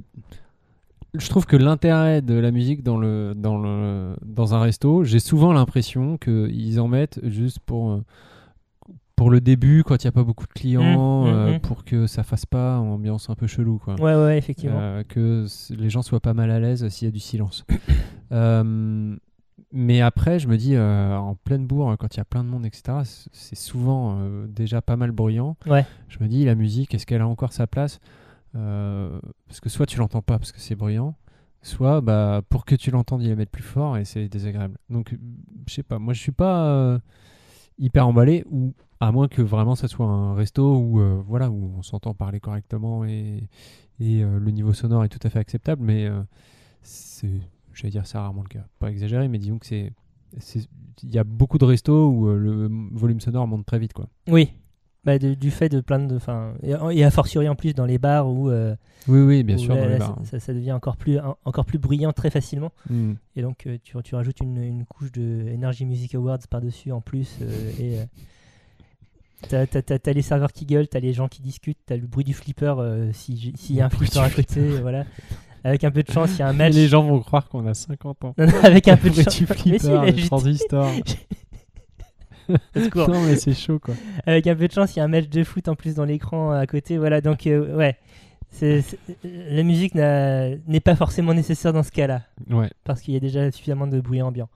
Je 1.17 1.29
trouve 1.29 1.45
que 1.45 1.55
l'intérêt 1.55 2.21
de 2.21 2.33
la 2.35 2.51
musique 2.51 2.83
dans, 2.83 2.97
le, 2.97 3.33
dans, 3.35 3.57
le, 3.57 4.15
dans 4.25 4.53
un 4.53 4.59
resto, 4.61 5.03
j'ai 5.03 5.19
souvent 5.19 5.53
l'impression 5.53 6.17
qu'ils 6.17 6.79
en 6.79 6.87
mettent 6.87 7.19
juste 7.23 7.59
pour, 7.59 7.91
euh, 7.91 8.03
pour 9.15 9.29
le 9.29 9.41
début, 9.41 9.83
quand 9.83 10.03
il 10.03 10.07
n'y 10.07 10.09
a 10.09 10.11
pas 10.11 10.23
beaucoup 10.23 10.45
de 10.45 10.53
clients, 10.53 10.83
Mmh, 11.25 11.27
mmh, 11.27 11.33
euh, 11.33 11.55
mmh. 11.55 11.59
pour 11.61 11.83
que 11.85 12.07
ça 12.07 12.23
fasse 12.23 12.45
pas 12.45 12.77
ambiance 12.79 13.29
un 13.29 13.35
peu 13.35 13.47
chelou. 13.47 13.77
Quoi. 13.77 13.95
Ouais, 13.95 14.15
ouais, 14.15 14.37
effectivement. 14.37 14.79
Euh, 14.79 15.03
que 15.07 15.45
les 15.71 15.89
gens 15.89 16.01
soient 16.01 16.19
pas 16.19 16.33
mal 16.33 16.51
à 16.51 16.59
l'aise 16.59 16.87
s'il 16.89 17.07
y 17.07 17.09
a 17.09 17.11
du 17.11 17.19
silence. 17.19 17.65
Euh, 18.31 19.15
mais 19.71 20.01
après, 20.01 20.39
je 20.39 20.47
me 20.47 20.57
dis, 20.57 20.75
euh, 20.75 21.15
en 21.15 21.35
pleine 21.35 21.67
bourre, 21.67 21.95
quand 21.99 22.15
il 22.15 22.17
y 22.17 22.21
a 22.21 22.25
plein 22.25 22.43
de 22.43 22.49
monde, 22.49 22.65
etc., 22.65 22.99
c'est 23.31 23.55
souvent 23.57 24.17
euh, 24.19 24.47
déjà 24.47 24.81
pas 24.81 24.95
mal 24.95 25.11
bruyant. 25.11 25.57
Ouais. 25.67 25.85
Je 26.09 26.17
me 26.21 26.27
dis, 26.27 26.43
la 26.43 26.55
musique, 26.55 26.95
est-ce 26.95 27.05
qu'elle 27.05 27.21
a 27.21 27.27
encore 27.27 27.53
sa 27.53 27.67
place? 27.67 27.99
Euh, 28.55 29.19
Parce 29.47 29.59
que 29.59 29.69
soit 29.69 29.85
tu 29.85 29.97
l'entends 29.99 30.21
pas 30.21 30.37
parce 30.39 30.51
que 30.51 30.59
c'est 30.59 30.75
bruyant, 30.75 31.15
soit 31.61 32.01
bah, 32.01 32.41
pour 32.49 32.65
que 32.65 32.75
tu 32.75 32.91
l'entendes, 32.91 33.21
il 33.23 33.29
la 33.29 33.35
mettre 33.35 33.51
plus 33.51 33.63
fort 33.63 33.97
et 33.97 34.05
c'est 34.05 34.27
désagréable. 34.29 34.77
Donc, 34.89 35.17
je 35.67 35.73
sais 35.73 35.83
pas, 35.83 35.99
moi 35.99 36.13
je 36.13 36.21
suis 36.21 36.31
pas 36.31 36.65
euh, 36.67 36.99
hyper 37.77 38.07
emballé, 38.07 38.43
ou 38.49 38.73
à 38.99 39.11
moins 39.11 39.27
que 39.27 39.41
vraiment 39.41 39.75
ça 39.75 39.87
soit 39.87 40.05
un 40.05 40.35
resto 40.35 40.77
où, 40.77 41.01
euh, 41.01 41.21
voilà, 41.27 41.49
où 41.49 41.73
on 41.77 41.81
s'entend 41.81 42.13
parler 42.13 42.39
correctement 42.39 43.03
et, 43.05 43.49
et 43.99 44.23
le 44.23 44.51
niveau 44.51 44.73
sonore 44.73 45.03
est 45.03 45.09
tout 45.09 45.19
à 45.23 45.29
fait 45.29 45.39
acceptable, 45.39 45.83
mais 45.83 46.09
c'est, 46.81 47.41
j'allais 47.73 47.91
dire, 47.91 48.05
c'est 48.07 48.17
rarement 48.17 48.43
le 48.43 48.49
cas. 48.49 48.65
Pas 48.79 48.89
exagéré, 48.91 49.27
mais 49.27 49.37
disons 49.37 49.57
que 49.57 49.65
c'est. 49.65 49.93
Il 51.03 51.11
y 51.11 51.17
a 51.17 51.23
beaucoup 51.23 51.57
de 51.57 51.65
restos 51.65 52.09
où 52.09 52.27
le 52.27 52.69
volume 52.91 53.21
sonore 53.21 53.47
monte 53.47 53.65
très 53.65 53.79
vite, 53.79 53.93
quoi. 53.93 54.07
Oui. 54.27 54.53
Bah, 55.05 55.19
de- 55.19 55.35
du 55.35 55.51
fait 55.51 55.69
de 55.69 55.81
plein 55.81 55.99
de. 55.99 56.15
Enfin, 56.15 56.53
et, 56.63 56.73
et 56.97 57.03
a 57.03 57.11
fortiori 57.11 57.47
en 57.47 57.55
plus 57.55 57.73
dans 57.75 57.85
les 57.85 57.99
bars 57.99 58.27
où, 58.27 58.49
euh, 58.49 58.75
Oui, 59.07 59.19
oui, 59.19 59.43
bien 59.43 59.55
où 59.55 59.59
sûr. 59.59 59.75
là, 59.75 59.81
dans 59.81 59.87
les 59.87 59.93
là, 59.93 59.99
bars. 59.99 60.19
ça, 60.23 60.39
ça 60.39 60.51
devient 60.53 60.71
encore 60.71 60.97
plus, 60.97 61.19
en- 61.19 61.37
encore 61.45 61.65
plus 61.65 61.77
bruyant 61.77 62.11
très 62.11 62.31
facilement. 62.31 62.71
Hmm. 62.89 63.13
Et 63.35 63.41
donc 63.43 63.67
euh, 63.67 63.77
tu, 63.83 63.95
tu 64.03 64.15
rajoutes 64.15 64.39
une, 64.41 64.57
une 64.63 64.85
couche 64.85 65.11
de 65.11 65.45
Energy 65.55 65.85
Music 65.85 66.15
Awards 66.15 66.39
par-dessus 66.49 66.91
en 66.91 67.01
plus. 67.01 67.37
euh, 67.43 67.71
et 67.79 67.99
t'as, 69.47 69.67
t'as- 69.67 69.81
t'as- 69.81 69.99
t'as 69.99 70.13
les 70.13 70.21
serveurs 70.23 70.51
qui 70.51 70.65
gueulent, 70.65 70.87
t'as 70.87 70.99
les 70.99 71.13
gens 71.13 71.27
qui 71.27 71.41
discutent, 71.41 71.77
t'as 71.85 71.97
le 71.97 72.07
bruit 72.07 72.23
du 72.25 72.33
flipper 72.33 72.73
euh, 72.79 73.11
si 73.13 73.53
s'il 73.55 73.75
y 73.75 73.81
a 73.81 73.85
un 73.85 73.89
flipper 73.89 74.19
à 74.21 74.29
du 74.29 74.35
côté. 74.35 74.61
voilà. 74.81 75.05
Avec 75.63 75.83
un 75.83 75.89
peu 75.91 76.03
de 76.03 76.11
chance, 76.11 76.29
il 76.35 76.39
y 76.39 76.41
a 76.43 76.47
un 76.47 76.53
Et 76.53 76.57
match. 76.57 76.73
les 76.73 76.87
gens 76.87 77.03
vont 77.03 77.19
croire 77.21 77.47
qu'on 77.49 77.65
a 77.65 77.73
50 77.73 78.23
ans. 78.25 78.35
Avec 78.63 78.87
un 78.87 78.97
peu 78.97 79.09
de 79.09 79.15
chance. 79.15 79.25
Mais 79.25 79.31
si, 79.31 79.45
flipper, 79.45 79.99
mais 80.01 80.11
le 80.11 80.27
transistor. 80.27 80.91
Non, 82.95 83.21
mais 83.25 83.35
c'est 83.35 83.53
chaud, 83.53 83.79
quoi. 83.79 83.93
Avec 84.25 84.47
un 84.47 84.55
peu 84.55 84.67
de 84.67 84.73
chance, 84.73 84.95
il 84.95 84.99
y 84.99 85.01
a 85.01 85.05
un 85.05 85.09
match 85.09 85.27
de 85.29 85.43
foot 85.43 85.67
en 85.67 85.75
plus 85.75 85.95
dans 85.95 86.05
l'écran 86.05 86.51
à 86.51 86.65
côté. 86.67 86.97
Voilà, 86.97 87.21
donc 87.21 87.47
euh, 87.47 87.75
ouais. 87.75 87.97
La 89.23 89.63
musique 89.63 89.95
n'est 89.95 90.79
pas 90.83 90.95
forcément 90.95 91.33
nécessaire 91.33 91.73
dans 91.73 91.83
ce 91.83 91.91
cas-là, 91.91 92.21
Ouais. 92.49 92.69
parce 92.83 93.01
qu'il 93.01 93.13
y 93.13 93.17
a 93.17 93.19
déjà 93.19 93.51
suffisamment 93.51 93.87
de 93.87 93.99
bruit 93.99 94.21
ambiant. 94.21 94.49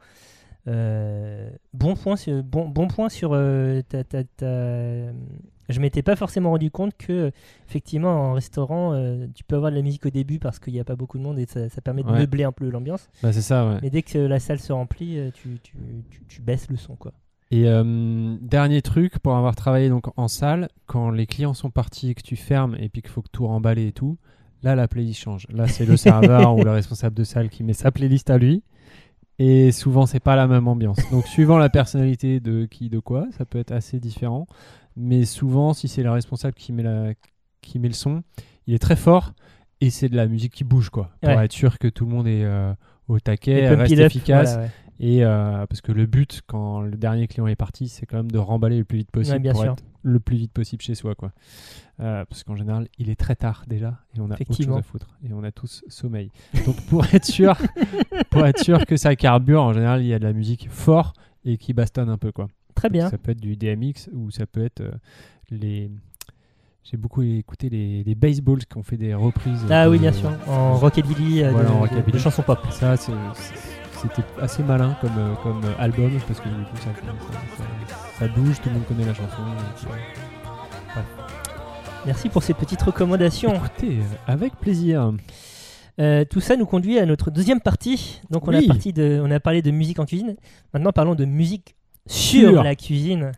Euh, 0.67 1.49
bon 1.73 1.95
point 1.95 2.15
sur, 2.15 2.43
bon, 2.43 2.67
bon 2.67 2.87
point 2.87 3.09
sur 3.09 3.31
euh, 3.33 3.81
ta, 3.81 4.03
ta- 4.03 4.23
ta- 4.23 4.45
Je 4.45 5.79
m'étais 5.79 6.01
pas 6.03 6.15
forcément 6.15 6.51
rendu 6.51 6.69
compte 6.71 6.95
que, 6.97 7.31
effectivement, 7.67 8.29
en 8.29 8.33
restaurant, 8.33 8.93
euh, 8.93 9.25
tu 9.35 9.43
peux 9.43 9.55
avoir 9.55 9.71
de 9.71 9.75
la 9.77 9.81
musique 9.81 10.05
au 10.05 10.09
début 10.09 10.37
parce 10.39 10.59
qu'il 10.59 10.73
n'y 10.73 10.79
a 10.79 10.83
pas 10.83 10.95
beaucoup 10.95 11.17
de 11.17 11.23
monde 11.23 11.39
et 11.39 11.45
ça, 11.45 11.69
ça 11.69 11.81
permet 11.81 12.03
de 12.03 12.09
Ouais. 12.09 12.19
meubler 12.19 12.43
un 12.43 12.51
peu 12.51 12.69
l'ambiance. 12.69 13.09
Bah, 13.23 13.33
c'est 13.33 13.41
ça, 13.41 13.67
ouais. 13.67 13.77
Mais 13.81 13.89
dès 13.89 14.01
que 14.01 14.17
la 14.19 14.39
salle 14.39 14.59
se 14.59 14.71
remplit, 14.71 15.19
tu, 15.33 15.59
tu- 15.63 15.73
tu- 16.09 16.23
tu 16.27 16.41
baisses 16.41 16.69
le 16.69 16.77
son, 16.77 16.95
quoi. 16.95 17.13
Et 17.51 17.67
euh, 17.67 18.35
dernier 18.41 18.81
truc, 18.81 19.17
pour 19.19 19.35
avoir 19.35 19.55
travaillé 19.55 19.89
donc 19.89 20.05
en 20.17 20.27
salle, 20.27 20.69
quand 20.85 21.09
les 21.09 21.25
clients 21.25 21.53
sont 21.55 21.71
partis 21.71 22.09
et 22.09 22.13
que 22.15 22.21
tu 22.21 22.35
fermes 22.35 22.75
et 22.79 22.89
puis 22.89 23.01
qu'il 23.01 23.09
faut 23.09 23.21
que 23.23 23.29
tout 23.31 23.47
remballer 23.47 23.87
et 23.87 23.91
tout, 23.91 24.17
là 24.61 24.75
la 24.75 24.87
playlist 24.87 25.19
change. 25.21 25.47
Là 25.49 25.67
c'est 25.67 25.85
le 25.85 25.97
serveur 26.09 26.55
ou 26.55 26.63
le 26.63 26.71
responsable 26.71 27.15
de 27.15 27.23
salle 27.23 27.49
qui 27.49 27.63
met 27.63 27.73
sa 27.73 27.91
playlist 27.91 28.29
à 28.29 28.37
lui. 28.37 28.61
Et 29.39 29.71
souvent 29.71 30.05
c'est 30.05 30.19
pas 30.19 30.35
la 30.35 30.47
même 30.47 30.67
ambiance. 30.67 30.99
Donc 31.11 31.25
suivant 31.25 31.57
la 31.57 31.69
personnalité 31.69 32.39
de 32.39 32.65
qui 32.65 32.89
de 32.89 32.99
quoi, 32.99 33.25
ça 33.37 33.45
peut 33.45 33.57
être 33.57 33.71
assez 33.71 33.99
différent. 33.99 34.45
Mais 34.95 35.25
souvent 35.25 35.73
si 35.73 35.87
c'est 35.87 36.03
le 36.03 36.11
responsable 36.11 36.53
qui 36.55 36.71
met, 36.71 36.83
la, 36.83 37.13
qui 37.61 37.79
met 37.79 37.87
le 37.87 37.93
son, 37.95 38.21
il 38.67 38.73
est 38.75 38.79
très 38.79 38.95
fort 38.97 39.33
et 39.81 39.89
c'est 39.89 40.09
de 40.09 40.15
la 40.17 40.27
musique 40.27 40.53
qui 40.53 40.63
bouge 40.65 40.89
quoi. 40.89 41.09
Pour 41.21 41.31
Ouais. 41.35 41.45
être 41.45 41.53
sûr 41.53 41.79
que 41.79 41.87
tout 41.87 42.05
le 42.05 42.11
monde 42.11 42.27
est 42.27 42.43
euh, 42.43 42.73
au 43.07 43.17
Et 43.17 43.21
taquet, 43.21 43.69
reste 43.69 43.93
up, 43.93 43.99
efficace. 44.05 44.49
voilà, 44.53 44.63
ouais. 44.65 44.71
Et 45.01 45.23
euh, 45.23 45.65
parce 45.65 45.79
que 45.81 45.91
le 45.93 46.05
but, 46.05 46.41
quand 46.45 46.81
le 46.81 46.97
dernier 46.97 47.27
client 47.27 47.47
est 47.47 47.55
parti, 47.55 47.87
c'est 47.87 48.05
quand 48.05 48.17
même 48.17 48.31
de 48.31 48.37
remballer 48.37 48.77
le 48.79 48.83
plus 48.83 48.97
vite 48.97 49.11
possible 49.11 49.35
Ouais, 49.37 49.39
bien 49.39 49.53
pour 49.53 49.61
sûr. 49.63 49.71
être 49.73 49.83
le 50.03 50.19
plus 50.19 50.35
vite 50.37 50.51
possible 50.51 50.81
chez 50.81 50.93
soi. 50.95 51.15
Quoi. 51.15 51.31
Euh, 52.01 52.25
parce 52.25 52.43
qu'en 52.43 52.55
général, 52.55 52.87
il 52.97 53.09
est 53.09 53.15
très 53.19 53.35
tard 53.35 53.63
déjà 53.67 53.97
et 54.15 54.19
on 54.19 54.29
a 54.29 54.33
autre 54.35 54.53
chose 54.55 54.69
à 54.77 54.81
foutre. 54.81 55.07
Et 55.27 55.31
on 55.33 55.43
a 55.43 55.51
tous 55.51 55.83
sommeil. 55.87 56.31
Donc 56.65 56.75
pour 56.87 57.05
être 57.13 57.25
sûr, 57.25 57.55
pour 58.29 58.45
être 58.45 58.59
sûr 58.59 58.85
que 58.85 58.97
ça 58.97 59.15
carbure, 59.15 59.61
en 59.63 59.73
général, 59.73 60.01
il 60.01 60.07
y 60.07 60.13
a 60.13 60.19
de 60.19 60.25
la 60.25 60.33
musique 60.33 60.69
fort 60.69 61.13
et 61.45 61.57
qui 61.57 61.71
bastonne 61.73 62.09
un 62.09 62.17
peu. 62.17 62.31
Quoi. 62.33 62.47
Très 62.75 62.89
bien. 62.89 63.09
Ça 63.09 63.17
peut 63.17 63.31
être 63.31 63.41
du 63.41 63.55
DMX 63.55 64.09
ou 64.13 64.31
ça 64.31 64.45
peut 64.45 64.63
être 64.65 64.81
euh, 64.81 64.91
les. 65.49 65.89
J'ai 66.83 66.97
beaucoup 66.97 67.21
écouté 67.21 67.69
les, 67.69 68.03
les 68.03 68.15
baseballs 68.15 68.65
qui 68.65 68.77
ont 68.77 68.83
fait 68.83 68.97
des 68.97 69.13
reprises. 69.13 69.65
Ah 69.69 69.89
oui, 69.89 69.99
bien 69.99 70.11
sûr. 70.11 70.31
En 70.47 70.75
rockabilly, 70.75 71.43
Voilà, 71.43 71.69
de, 71.69 71.73
en 71.73 71.75
de- 71.75 71.79
rockabilly. 71.81 72.11
de 72.13 72.17
chansons 72.17 72.41
pop. 72.41 72.59
Ça, 72.71 72.97
c'est- 72.97 73.11
c'était 74.01 74.23
assez 74.41 74.63
malin 74.63 74.95
comme, 75.01 75.09
euh, 75.17 75.33
comme 75.43 75.61
euh, 75.65 75.73
album 75.83 76.11
parce 76.27 76.39
que 76.39 76.47
du 76.49 76.63
coup, 76.65 76.77
ça, 76.77 76.89
ça- 76.95 77.63
ça- 77.87 77.95
ça 78.19 78.27
bouge, 78.27 78.59
tout 78.61 78.69
le 78.69 78.75
monde 78.75 78.85
connaît 78.87 79.05
la 79.05 79.13
chanson. 79.13 79.41
euh, 80.97 81.01
Merci 82.05 82.29
pour 82.29 82.43
ces 82.43 82.53
petites 82.53 82.81
recommandations. 82.81 83.53
Écoutez, 83.55 83.99
avec 84.27 84.55
plaisir. 84.55 85.11
Euh, 85.99 86.23
tout 86.23 86.39
ça 86.39 86.55
nous 86.55 86.65
conduit 86.65 86.97
à 86.97 87.05
notre 87.05 87.29
deuxième 87.29 87.59
partie. 87.59 88.21
Donc 88.29 88.47
on, 88.47 88.53
a 88.53 88.61
parti 88.67 88.93
de, 88.93 89.21
on 89.23 89.29
a 89.31 89.39
parlé 89.41 89.61
de 89.61 89.71
musique 89.71 89.99
en 89.99 90.05
cuisine. 90.05 90.35
Maintenant 90.73 90.91
parlons 90.93 91.13
de 91.15 91.25
musique 91.25 91.75
sur 92.07 92.49
Sur. 92.51 92.63
la 92.63 92.75
cuisine. 92.75 93.33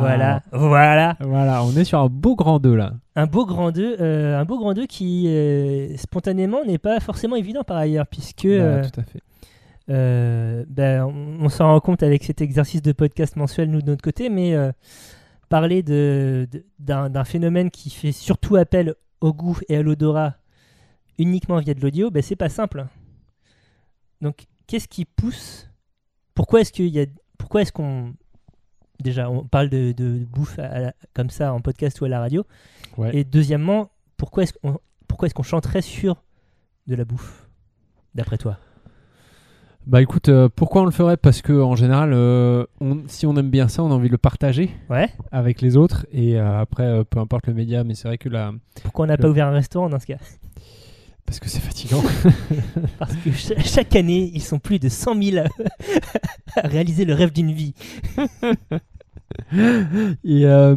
Voilà, 0.00 0.42
voilà. 0.52 1.16
Voilà, 1.20 1.62
on 1.64 1.70
est 1.76 1.84
sur 1.84 2.00
un 2.00 2.06
beau 2.08 2.34
grand 2.34 2.58
2 2.58 2.74
là. 2.74 2.92
Un 3.14 3.26
beau 3.26 3.44
grand 3.44 3.70
2, 3.72 4.00
un 4.02 4.44
beau 4.46 4.58
grand 4.58 4.72
2 4.72 4.86
qui 4.86 5.26
euh, 5.28 5.94
spontanément 5.98 6.64
n'est 6.64 6.78
pas 6.78 6.98
forcément 7.00 7.36
évident 7.36 7.62
par 7.62 7.76
ailleurs 7.76 8.06
puisque 8.06 8.48
Bah, 8.48 8.80
tout 8.88 9.00
à 9.00 9.04
fait. 9.04 9.20
Euh, 9.90 10.64
ben, 10.68 11.04
on, 11.04 11.44
on 11.44 11.48
s'en 11.48 11.66
rend 11.68 11.80
compte 11.80 12.02
avec 12.02 12.24
cet 12.24 12.40
exercice 12.40 12.82
de 12.82 12.92
podcast 12.92 13.36
mensuel, 13.36 13.70
nous, 13.70 13.80
de 13.80 13.86
notre 13.90 14.02
côté, 14.02 14.28
mais 14.28 14.54
euh, 14.54 14.70
parler 15.48 15.82
de- 15.82 16.46
de- 16.50 16.64
d'un 17.08 17.24
phénomène 17.24 17.70
qui 17.70 17.88
fait 17.90 18.12
surtout 18.12 18.56
appel 18.56 18.94
au 19.20 19.32
goût 19.32 19.58
et 19.68 19.76
à 19.76 19.82
l'odorat 19.82 20.36
uniquement 21.18 21.58
via 21.58 21.74
de 21.74 21.80
l'audio, 21.80 22.10
ben, 22.10 22.22
c'est 22.22 22.36
pas 22.36 22.48
simple. 22.50 22.86
Donc, 24.20 24.46
qu'est-ce 24.66 24.88
qui 24.88 25.04
pousse? 25.04 25.68
Pourquoi 26.34 26.60
est-ce 26.60 26.72
qu'il 26.72 26.88
y 26.88 27.00
a. 27.00 27.06
Pourquoi 27.38 27.62
est-ce 27.62 27.72
qu'on. 27.72 28.14
Déjà, 29.00 29.30
on 29.30 29.44
parle 29.44 29.68
de, 29.70 29.92
de 29.92 30.24
bouffe 30.24 30.58
à 30.58 30.78
la- 30.80 30.94
comme 31.14 31.30
ça 31.30 31.52
en 31.54 31.60
podcast 31.60 32.00
ou 32.00 32.04
à 32.04 32.08
la 32.08 32.20
radio? 32.20 32.44
Ouais. 32.96 33.16
Et 33.16 33.24
deuxièmement, 33.24 33.90
pourquoi 34.16 34.42
est-ce 34.42 34.52
qu'on 34.52 34.78
pourquoi 35.06 35.26
est-ce 35.26 35.34
qu'on 35.34 35.42
chanterait 35.42 35.82
sur 35.82 36.22
de 36.86 36.94
la 36.94 37.04
bouffe 37.04 37.48
D'après 38.14 38.38
toi? 38.38 38.58
Bah 39.88 40.02
écoute, 40.02 40.28
euh, 40.28 40.50
pourquoi 40.54 40.82
on 40.82 40.84
le 40.84 40.90
ferait? 40.90 41.16
Parce 41.16 41.40
que 41.40 41.52
en 41.62 41.74
général, 41.74 42.12
euh, 42.12 42.66
on- 42.80 43.04
si 43.08 43.24
on 43.24 43.34
aime 43.38 43.48
bien 43.48 43.68
ça, 43.68 43.82
on 43.82 43.90
a 43.90 43.94
envie 43.94 44.08
de 44.08 44.12
le 44.12 44.18
partager 44.18 44.68
Ouais 44.90 45.08
avec 45.32 45.62
les 45.62 45.78
autres. 45.78 46.04
Et 46.12 46.38
euh, 46.38 46.60
après, 46.60 47.04
peu 47.06 47.18
importe 47.20 47.46
le 47.46 47.54
média, 47.54 47.84
mais 47.84 47.94
c'est 47.94 48.06
vrai 48.06 48.18
que 48.18 48.28
là, 48.28 48.52
Pourquoi 48.82 49.06
on 49.06 49.08
n'a 49.08 49.16
Le- 49.16 49.22
pas 49.22 49.28
ouvert 49.30 49.46
un 49.46 49.52
restaurant 49.52 49.88
dans 49.88 49.98
ce 49.98 50.04
cas? 50.06 50.18
Parce 51.24 51.40
que 51.40 51.48
c'est 51.48 51.60
fatigant. 51.60 52.02
Parce 52.98 53.14
que 53.16 53.30
cha- 53.32 53.58
chaque 53.60 53.96
année, 53.96 54.30
ils 54.34 54.42
sont 54.42 54.58
plus 54.58 54.78
de 54.78 54.88
100 54.90 55.14
000 55.22 55.38
à, 55.38 55.48
à 56.62 56.68
réaliser 56.68 57.04
le 57.06 57.14
rêve 57.14 57.32
d'une 57.32 57.52
vie. 57.52 57.74
et, 60.24 60.44
euh, 60.46 60.76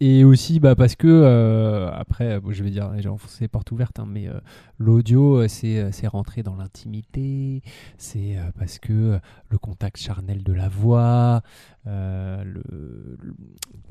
et 0.00 0.24
aussi 0.24 0.60
bah, 0.60 0.74
parce 0.74 0.96
que, 0.96 1.06
euh, 1.06 1.90
après, 1.92 2.40
je 2.50 2.64
vais 2.64 2.70
dire, 2.70 2.90
j'ai 2.98 3.08
enfoncé 3.08 3.44
les 3.44 3.48
portes 3.48 3.70
ouvertes, 3.72 3.98
hein, 4.00 4.06
mais 4.08 4.28
euh, 4.28 4.40
l'audio, 4.78 5.36
euh, 5.42 5.48
c'est 5.48 5.92
c'est 5.92 6.06
rentrer 6.08 6.42
dans 6.42 6.56
l'intimité, 6.56 7.62
c'est 7.96 8.36
parce 8.58 8.78
que 8.78 9.18
le 9.48 9.58
contact 9.58 9.96
charnel 9.98 10.42
de 10.42 10.52
la 10.52 10.68
voix, 10.68 11.42
il 11.86 11.92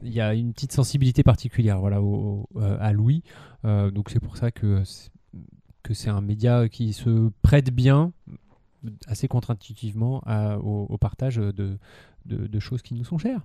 y 0.04 0.20
a 0.22 0.34
une 0.34 0.54
petite 0.54 0.74
sensibilité 0.74 1.24
particulière 1.24 1.80
voilà, 1.80 2.00
à 2.80 2.92
Louis. 2.94 3.24
Donc 3.64 4.10
c'est 4.10 4.20
pour 4.20 4.38
ça 4.38 4.52
que 4.52 4.84
c'est- 4.84 6.10
un 6.10 6.22
média 6.22 6.70
qui 6.70 6.94
se 6.94 7.30
prête 7.42 7.70
bien, 7.72 8.14
assez 9.08 9.28
contre-intuitivement, 9.28 10.22
au, 10.64 10.98
partage 10.98 11.38
de 11.38 12.60
choses 12.60 12.82
qui 12.82 12.94
nous 12.94 13.06
sont 13.06 13.18
chères. 13.18 13.42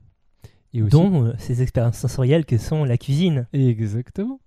Et 0.75 0.83
aussi, 0.83 0.91
Dont 0.93 1.25
euh, 1.27 1.33
ces 1.39 1.63
expériences 1.63 1.97
sensorielles 1.99 2.45
que 2.45 2.59
sont 2.59 2.85
la 2.85 2.99
cuisine. 2.99 3.47
Exactement. 3.53 4.41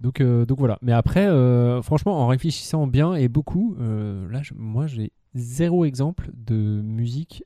Donc, 0.00 0.20
euh, 0.20 0.44
donc 0.44 0.58
voilà. 0.58 0.78
Mais 0.82 0.92
après, 0.92 1.26
euh, 1.26 1.80
franchement, 1.82 2.20
en 2.20 2.26
réfléchissant 2.26 2.86
bien 2.86 3.14
et 3.14 3.28
beaucoup, 3.28 3.76
là, 3.78 4.42
je- 4.42 4.54
moi, 4.54 4.86
j'ai 4.86 5.12
zéro 5.34 5.84
exemple 5.84 6.30
de 6.34 6.80
musique 6.82 7.44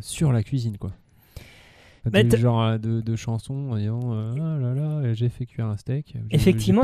sur 0.00 0.32
la 0.32 0.42
cuisine, 0.42 0.78
quoi. 0.78 0.92
De- 2.22 2.36
genre 2.36 2.78
de, 2.78 3.00
de 3.00 3.16
chansons 3.16 3.70
en 3.72 3.76
disant 3.78 4.12
ah 4.12 4.58
là 4.60 4.74
là, 4.74 5.12
j'ai 5.14 5.28
fait 5.28 5.44
cuire 5.44 5.66
un 5.66 5.76
steak. 5.76 6.14
Effectivement, 6.30 6.82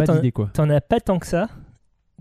t'en- 0.53 0.69
as 0.69 0.81
pas 0.81 1.01
tant 1.01 1.19
que 1.21 1.27
ça. 1.29 1.49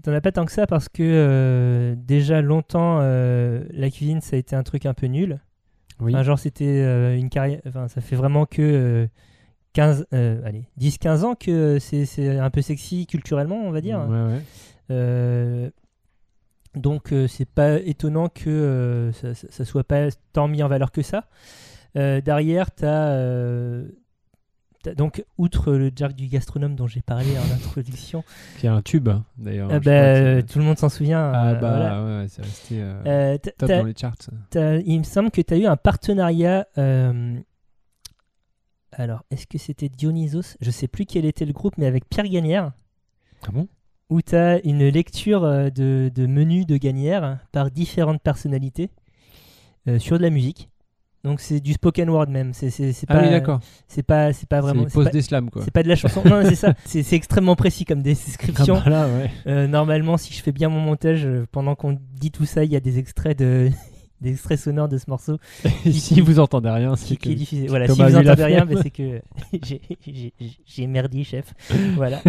T'en 0.03 0.13
as 0.13 0.21
pas 0.21 0.31
tant 0.31 0.45
que 0.45 0.51
ça 0.51 0.67
parce 0.67 0.87
que 0.87 1.95
déjà 1.97 2.41
longtemps, 2.43 2.99
la 2.99 3.89
cuisine, 3.89 4.21
ça 4.21 4.35
a 4.35 4.39
été 4.39 4.55
un 4.55 4.63
truc 4.63 4.85
un 4.85 4.93
peu 4.93 5.07
nul. 5.07 5.39
Oui. 6.01 6.13
Enfin, 6.13 6.23
genre, 6.23 6.39
c'était 6.39 6.65
euh, 6.81 7.15
une 7.17 7.29
carrière. 7.29 7.61
Enfin, 7.67 7.87
ça 7.87 8.01
fait 8.01 8.15
vraiment 8.15 8.45
que 8.45 8.61
euh, 8.61 9.07
15, 9.73 10.07
euh, 10.13 10.41
allez, 10.45 10.65
10-15 10.79 11.23
ans 11.23 11.35
que 11.35 11.79
c'est 11.79 12.05
c'est 12.05 12.37
un 12.39 12.49
peu 12.49 12.61
sexy 12.61 13.07
culturellement, 13.07 13.61
on 13.63 13.71
va 13.71 13.79
dire. 13.81 14.05
Ouais, 14.09 14.33
ouais. 14.33 14.41
Euh, 14.91 15.69
donc 16.75 17.11
euh, 17.13 17.27
c'est 17.27 17.47
pas 17.49 17.75
étonnant 17.79 18.29
que 18.29 18.49
euh, 18.49 19.11
ça, 19.13 19.33
ça- 19.33 19.47
ça 19.49 19.65
soit 19.65 19.83
pas 19.83 20.07
tant 20.33 20.47
mis 20.47 20.63
en 20.63 20.67
valeur 20.67 20.91
que 20.91 21.01
ça. 21.01 21.25
Euh, 21.97 22.21
derrière, 22.21 22.73
tu 22.73 22.85
as, 22.85 23.11
donc 24.97 25.23
outre 25.37 25.73
le 25.73 25.91
Jack 25.95 26.13
du 26.15 26.27
gastronome 26.27 26.75
dont 26.75 26.87
j'ai 26.87 27.01
parlé 27.01 27.37
en 27.37 27.43
introduction, 27.55 28.23
Qui 28.59 28.67
a 28.67 28.73
un 28.73 28.81
tube, 28.81 29.09
d'ailleurs. 29.37 29.69
ah 29.71 29.79
bah, 29.79 30.41
tout 30.43 30.59
le 30.59 30.65
monde 30.65 30.77
s'en 30.77 30.89
souvient. 30.89 31.31
Ah 31.33 31.49
euh, 31.49 31.53
bah 31.55 31.69
voilà. 31.77 32.03
ouais, 32.21 32.27
c'est 32.29 32.41
resté 32.41 32.75
euh, 32.81 33.01
Euh, 33.05 33.37
top 33.37 33.69
dans 33.69 33.83
les 33.85 33.93
charts. 33.95 34.29
il 34.85 34.97
me 34.99 35.03
semble 35.03 35.31
que 35.31 35.41
tu 35.41 35.53
as 35.53 35.57
eu 35.57 35.65
un 35.65 35.77
partenariat. 35.77 36.67
euh, 36.77 37.39
alors, 38.93 39.23
est-ce 39.31 39.47
que 39.47 39.57
c'était 39.57 39.87
Dionysos? 39.89 40.57
Je 40.59 40.71
sais 40.71 40.87
plus 40.87 41.05
quel 41.05 41.23
était 41.25 41.45
le 41.45 41.53
groupe, 41.53 41.77
mais 41.77 41.85
avec 41.85 42.09
Pierre 42.09 42.27
Gagnère. 42.27 42.71
Ah 43.47 43.51
bon? 43.53 43.67
Où 44.09 44.21
tu 44.21 44.35
as 44.35 44.59
une 44.65 44.85
lecture 44.89 45.41
de, 45.41 46.11
de 46.13 46.25
menus 46.25 46.65
de 46.65 46.75
gagnères 46.75 47.39
par 47.53 47.71
différentes 47.71 48.21
personnalités 48.21 48.89
sur 49.99 50.17
de 50.17 50.23
la 50.23 50.29
musique. 50.29 50.69
Donc 51.23 51.39
c'est 51.39 51.59
du 51.59 51.73
spoken 51.73 52.09
word 52.09 52.27
même. 52.29 52.53
C'est 52.53 52.69
c'est- 52.71 52.93
c'est 52.93 53.05
Ah 53.09 53.15
pas, 53.15 53.21
oui, 53.23 53.29
d'accord. 53.29 53.59
C'est 53.87 54.01
pas, 54.03 54.33
c'est 54.33 54.49
pas 54.49 54.59
vraiment. 54.61 54.85
C'est 54.89 55.03
pas, 55.03 55.09
des 55.11 55.21
slams, 55.21 55.49
quoi. 55.51 55.61
c'est 55.63 55.71
pas 55.71 55.83
de 55.83 55.87
la 55.87 55.95
chanson. 55.95 56.23
non, 56.25 56.41
c'est 56.43 56.55
ça. 56.55 56.73
C'est 56.85 57.03
c'est 57.03 57.15
extrêmement 57.15 57.55
précis 57.55 57.85
comme 57.85 57.99
Ah 57.99 58.03
description. 58.03 58.81
bah 58.83 58.89
là, 58.89 59.07
ouais. 59.07 59.29
Euh, 59.47 59.67
normalement, 59.67 60.17
si 60.17 60.33
je 60.33 60.41
fais 60.41 60.51
bien 60.51 60.69
mon 60.69 60.79
montage, 60.79 61.25
euh, 61.25 61.45
pendant 61.51 61.75
qu'on 61.75 61.99
dit 62.19 62.31
tout 62.31 62.45
ça, 62.45 62.63
il 62.63 62.71
y 62.71 62.75
a 62.75 62.79
des 62.79 62.97
extraits 62.97 63.37
de. 63.37 63.69
des 64.21 64.31
extraits 64.33 64.59
sonores 64.59 64.87
de 64.87 64.99
ce 64.99 65.05
morceau 65.09 65.37
Et 65.83 65.91
si 65.93 66.21
vous 66.21 66.39
entendez 66.39 66.69
rien, 66.69 66.95
c'est 66.95 67.17
qui 67.17 67.29
est 67.29 67.33
que 67.33 67.37
diffusé. 67.39 67.67
Voilà, 67.67 67.87
Thomas 67.87 68.07
si 68.07 68.13
vous 68.13 68.19
entendez 68.19 68.43
rien, 68.43 68.65
bah, 68.65 68.75
c'est 68.81 68.91
que 68.91 69.19
j'ai- 69.63 69.81
j'ai 70.05 70.33
j'ai 70.65 70.87
merdi, 70.87 71.23
chef. 71.23 71.53
Voilà. 71.95 72.19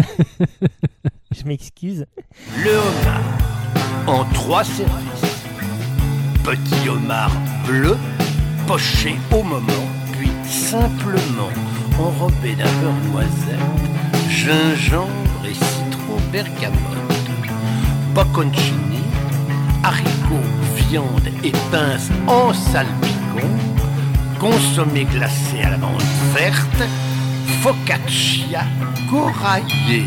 je 1.35 1.43
m'excuse. 1.45 2.05
Le 2.63 2.71
homard 2.71 3.23
en 4.07 4.25
trois 4.33 4.63
services. 4.63 5.45
Petit 6.43 6.89
homard 6.89 7.31
bleu, 7.65 7.95
poché 8.67 9.15
au 9.31 9.43
moment, 9.43 9.87
puis 10.13 10.29
simplement 10.45 11.51
enrobé 11.99 12.55
d'un 12.55 12.71
beurre 12.81 13.03
noisette, 13.11 14.29
gingembre 14.29 15.45
et 15.45 15.53
citron 15.53 16.17
bergamote, 16.31 17.29
bocconcini, 18.13 19.01
haricots, 19.83 20.49
viande 20.89 21.27
et 21.43 21.51
pinces 21.71 22.09
en 22.27 22.53
salpicon, 22.53 23.47
consommé 24.39 25.05
glacé 25.05 25.61
à 25.63 25.71
la 25.71 25.77
menthe 25.77 26.01
verte, 26.33 26.83
focaccia 27.61 28.63
coraillée. 29.09 30.05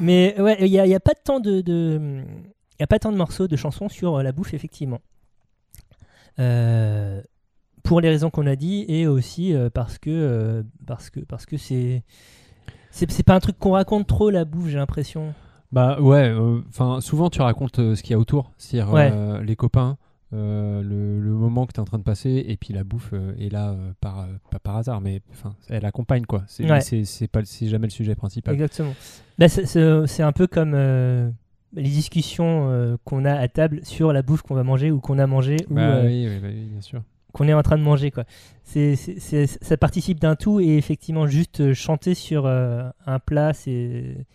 Mais 0.00 0.34
ouais, 0.38 0.56
il 0.60 0.70
n'y 0.70 0.78
a, 0.78 0.86
il 0.86 0.90
y 0.90 0.94
a 0.94 1.00
pas 1.00 1.14
tant 1.14 1.40
de, 1.40 1.60
de- 1.62 2.22
il 2.78 2.80
y 2.80 2.82
a 2.82 2.86
pas 2.86 2.98
tant 2.98 3.10
de 3.12 3.16
morceaux, 3.16 3.48
de 3.48 3.56
chansons 3.56 3.88
sur 3.88 4.16
euh, 4.16 4.22
la 4.22 4.32
bouffe, 4.32 4.52
effectivement. 4.52 4.98
Euh, 6.38 7.20
pour 7.82 8.00
les 8.00 8.08
raisons 8.08 8.30
qu'on 8.30 8.46
a 8.46 8.56
dit 8.56 8.84
et 8.88 9.06
aussi 9.06 9.54
euh, 9.54 9.70
parce 9.72 9.98
que 9.98 10.10
euh, 10.10 10.62
parce 10.86 11.08
que 11.10 11.20
parce 11.20 11.46
que 11.46 11.56
c'est 11.56 12.02
pas 13.24 13.34
un 13.34 13.40
truc 13.40 13.58
qu'on 13.58 13.72
raconte 13.72 14.06
trop 14.06 14.30
la 14.30 14.44
bouffe, 14.44 14.68
j'ai 14.68 14.78
l'impression. 14.78 15.34
Bah 15.72 16.00
ouais, 16.00 16.34
enfin 16.68 17.00
souvent 17.00 17.30
tu 17.30 17.42
racontes 17.42 17.78
euh, 17.78 17.94
ce 17.94 18.02
qu'il 18.02 18.12
y 18.12 18.14
a 18.14 18.18
autour, 18.18 18.52
c'est-à-dire 18.58 18.92
Ouais. 18.92 19.10
euh, 19.12 19.42
les 19.42 19.56
copains, 19.56 19.98
euh, 20.32 20.82
le, 20.82 21.20
le 21.20 21.30
moment 21.32 21.66
que 21.66 21.72
tu 21.72 21.76
es 21.76 21.80
en 21.80 21.84
train 21.84 21.98
de 21.98 22.02
passer, 22.04 22.44
et 22.48 22.56
puis 22.56 22.72
la 22.74 22.82
bouffe 22.84 23.10
euh, 23.12 23.34
est 23.38 23.52
là 23.52 23.70
euh, 23.70 23.92
par, 24.00 24.20
euh, 24.20 24.26
pas 24.50 24.58
par 24.58 24.76
hasard, 24.76 25.00
mais 25.00 25.22
enfin 25.30 25.54
elle 25.68 25.84
accompagne 25.84 26.24
quoi. 26.24 26.42
C'est 26.48 26.68
Ouais. 26.70 26.80
c'est- 26.80 27.04
jamais 27.68 27.86
le 27.86 27.92
sujet 27.92 28.14
principal. 28.14 28.54
Exactement. 28.54 28.94
Bah, 29.38 29.48
c'est- 29.48 30.22
un 30.22 30.32
peu 30.32 30.46
comme 30.46 30.72
euh, 30.74 31.30
les 31.76 31.90
discussions 31.90 32.70
euh, 32.70 32.96
qu'on 33.04 33.24
a 33.24 33.34
à 33.34 33.48
table 33.48 33.84
sur 33.84 34.12
la 34.12 34.22
bouffe 34.22 34.42
qu'on 34.42 34.54
va 34.54 34.64
manger 34.64 34.90
ou 34.90 35.00
qu'on 35.00 35.18
a 35.18 35.26
mangé 35.26 35.56
ou 35.70 35.74
Bah 35.74 35.96
euh, 35.98 36.06
oui, 36.06 36.26
oui, 36.28 36.38
bah 36.40 36.48
oui, 36.50 36.64
bien 36.64 36.80
sûr. 36.80 37.02
qu'on 37.32 37.46
est 37.48 37.52
en 37.54 37.62
train 37.62 37.76
de 37.78 37.82
manger 37.82 38.10
quoi. 38.10 38.24
C'est, 38.64 38.96
c'est- 38.96 39.20
c'est- 39.20 39.62
ça 39.62 39.76
participe 39.76 40.18
d'un 40.18 40.34
tout 40.36 40.58
et 40.58 40.76
effectivement 40.78 41.26
juste 41.26 41.60
euh, 41.60 41.74
chanter 41.74 42.14
sur 42.14 42.46
un 42.46 43.18
plat 43.24 43.52
c'est 43.52 44.26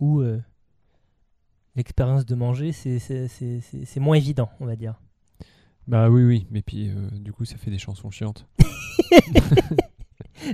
ou 0.00 0.22
l'expérience 1.76 2.26
de 2.26 2.34
manger 2.34 2.72
c'est, 2.72 2.98
c'est, 2.98 3.28
c'est, 3.28 3.60
c'est- 3.60 3.84
c'est 3.84 4.00
moins 4.00 4.16
évident 4.16 4.50
on 4.60 4.66
va 4.66 4.76
dire. 4.76 5.00
Bah 5.86 6.08
oui, 6.08 6.22
oui, 6.24 6.46
mais 6.50 6.62
puis 6.62 6.90
du 7.12 7.32
coup 7.32 7.44
ça 7.44 7.56
fait 7.56 7.70
des 7.70 7.78
chansons 7.78 8.10
chiantes. 8.10 8.46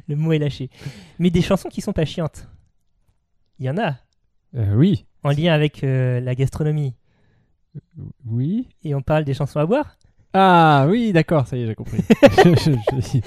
Le 0.08 0.16
mot 0.16 0.32
est 0.32 0.38
lâché. 0.38 0.70
Mais 1.18 1.30
des 1.30 1.42
chansons 1.42 1.68
qui 1.68 1.80
sont 1.80 1.92
pas 1.92 2.04
chiantes. 2.04 2.48
Il 3.58 3.66
y 3.66 3.70
en 3.70 3.78
a 3.78 3.96
Euh, 4.56 4.74
oui, 4.74 5.06
en 5.24 5.30
lien 5.30 5.52
avec 5.52 5.84
euh, 5.84 6.20
la 6.20 6.34
gastronomie 6.34 6.94
oui. 8.28 8.68
et 8.84 8.94
on 8.94 9.00
parle 9.02 9.24
des 9.24 9.34
chansons 9.34 9.60
à 9.60 9.66
boire. 9.66 9.96
Ah 10.32 10.86
oui, 10.88 11.12
d'accord, 11.12 11.46
ça 11.46 11.56
y 11.56 11.62
est, 11.62 11.66
j'ai 11.66 11.74
compris. 11.74 11.98
Je- 12.44 12.70
je- 13.00 13.18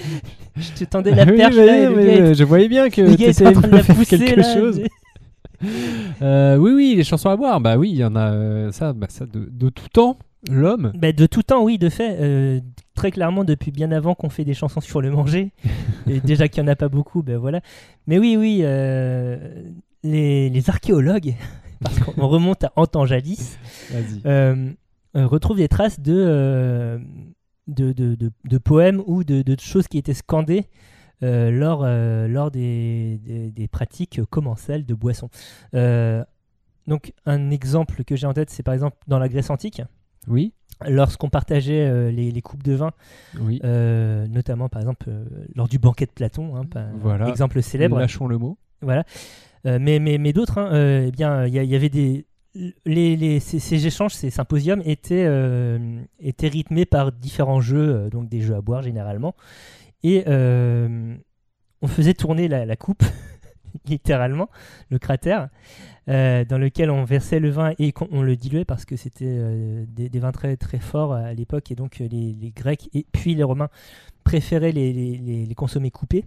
Je 0.61 0.71
te 0.73 0.83
tendais 0.85 1.11
la 1.13 1.25
perche 1.25 1.55
mais- 1.55 2.19
là, 2.19 2.33
je 2.33 2.43
voyais 2.43 2.69
bien 2.69 2.89
que 2.89 3.01
était 3.01 3.25
t'essayais 3.25 3.49
en 3.49 3.59
train 3.59 3.67
de 3.67 3.75
la 3.75 3.83
pousser 3.95 4.17
quelque 4.17 4.39
là. 4.39 4.53
chose. 4.55 4.81
Euh, 6.21 6.57
oui, 6.57 6.71
oui, 6.73 6.93
les 6.95 7.03
chansons 7.03 7.29
à 7.29 7.35
boire, 7.37 7.59
bah 7.61 7.77
oui, 7.77 7.89
il 7.91 7.97
y 7.97 8.03
en 8.05 8.15
a 8.15 8.31
euh, 8.31 8.71
ça, 8.71 8.93
bah, 8.93 9.07
ça 9.09 9.25
de, 9.25 9.49
de 9.51 9.69
tout 9.69 9.87
temps. 9.89 10.17
L'homme, 10.49 10.91
Bah, 10.95 11.13
de 11.13 11.25
tout 11.25 11.41
temps, 11.43 11.63
oui, 11.63 11.77
de 11.77 11.87
fait. 11.87 12.17
euh, 12.19 12.59
très 12.95 13.11
clairement, 13.11 13.45
depuis 13.45 13.71
bien 13.71 13.91
avant 13.93 14.13
qu'on 14.13 14.29
fait 14.29 14.43
des 14.43 14.53
chansons 14.53 14.81
sur 14.81 14.99
le 15.01 15.09
manger. 15.09 15.51
et 16.09 16.19
déjà 16.19 16.47
qu'il 16.49 16.61
n'y 16.63 16.69
en 16.69 16.71
a 16.73 16.75
pas 16.75 16.89
beaucoup, 16.89 17.23
ben 17.23 17.37
voilà. 17.37 17.61
Mais 18.07 18.19
oui, 18.19 18.35
oui, 18.37 18.57
les, 20.03 20.49
les 20.49 20.69
archéologues, 20.69 21.35
parce 21.83 21.99
qu'on 21.99 22.27
remonte 22.27 22.63
à 22.63 22.71
en 22.75 22.85
temps 22.85 23.05
jadis, 23.05 23.57
euh, 24.25 24.71
euh, 25.15 25.27
retrouvent 25.27 25.57
des 25.57 25.67
traces 25.67 25.99
de, 25.99 26.13
euh, 26.15 26.97
de, 27.67 27.91
de, 27.93 28.15
de- 28.15 28.31
de 28.45 28.57
poèmes 28.57 29.01
ou 29.05 29.23
de, 29.23 29.43
choses 29.59 29.87
qui 29.87 29.97
étaient 29.97 30.13
scandées 30.13 30.65
lors, 31.21 31.85
lors 31.85 32.51
des, 32.51 33.19
des, 33.23 33.51
des 33.51 33.67
pratiques 33.67 34.21
commensales 34.29 34.85
de 34.85 34.93
boissons. 34.93 35.29
Donc, 36.87 37.13
un 37.25 37.49
exemple 37.51 38.03
que 38.03 38.15
j'ai 38.15 38.27
en 38.27 38.33
tête, 38.33 38.49
c'est 38.49 38.63
par 38.63 38.73
exemple 38.73 38.97
dans 39.07 39.19
la 39.19 39.29
Grèce 39.29 39.49
antique 39.49 39.81
Oui, 40.27 40.51
lorsqu'on 40.85 41.29
partageait 41.29 41.87
euh, 41.87 42.11
les, 42.11 42.29
les 42.31 42.41
coupes 42.41 42.63
de 42.63 42.73
vin, 42.73 42.91
oui. 43.39 43.61
euh, 43.63 44.27
notamment 44.27 44.67
par 44.67 44.81
exemple 44.81 45.05
euh, 45.07 45.23
lors 45.55 45.69
du 45.69 45.79
banquet 45.79 46.05
de 46.05 46.11
Platon, 46.11 46.57
hein, 46.57 46.65
Voilà. 46.99 47.29
exemple 47.29 47.61
célèbre. 47.61 47.97
Lâchons 47.99 48.27
le 48.27 48.37
mot. 48.37 48.57
Voilà. 48.83 49.05
Euh, 49.65 49.79
mais 49.79 50.33
d'autres, 50.33 50.57
hein, 50.57 50.69
euh, 50.73 51.05
eh 51.07 51.11
bien, 51.11 51.45
il 51.45 51.53
y, 51.53 51.75
avait 51.75 51.89
des 51.89 52.25
les, 52.85 53.39
ces, 53.39 53.87
échanges, 53.87 54.13
ces 54.13 54.29
symposiums 54.29 54.81
étaient, 54.85 55.25
euh, 55.25 56.01
étaient 56.19 56.49
rythmés 56.49 56.85
par 56.85 57.11
différents 57.11 57.61
jeux, 57.61 58.09
donc 58.11 58.29
des 58.29 58.41
jeux 58.41 58.55
à 58.55 58.61
boire 58.61 58.83
généralement. 58.83 59.35
Et 60.03 60.23
on 60.27 61.87
faisait 61.87 62.13
tourner 62.13 62.47
la, 62.47 62.75
coupe, 62.75 63.03
littéralement, 63.85 64.49
le 64.89 64.99
cratère, 64.99 65.49
dans 66.07 66.59
lequel 66.59 66.91
on 66.91 67.05
versait 67.05 67.39
le 67.39 67.49
vin 67.49 67.71
et 67.79 67.93
on 68.11 68.21
le 68.21 68.35
diluait 68.35 68.65
parce 68.65 68.85
que 68.85 68.97
c'était 68.97 69.85
des, 69.87 70.19
vins 70.19 70.31
très, 70.31 70.57
forts 70.79 71.13
à 71.13 71.33
l'époque. 71.33 71.71
Et 71.71 71.75
donc 71.75 71.97
les, 71.99 72.53
Grecs 72.55 72.89
et 72.93 73.05
puis 73.11 73.33
les 73.33 73.43
Romains 73.43 73.69
préféraient 74.23 74.73
les 74.73 75.53
consommer 75.55 75.89
coupés. 75.89 76.25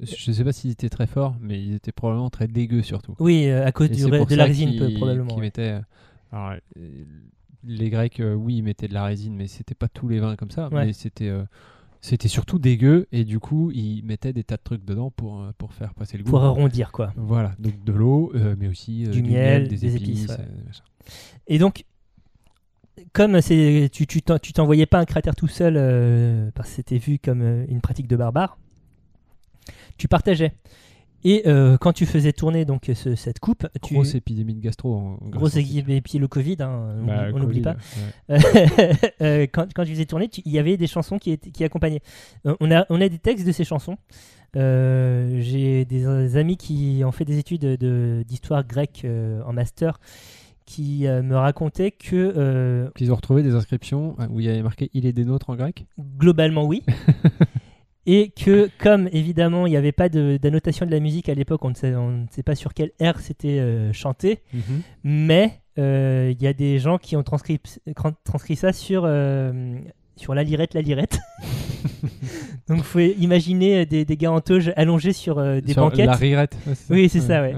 Je 0.00 0.32
sais 0.32 0.44
pas 0.44 0.52
s'ils 0.52 0.70
étaient 0.72 0.88
très 0.90 1.06
forts, 1.06 1.36
mais 1.40 1.60
ils 1.62 1.74
étaient 1.74 1.92
probablement 1.92 2.30
très 2.30 2.46
dégueux 2.48 2.82
surtout. 2.82 3.14
Oui, 3.18 3.46
euh, 3.48 3.64
à 3.66 3.72
cause 3.72 3.90
du, 3.90 4.02
de 4.04 4.34
la 4.36 4.44
résine, 4.44 4.94
probablement. 4.96 5.34
ouais. 5.36 5.40
mettaient, 5.40 5.72
euh, 5.72 5.80
alors, 6.32 6.58
euh, 6.78 7.04
les 7.64 7.90
Grecs, 7.90 8.20
euh, 8.20 8.34
oui, 8.34 8.56
ils 8.56 8.62
mettaient 8.62 8.88
de 8.88 8.94
la 8.94 9.04
résine, 9.04 9.34
mais 9.36 9.46
c'était 9.46 9.74
pas 9.74 9.88
tous 9.88 10.08
les 10.08 10.20
vins 10.20 10.36
comme 10.36 10.50
ça. 10.50 10.68
Ouais. 10.68 10.86
Mais 10.86 10.92
c'était, 10.92 11.28
euh, 11.28 11.44
c'était 12.02 12.28
surtout 12.28 12.58
dégueu, 12.58 13.06
et 13.12 13.24
du 13.24 13.38
coup, 13.38 13.70
ils 13.72 14.02
mettaient 14.04 14.32
des 14.34 14.44
tas 14.44 14.56
de 14.56 14.62
trucs 14.62 14.84
dedans 14.84 15.10
pour, 15.10 15.42
pour 15.56 15.72
faire 15.72 15.94
passer 15.94 16.18
le 16.18 16.24
goût. 16.24 16.30
Pour 16.30 16.42
arrondir, 16.44 16.92
quoi. 16.92 17.12
Voilà, 17.16 17.52
donc 17.58 17.82
de 17.84 17.92
l'eau, 17.92 18.32
mais 18.58 18.68
aussi 18.68 19.04
Du 19.04 19.22
miel, 19.22 19.66
des 19.68 19.96
épices, 19.96 20.28
ouais. 20.28 20.36
Et 21.46 21.58
donc, 21.58 21.84
comme 23.12 23.40
tu 23.42 24.06
tu 24.06 24.22
t'en- 24.22 24.38
tu 24.38 24.52
t'envoyais 24.52 24.86
pas 24.86 24.98
un 24.98 25.04
cratère 25.06 25.34
tout 25.34 25.48
seul, 25.48 25.74
euh, 25.76 26.50
parce 26.54 26.68
que 26.68 26.74
c'était 26.76 26.98
vu 26.98 27.18
comme 27.18 27.42
une 27.68 27.80
pratique 27.80 28.06
de 28.08 28.16
barbare, 28.16 28.58
tu 29.96 30.08
partageais. 30.08 30.52
Et 31.22 31.42
euh, 31.46 31.76
quand 31.76 31.92
tu 31.92 32.06
faisais 32.06 32.32
tourner 32.32 32.64
donc 32.64 32.90
ce- 32.94 33.14
cette 33.14 33.40
coupe, 33.40 33.66
tu 33.82 33.92
Grosse 33.92 34.14
épidémie 34.14 34.54
de 34.54 34.60
gastro. 34.60 34.94
En, 34.94 35.18
en 35.20 35.28
grosse 35.28 35.52
puis 36.00 36.18
le 36.18 36.28
Covid, 36.28 36.56
hein, 36.60 36.96
on 37.02 37.04
Bah, 37.06 37.26
on 37.34 37.38
n'oublie 37.40 37.60
pas. 37.60 37.76
ouais. 38.30 38.38
Euh, 39.20 39.46
quand, 39.52 39.66
quand 39.74 39.84
tu 39.84 39.90
faisais 39.92 40.06
tourner, 40.06 40.30
il 40.46 40.50
y 40.52 40.58
avait 40.58 40.78
des 40.78 40.86
chansons 40.86 41.18
qui, 41.18 41.32
étaient- 41.32 41.50
qui 41.50 41.62
accompagnaient. 41.62 42.00
Euh, 42.46 42.56
on, 42.60 42.70
a, 42.70 42.86
on 42.88 42.98
a 43.02 43.08
des 43.10 43.18
textes 43.18 43.46
de 43.46 43.52
ces 43.52 43.64
chansons. 43.64 43.98
Euh, 44.56 45.40
J'ai 45.42 45.84
des 45.84 46.36
amis 46.38 46.56
qui 46.56 47.02
ont 47.04 47.12
fait 47.12 47.26
des 47.26 47.36
études 47.38 47.60
de- 47.66 48.24
d'histoire 48.26 48.66
grecque 48.66 49.02
euh, 49.04 49.42
en 49.44 49.52
master 49.52 50.00
qui 50.64 51.06
euh, 51.06 51.20
me 51.22 51.36
racontaient 51.36 51.90
que 51.90 52.32
euh, 52.36 52.88
Qu'ils 52.96 53.12
ont 53.12 53.16
retrouvé 53.16 53.42
des 53.42 53.54
inscriptions 53.54 54.16
euh, 54.20 54.26
où 54.30 54.40
il 54.40 54.46
y 54.46 54.48
avait 54.48 54.62
marqué 54.62 54.88
Il 54.94 55.04
est 55.04 55.12
des 55.12 55.24
nôtres 55.26 55.50
en 55.50 55.56
grec? 55.56 55.84
globalement 56.18 56.64
oui. 56.64 56.82
Et 58.12 58.30
que, 58.30 58.68
comme 58.78 59.08
évidemment 59.12 59.68
il 59.68 59.70
n'y 59.70 59.76
avait 59.76 59.92
pas 59.92 60.08
d'annotation 60.08 60.84
de, 60.84 60.90
la 60.90 60.98
musique 60.98 61.28
à 61.28 61.34
l'époque, 61.34 61.64
on 61.64 61.70
ne 61.70 61.74
sait, 61.74 61.94
on 61.94 62.10
ne 62.10 62.26
sait 62.28 62.42
pas 62.42 62.56
sur 62.56 62.74
quel 62.74 62.90
air 62.98 63.20
c'était 63.20 63.60
euh, 63.60 63.92
chanté, 63.92 64.40
mais 65.04 65.60
euh, 65.78 66.34
il 66.36 66.42
y 66.42 66.48
a 66.48 66.52
des 66.52 66.80
gens 66.80 66.98
qui 66.98 67.14
ont 67.14 67.22
transcrit, 67.22 67.60
ça 68.56 68.72
sur, 68.72 69.04
euh, 69.06 69.78
sur 70.16 70.34
la 70.34 70.42
lirette, 70.42 70.74
la 70.74 70.80
lirette. 70.82 71.20
Donc 72.68 72.78
il 72.78 72.82
faut 72.82 72.98
imaginer 72.98 73.86
des, 73.86 74.04
des 74.04 74.16
gars 74.16 74.32
en 74.32 74.40
toge 74.40 74.72
allongés 74.74 75.12
sur 75.12 75.40
des 75.62 75.72
Sur 75.72 75.82
banquettes, 75.82 76.06
La 76.06 76.14
rirette. 76.14 76.56
ouais, 76.66 76.74
Oui, 76.90 77.08
c'est 77.08 77.20
ça, 77.20 77.42
ouais. 77.42 77.54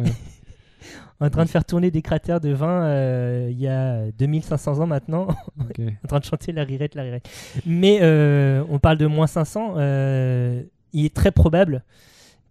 En 1.27 1.31
train 1.31 1.45
de 1.45 1.51
faire 1.51 1.65
tourner 1.65 1.91
des 1.91 2.03
cratères 2.03 2.41
de 2.41 2.51
vin 2.51 2.85
euh, 2.85 3.49
il 3.51 3.59
y 3.59 3.69
a 3.69 4.11
2500 4.13 4.81
ans 4.81 4.87
maintenant, 4.87 5.29
en 5.59 6.09
train 6.09 6.19
de 6.19 6.25
chanter 6.25 6.53
la 6.53 6.65
rirette, 6.65 6.95
la 6.95 7.03
rirette. 7.03 7.29
Mais 7.67 8.01
euh, 8.03 8.65
on 8.69 8.79
parle 8.79 8.99
de 8.99 9.07
moins 9.07 9.27
500, 9.27 9.75
euh, 9.77 10.63
il 10.93 11.05
est 11.05 11.15
très 11.15 11.31
probable 11.31 11.85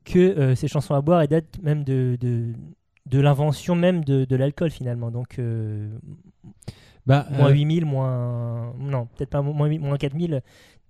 que 0.05 0.55
ces 0.55 0.67
chansons 0.67 0.95
à 0.95 1.01
boire 1.01 1.27
datent 1.27 1.61
même 1.61 1.83
de, 1.83 2.17
de, 2.19 2.53
de 3.05 3.19
l'invention 3.19 3.75
même 3.75 4.03
de, 4.03 4.25
de 4.25 4.35
l'alcool 4.35 4.71
finalement. 4.71 5.11
Donc 5.11 5.37
Bah, 7.05 7.27
moins 7.31 7.49
euh, 7.49 7.53
8000, 7.53 7.85
moins... 7.85 8.73
Non, 8.79 9.07
peut-être 9.07 9.29
pas 9.29 9.41
moins, 9.41 9.67
8 9.67 9.79
moins 9.79 9.97
4000, 9.97 10.41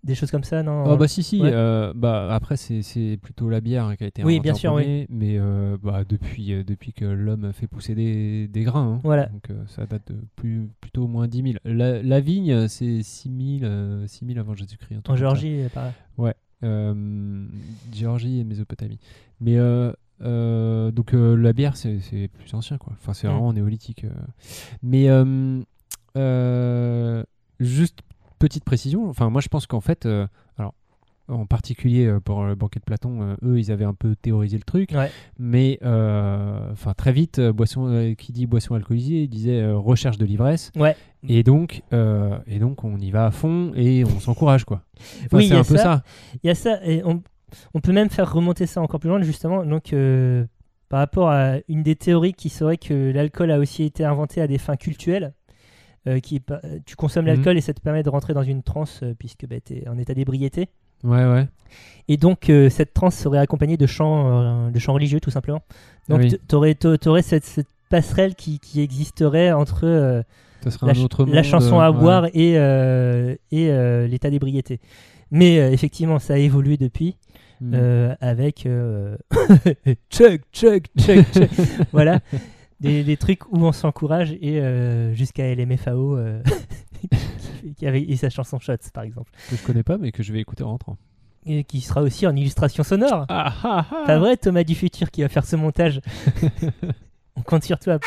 des 0.04 0.16
choses 0.16 0.32
comme 0.32 0.44
ça, 0.44 0.64
non 0.64 0.84
Oh 0.88 0.98
bah 0.98 1.08
si 1.08 1.22
si, 1.24 1.42
Ouais. 1.42 1.52
euh, 1.54 1.94
bah 1.96 2.34
après 2.34 2.58
c'est 2.58 3.20
plutôt 3.22 3.50
la 3.50 3.62
bière 3.62 3.86
hein, 3.86 3.96
qui 3.96 4.04
a 4.04 4.08
été 4.08 4.24
Oui, 4.24 4.40
bien 4.40 4.54
en 4.54 4.56
sûr, 4.56 4.72
premier, 4.74 5.06
mais 5.10 5.38
euh, 5.38 5.78
bah 5.84 6.04
depuis 6.08 6.54
euh, 6.54 6.64
depuis 6.64 6.92
que 6.94 7.06
l'homme 7.06 7.52
fait 7.54 7.68
pousser 7.68 7.94
des, 7.94 8.48
des 8.48 8.64
grains, 8.64 8.94
hein. 8.96 9.00
Voilà. 9.04 9.28
donc 9.28 9.50
euh, 9.52 9.64
ça 9.68 9.86
date 9.86 10.12
de 10.12 10.18
plus 10.36 10.70
plutôt 10.82 11.04
au 11.04 11.08
moins 11.08 11.28
10 11.28 11.44
000. 11.44 11.56
La, 11.66 12.02
la 12.02 12.20
vigne 12.20 12.52
euh, 12.52 12.68
c'est 12.68 13.04
6 13.04 13.60
000 13.60 13.64
euh, 13.72 14.08
6 14.08 14.26
000 14.26 14.40
avant 14.40 14.56
Jésus-Christ. 14.56 15.08
En 15.08 15.14
ça. 15.14 15.18
Géorgie, 15.18 15.62
euh, 15.62 15.70
par 15.70 15.86
là. 15.86 16.34
Euh, 16.64 17.46
Géorgie 17.94 18.40
et 18.40 18.44
Mésopotamie. 18.44 19.00
Mais 19.40 19.58
euh, 19.58 19.92
euh, 20.24 20.92
donc 20.92 21.14
euh, 21.16 21.36
la 21.36 21.54
bière 21.54 21.76
c'est 21.76 22.00
plus 22.34 22.54
ancien 22.54 22.78
quoi. 22.78 22.94
Enfin 23.00 23.14
c'est 23.14 23.28
vraiment 23.28 23.54
néolithique. 23.54 24.04
euh. 24.04 24.10
Mais 24.84 25.10
euh, 25.10 25.62
euh, 26.18 27.24
juste 27.60 28.00
petite 28.42 28.64
précision. 28.66 29.08
Enfin, 29.08 29.30
moi, 29.30 29.42
je 29.42 29.48
pense 29.48 29.68
qu'en 29.68 29.82
fait, 29.82 30.06
euh, 30.06 30.26
alors, 30.58 30.74
en 31.28 31.46
particulier 31.46 32.08
euh, 32.08 32.20
pour 32.20 32.44
le 32.44 32.56
banquet 32.56 32.80
de 32.80 32.84
Platon, 32.86 33.22
euh, 33.22 33.36
eux, 33.46 33.60
ils 33.60 33.72
avaient 33.72 33.86
un 33.86 33.94
peu 33.94 34.16
théorisé 34.16 34.58
le 34.58 34.64
truc. 34.64 34.92
Ouais. 34.94 35.10
Mais, 35.38 35.78
euh, 35.84 36.74
très 36.98 37.14
vite, 37.14 37.40
euh, 37.40 37.54
boisson, 37.54 37.88
euh, 37.88 38.16
qui 38.16 38.32
dit 38.34 38.48
boisson 38.48 38.74
alcoolisée, 38.76 39.24
il 39.24 39.30
disait 39.30 39.62
euh, 39.62 39.78
recherche 39.78 40.18
de 40.18 40.26
l'ivresse. 40.26 40.72
Ouais. 40.76 40.96
Et 41.30 41.44
donc, 41.44 41.84
euh, 41.94 42.38
et 42.48 42.60
donc, 42.60 42.84
on 42.84 42.98
y 42.98 43.12
va 43.12 43.28
à 43.28 43.32
fond 43.32 43.72
et 43.76 44.04
on 44.04 44.20
s'encourage, 44.20 44.66
quoi. 44.66 44.82
Oui, 45.32 45.48
c'est 45.48 45.56
un 45.56 45.64
peu 45.64 45.78
ça. 45.78 46.04
Il 46.44 46.48
y 46.48 46.50
a 46.50 46.56
ça, 46.56 46.84
et 46.84 47.04
on, 47.06 47.22
on 47.76 47.80
peut 47.80 47.94
même 47.94 48.10
faire 48.10 48.34
remonter 48.34 48.66
ça 48.66 48.82
encore 48.82 49.00
plus 49.00 49.10
loin, 49.10 49.22
justement, 49.22 49.64
donc 49.64 49.94
euh, 49.94 50.46
par 50.90 51.00
rapport 51.00 51.30
à 51.30 51.58
une 51.70 51.84
des 51.84 51.96
théories 51.96 52.34
qui 52.34 52.50
serait 52.50 52.78
que 52.78 53.12
l'alcool 53.14 53.52
a 53.52 53.60
aussi 53.60 53.84
été 53.84 54.04
inventé 54.04 54.42
à 54.42 54.48
des 54.48 54.58
fins 54.58 54.76
cultuelles. 54.76 55.34
Euh, 56.08 56.20
qui, 56.20 56.40
pas- 56.40 56.62
tu 56.86 56.96
consommes 56.96 57.26
Mhm. 57.26 57.34
l'alcool 57.36 57.58
et 57.58 57.62
ça 57.62 57.74
te 57.74 57.82
permet 57.82 58.04
de 58.04 58.10
rentrer 58.10 58.34
dans 58.34 58.44
une 58.44 58.64
transe 58.64 59.00
euh, 59.04 59.14
puisque 59.18 59.46
bah, 59.48 59.58
tu 59.64 59.76
es 59.78 59.88
en 59.88 59.98
état 59.98 60.14
d'ébriété. 60.14 60.70
Ouais, 61.04 61.26
ouais. 61.26 61.48
Et 62.08 62.18
donc 62.18 62.50
euh, 62.50 62.70
cette 62.70 62.94
transe 62.94 63.16
serait 63.16 63.40
accompagnée 63.40 63.78
de 63.78 63.86
chants, 63.88 64.68
euh, 64.68 64.70
de 64.72 64.80
chants 64.80 64.94
religieux 64.94 65.20
tout 65.20 65.32
simplement. 65.32 65.62
Donc 66.10 66.22
Oui. 66.22 66.38
tu 66.48 66.56
aurais, 67.08 67.22
cette, 67.22 67.46
cette 67.46 67.68
passerelle 67.90 68.36
qui, 68.36 68.60
qui 68.60 68.82
existerait 68.82 69.52
entre 69.52 69.82
euh, 69.86 70.22
la, 70.84 70.94
ch- 70.94 71.46
chanson 71.48 71.78
euh, 71.80 71.84
à 71.84 71.92
ouais. 71.92 72.00
boire 72.00 72.26
et, 72.34 72.58
euh, 72.58 73.36
et 73.52 73.70
euh, 73.72 74.06
l'état 74.08 74.30
d'ébriété. 74.30 74.80
Mais 75.32 75.60
euh, 75.60 75.72
effectivement, 75.72 76.20
ça 76.20 76.34
a 76.34 76.38
évolué 76.38 76.78
depuis 76.78 77.16
Mm. 77.64 77.72
euh, 77.76 78.16
avec 78.22 78.66
euh, 78.66 79.16
chug, 80.10 80.42
chug, 80.52 80.84
chug, 81.00 81.24
chug. 81.32 81.48
voilà, 81.92 82.20
des, 82.82 83.04
des 83.04 83.18
trucs 83.18 83.46
où 83.52 83.58
on 83.58 83.72
s'encourage 83.72 84.32
et 84.42 84.60
euh, 84.60 85.14
jusqu'à 85.14 85.54
LMFAO 85.54 86.18
euh, 86.18 86.42
qui 87.78 87.86
avait 87.88 88.02
et 88.02 88.16
sa 88.18 88.30
chanson 88.30 88.60
Shots 88.60 88.90
par 88.94 89.04
exemple, 89.04 89.32
Que 89.50 89.56
je 89.56 89.62
connais 89.62 89.84
pas, 89.84 89.98
mais 89.98 90.12
que 90.12 90.24
je 90.24 90.34
vais 90.34 90.40
écouter 90.40 90.64
en 90.64 90.72
rentrant. 90.72 90.98
et 91.46 91.64
qui 91.64 91.82
sera 91.82 92.02
aussi 92.02 92.26
en 92.26 92.36
illustration 92.36 92.84
sonore. 92.84 93.26
Ah, 93.30 93.54
ah, 93.64 93.86
ah. 93.92 94.04
Pas 94.08 94.18
vrai, 94.18 94.36
Thomas 94.36 94.64
du 94.64 94.74
futur 94.76 95.12
qui 95.12 95.22
va 95.22 95.30
faire 95.30 95.46
ce 95.46 95.56
montage. 95.56 96.02
on 97.36 97.42
compte 97.44 97.64
sur 97.64 97.78
toi. 97.80 98.00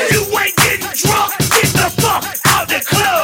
If 0.00 0.12
you 0.12 0.38
ain't 0.38 0.56
getting 0.56 0.94
drunk, 1.02 1.32
get 1.38 1.72
the 1.72 1.90
fuck 2.00 2.24
out 2.46 2.68
the 2.68 2.80
club. 2.84 3.17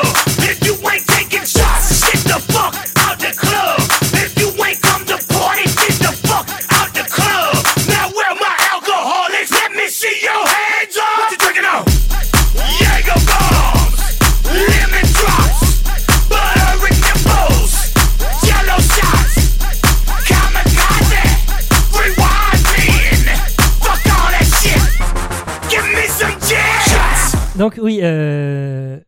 Donc 27.58 27.78
oui, 27.80 28.00
euh, 28.02 28.98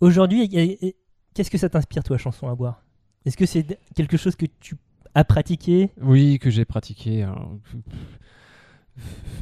aujourd'hui, 0.00 0.48
qu'est-ce 1.34 1.50
que 1.50 1.58
ça 1.58 1.68
t'inspire 1.68 2.04
toi, 2.04 2.16
chanson 2.16 2.48
à 2.48 2.54
boire? 2.54 2.84
Est-ce 3.24 3.36
que 3.36 3.46
c'est 3.46 3.78
quelque 3.94 4.16
chose 4.16 4.36
que 4.36 4.46
tu 4.60 4.76
as 5.14 5.24
pratiqué? 5.24 5.90
Oui, 6.00 6.38
que 6.38 6.48
j'ai 6.50 6.64
pratiqué. 6.64 7.24
alors, 7.24 7.56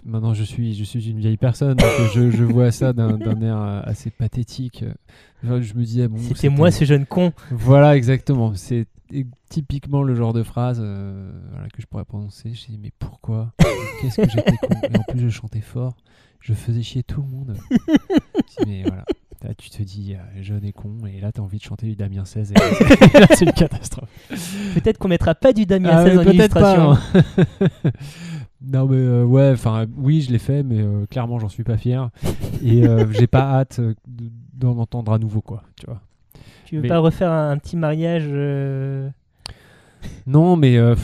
Maintenant, 0.04 0.34
je 0.34 0.44
suis, 0.44 0.74
je 0.74 0.84
suis 0.84 1.10
une 1.10 1.18
vieille 1.18 1.36
personne, 1.36 1.76
donc 1.76 1.88
je, 2.14 2.30
je 2.30 2.44
vois 2.44 2.70
ça 2.70 2.92
d'un 2.92 3.18
air 3.40 3.56
euh, 3.58 3.80
assez 3.84 4.10
pathétique. 4.10 4.84
Enfin, 5.42 5.60
Je 5.60 5.74
me 5.74 5.84
disais, 5.84 6.08
bon. 6.08 6.18
C'était 6.18 6.48
moi 6.48 6.70
ce 6.70 6.84
jeune 6.84 7.06
con. 7.06 7.32
Voilà, 7.50 7.96
exactement. 7.96 8.54
C'est 8.54 8.86
typiquement 9.48 10.02
le 10.02 10.14
genre 10.14 10.32
de 10.32 10.42
phrase 10.42 10.80
euh, 10.82 11.30
voilà, 11.52 11.68
que 11.68 11.80
je 11.80 11.86
pourrais 11.86 12.04
prononcer. 12.04 12.52
Je 12.54 12.66
dis, 12.66 12.78
mais 12.80 12.92
pourquoi? 12.98 13.52
Qu'est-ce 14.00 14.20
que 14.22 14.30
j'étais 14.30 14.56
con? 14.56 14.74
Et 14.82 14.98
en 14.98 15.02
plus, 15.02 15.20
je 15.20 15.28
chantais 15.28 15.60
fort. 15.60 15.96
Je 16.46 16.54
faisais 16.54 16.82
chier 16.82 17.02
tout 17.02 17.22
le 17.22 17.28
monde. 17.28 17.56
Mais 18.66 18.82
voilà. 18.84 19.04
Là, 19.42 19.52
tu 19.54 19.68
te 19.68 19.82
dis, 19.82 20.14
euh, 20.14 20.42
jeune 20.42 20.64
et 20.64 20.72
con, 20.72 20.96
et 21.12 21.20
là, 21.20 21.32
tu 21.32 21.40
as 21.40 21.42
envie 21.42 21.58
de 21.58 21.62
chanter 21.62 21.86
du 21.86 21.96
Damien 21.96 22.24
16. 22.24 22.52
Et 23.14 23.18
là, 23.18 23.26
c'est 23.34 23.44
une 23.44 23.52
catastrophe. 23.52 24.08
Peut-être 24.74 24.98
qu'on 24.98 25.08
mettra 25.08 25.34
pas 25.34 25.52
du 25.52 25.66
Damien 25.66 25.90
Ah, 25.92 26.04
16 26.06 26.18
mais 26.18 26.26
en 26.26 26.30
illustration. 26.30 26.94
pas, 26.94 27.18
hein. 27.18 27.90
non 28.62 28.86
mais 28.86 28.96
euh, 28.96 29.24
ouais, 29.24 29.50
enfin 29.52 29.86
oui, 29.96 30.22
je 30.22 30.30
l'ai 30.32 30.38
fait, 30.38 30.62
mais 30.62 30.80
euh, 30.80 31.04
clairement 31.06 31.38
j'en 31.38 31.48
suis 31.50 31.64
pas 31.64 31.76
fier 31.76 32.08
et 32.64 32.84
j'ai 33.10 33.26
pas 33.26 33.42
hâte 33.58 33.80
de- 33.80 34.30
d'en 34.54 34.78
entendre 34.78 35.12
à 35.12 35.18
nouveau 35.18 35.42
quoi, 35.42 35.62
tu 35.78 35.86
vois. 35.86 36.00
Tu 36.64 36.76
veux 36.76 36.82
Mais- 36.82 36.88
pas 36.88 36.98
refaire 36.98 37.30
un, 37.30 37.50
un 37.50 37.58
petit 37.58 37.76
mariage 37.76 38.24
Non, 40.26 40.56
mais 40.56 40.76
euh, 40.76 40.94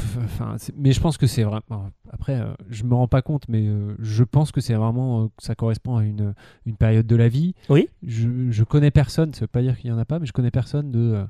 mais 0.77 0.93
je 0.93 1.01
pense 1.01 1.17
que 1.17 1.27
c'est 1.27 1.45
vraiment. 1.45 1.91
Après, 2.11 2.41
euh, 2.41 2.53
je 2.71 2.85
me 2.85 2.95
rends 2.95 3.09
pas 3.09 3.23
compte, 3.23 3.49
mais 3.49 3.67
euh, 3.67 3.95
je 4.01 4.25
pense 4.25 4.53
que 4.53 4.61
c'est 4.61 4.75
vraiment 4.75 5.25
euh, 5.25 5.27
ça 5.39 5.55
correspond 5.55 5.97
à 5.97 6.05
une, 6.05 6.35
une 6.67 6.77
période 6.77 7.07
de 7.07 7.17
la 7.17 7.29
vie. 7.29 7.55
Oui. 7.69 7.89
Je, 8.03 8.29
je 8.51 8.65
connais 8.65 8.91
personne, 8.91 9.33
ça 9.35 9.41
veut 9.43 9.47
pas 9.47 9.63
dire 9.63 9.79
qu'il 9.79 9.91
y 9.91 9.93
en 9.93 9.99
a 9.99 10.05
pas, 10.05 10.19
mais 10.19 10.27
je 10.27 10.33
connais 10.33 10.51
personne 10.51 10.91
de 10.91 11.25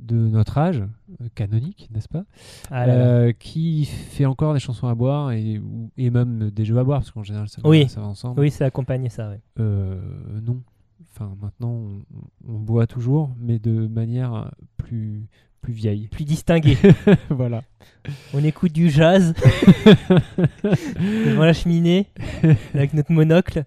de 0.00 0.16
notre 0.16 0.58
âge 0.58 0.82
canonique, 1.36 1.88
n'est-ce 1.94 2.08
pas, 2.08 2.24
ah 2.72 2.84
là 2.84 3.26
là. 3.26 3.32
qui 3.32 3.84
fait 3.84 4.26
encore 4.26 4.52
des 4.52 4.58
chansons 4.58 4.88
à 4.88 4.94
boire 4.96 5.30
et, 5.30 5.62
et 5.96 6.10
même 6.10 6.50
des 6.50 6.64
jeux 6.64 6.76
à 6.78 6.84
boire, 6.84 6.98
parce 6.98 7.12
qu'en 7.12 7.22
général 7.22 7.48
ça, 7.48 7.62
va- 7.62 7.68
Oui. 7.68 7.88
ça 7.88 8.00
va 8.00 8.08
ensemble. 8.08 8.40
Oui, 8.40 8.50
ça 8.50 8.64
accompagne 8.66 9.08
ça. 9.08 9.30
ouais. 9.30 9.40
Non. 10.42 10.60
Enfin, 11.12 11.32
maintenant, 11.40 11.70
on, 11.70 12.02
on 12.48 12.58
boit 12.58 12.88
toujours, 12.88 13.30
mais 13.38 13.60
de 13.60 13.86
manière 13.86 14.50
plus 14.76 15.28
plus 15.64 15.72
vieille. 15.72 16.08
Plus 16.08 16.24
distingué. 16.24 16.76
voilà. 17.30 17.62
On 18.34 18.44
écoute 18.44 18.72
du 18.72 18.90
jazz 18.90 19.32
devant 21.02 21.44
la 21.44 21.52
cheminée 21.54 22.06
avec 22.74 22.92
notre 22.92 23.12
monocle 23.12 23.64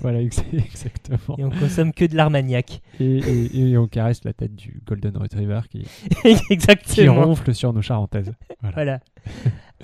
Voilà, 0.00 0.20
ex- 0.20 0.42
exactement. 0.52 1.36
et 1.38 1.44
on 1.44 1.50
consomme 1.50 1.92
que 1.92 2.04
de 2.04 2.16
l'armagnac. 2.16 2.82
Et, 2.98 3.18
et- 3.18 3.70
et 3.70 3.78
on 3.78 3.86
caresse 3.86 4.24
la 4.24 4.32
tête 4.32 4.54
du 4.56 4.82
Golden 4.86 5.16
Retriever 5.16 5.60
qui, 5.70 5.86
ronfle 7.08 7.54
sur 7.54 7.72
nos 7.72 7.82
charentaises. 7.82 8.32
Voilà. 8.60 8.74
Voilà. 8.74 9.00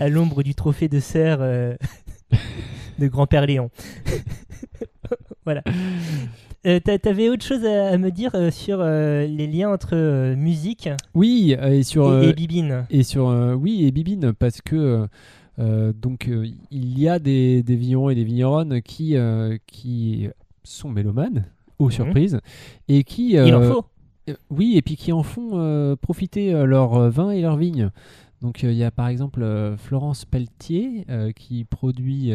À 0.00 0.08
l'ombre 0.08 0.42
du 0.42 0.54
trophée 0.56 0.88
de 0.88 0.98
serre 0.98 1.38
euh, 1.40 1.76
de 2.98 3.06
grand-père 3.06 3.46
Léon. 3.46 3.70
voilà. 5.44 5.62
Euh, 6.66 6.80
t'a- 6.80 6.98
T'avais 6.98 7.28
autre 7.28 7.44
chose 7.44 7.64
à, 7.64 7.88
à 7.88 7.98
me 7.98 8.10
dire 8.10 8.30
euh, 8.34 8.50
sur 8.50 8.78
euh, 8.80 9.26
les 9.26 9.46
liens 9.46 9.70
entre 9.70 9.90
euh, 9.94 10.34
musique 10.36 10.88
Oui, 11.14 11.54
et 11.62 11.82
sur. 11.82 12.22
et, 12.22 12.30
et 12.30 12.32
Bibine 12.32 12.86
et 12.90 13.02
sur 13.02 13.26
oui, 13.60 13.84
et 13.84 13.90
Bibine, 13.90 14.32
parce 14.32 14.60
que. 14.62 15.06
donc 15.58 16.28
il 16.70 16.98
y 16.98 17.08
a 17.08 17.18
des, 17.18 17.62
des 17.62 17.76
vignerons 17.76 18.10
et 18.10 18.14
des 18.14 18.24
vigneronnes 18.24 18.80
qui, 18.82 19.14
qui 19.66 20.28
sont 20.64 20.88
mélomanes, 20.88 21.44
aux 21.78 21.86
Mhm. 21.86 21.90
surprises, 21.90 22.40
et 22.88 23.04
qui... 23.04 23.32
Il 23.34 23.54
en 23.54 23.62
faut. 23.62 23.84
Oui, 24.50 24.72
et 24.76 24.82
puis 24.82 24.96
qui 24.96 25.12
en 25.12 25.22
font 25.22 25.96
profiter 26.00 26.52
leur 26.64 27.10
vin 27.10 27.30
et 27.30 27.42
leur 27.42 27.56
vigne. 27.56 27.90
Donc 28.40 28.62
il 28.62 28.72
y 28.72 28.84
a 28.84 28.90
par 28.90 29.08
exemple 29.08 29.44
Florence 29.76 30.24
Pelletier 30.24 31.04
qui 31.36 31.64
produit 31.64 32.32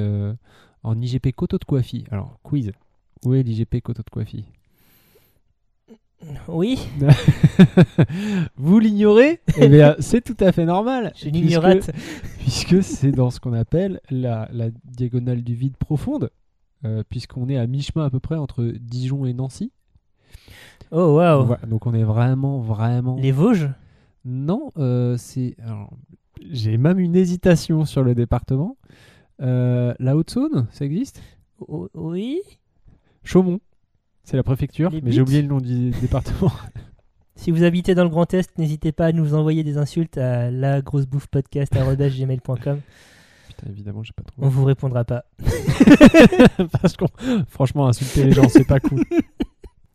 en 0.84 1.02
IGP 1.02 1.32
Coteau 1.36 1.58
de 1.58 1.66
Coiffy. 1.66 2.06
Alors, 2.12 2.38
quiz. 2.44 2.72
Où 3.26 3.34
est 3.34 3.44
l'IGP 3.44 3.82
Coteau 3.82 4.04
de 4.04 4.10
Coiffy 4.10 4.46
Oui, 6.48 6.80
Vous 8.58 8.80
l'ignorez? 8.80 9.40
Eh 9.58 9.68
bien, 9.70 9.96
c'est 10.00 10.22
tout 10.22 10.36
à 10.44 10.52
fait 10.52 10.66
normal. 10.66 11.14
je 11.16 11.30
l'ignorate. 11.30 11.92
Puisque 12.40 12.84
c'est 12.84 13.12
dans 13.12 13.30
ce 13.30 13.40
qu'on 13.40 13.54
appelle 13.54 14.02
la, 14.10 14.50
la 14.52 14.70
diagonale 14.86 15.44
du 15.44 15.54
vide 15.56 15.78
profonde, 15.78 16.30
euh, 16.86 17.04
puisqu'on 17.10 17.48
est 17.50 17.58
à 17.58 17.68
mi-chemin 17.68 18.06
à 18.06 18.10
peu 18.10 18.20
près 18.20 18.36
entre 18.36 18.64
Dijon 18.64 19.26
et 19.26 19.34
Nancy. 19.34 19.72
Oh 20.92 21.16
waouh. 21.16 21.46
Voilà, 21.46 21.66
donc 21.68 21.86
on 21.86 21.94
est 21.94 22.04
vraiment, 22.04 22.60
vraiment... 22.60 23.16
Les 23.18 23.32
Vosges? 23.32 23.70
Non, 24.26 24.72
euh, 24.78 25.16
c'est. 25.18 25.56
J'ai 26.52 26.78
même 26.78 27.00
une 27.00 27.16
hésitation 27.16 27.86
sur 27.86 28.04
le 28.04 28.16
département. 28.16 28.78
Euh, 29.42 29.94
la 30.00 30.18
Haute-Saône, 30.18 30.68
ça 30.72 30.84
existe? 30.86 31.22
O- 31.60 31.90
Oui. 31.94 32.42
Chaumont, 33.24 33.60
c'est 34.24 34.38
la 34.38 34.44
préfecture, 34.44 34.90
Les 34.92 35.02
mais 35.02 35.12
j'ai 35.12 35.22
oublié 35.22 35.42
le 35.42 35.48
nom 35.48 35.60
du 35.62 35.90
département. 36.02 36.52
Si 37.36 37.52
vous 37.52 37.64
habitez 37.64 37.96
dans 37.96 38.04
le 38.04 38.10
Grand 38.10 38.34
Est, 38.34 38.58
n'hésitez 38.58 38.92
pas 38.92 39.06
à 39.06 39.12
nous 39.14 39.34
envoyer 39.34 39.64
des 39.64 39.78
insultes 39.78 40.18
à 40.18 40.52
lagrossebouffepodcast.com. 40.52 42.82
Putain, 43.48 43.70
évidemment, 43.70 44.04
j'ai 44.04 44.12
pas 44.12 44.24
On 44.38 44.42
trouvé. 44.42 44.50
vous 44.50 44.66
répondra 44.66 45.06
pas. 45.06 45.24
Parce 46.82 46.98
qu'on, 46.98 47.08
franchement, 47.48 47.88
insulter 47.88 48.26
les 48.26 48.34
gens, 48.34 48.50
c'est 48.50 48.68
pas 48.68 48.82
cool. 48.82 49.06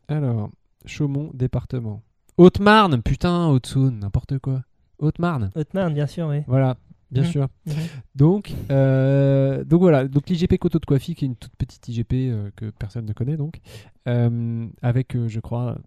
Alors, 0.09 0.49
Chaumont, 0.87 1.31
département. 1.35 2.03
Haute-Marne, 2.39 3.03
putain, 3.03 3.49
Haute-Saône, 3.49 3.99
n'importe 4.01 4.39
quoi. 4.39 4.62
Haute-Marne, 4.99 5.51
Haute-Marne, 5.55 5.93
bien 5.93 6.07
sûr, 6.07 6.29
oui. 6.29 6.39
voilà. 6.47 6.79
Bien 7.14 7.22
Mhm. 7.22 7.28
sûr. 7.28 7.48
Mhm. 7.66 7.72
Donc, 8.14 8.52
euh, 8.70 9.64
donc 9.64 9.80
voilà, 9.80 10.06
donc 10.06 10.28
l'IGP 10.28 10.58
Coteau 10.58 10.78
de 10.78 10.84
Coiffy, 10.84 11.14
qui 11.14 11.24
est 11.24 11.28
une 11.28 11.36
toute 11.36 11.54
petite 11.56 11.88
IGP 11.88 12.12
euh, 12.28 12.50
que 12.56 12.70
personne 12.70 13.06
ne 13.06 13.12
connaît, 13.12 13.36
donc, 13.36 13.60
euh, 14.08 14.66
avec, 14.82 15.16
je 15.28 15.40
crois, 15.40 15.78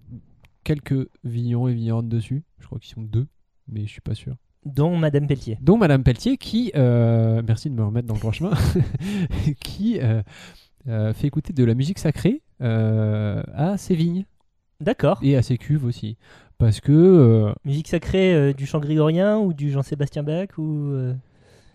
quelques 0.64 1.08
vignerons 1.24 1.68
et 1.68 1.74
vigneronnes 1.74 2.10
dessus. 2.10 2.44
Je 2.60 2.66
crois 2.66 2.80
qu'ils 2.80 2.94
sont 2.94 3.02
deux, 3.04 3.28
mais 3.68 3.82
je 3.86 3.92
suis 3.92 4.02
pas 4.02 4.16
sûr. 4.16 4.36
Dont 4.66 4.98
Madame 4.98 5.28
Pelletier. 5.28 5.58
Dont 5.62 5.78
Madame 5.78 6.04
Pelletier, 6.04 6.38
qui, 6.38 6.72
merci 6.76 7.70
de 7.70 7.76
me 7.76 7.84
remettre 7.86 8.08
dans 8.08 8.16
le 8.16 8.20
droit 8.20 8.34
chemin, 8.34 8.52
qui 9.62 10.00
fait 10.86 11.28
écouter 11.28 11.54
de 11.54 11.64
la 11.64 11.74
musique 11.74 12.00
sacrée 12.00 12.42
à 12.60 13.76
ses 13.78 13.96
vignes 13.96 14.26
D'accord. 14.82 15.20
et 15.22 15.36
à 15.38 15.42
ses 15.42 15.58
cuves 15.58 15.86
aussi. 15.86 16.18
Parce 16.60 16.80
que 16.82 16.92
euh, 16.92 17.54
Musique 17.66 17.88
sacrée 17.88 18.34
euh, 18.34 18.54
du 18.54 18.66
chant 18.66 18.80
grégorien 18.80 19.38
ou 19.38 19.54
du 19.54 19.70
Jean-Sébastien 19.72 20.24
Bach 20.24 20.48
ou 20.58 20.90
euh, 20.92 21.14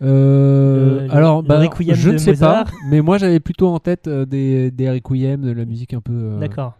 Euh, 0.01 1.05
Le- 1.07 1.11
alors, 1.13 1.41
le 1.41 1.47
bah, 1.47 1.59
Requiem 1.59 1.95
je 1.95 2.09
ne 2.09 2.17
sais 2.17 2.31
Mozart. 2.31 2.65
pas, 2.65 2.71
mais 2.89 2.99
moi 3.01 3.17
j'avais 3.17 3.39
plutôt 3.39 3.69
en 3.69 3.79
tête 3.79 4.07
euh, 4.07 4.25
des, 4.25 4.71
des 4.71 4.89
Requiem, 4.89 5.41
de 5.41 5.51
la 5.51 5.63
musique 5.65 5.93
un 5.93 6.01
peu. 6.01 6.11
euh, 6.13 6.39
D'accord. 6.39 6.73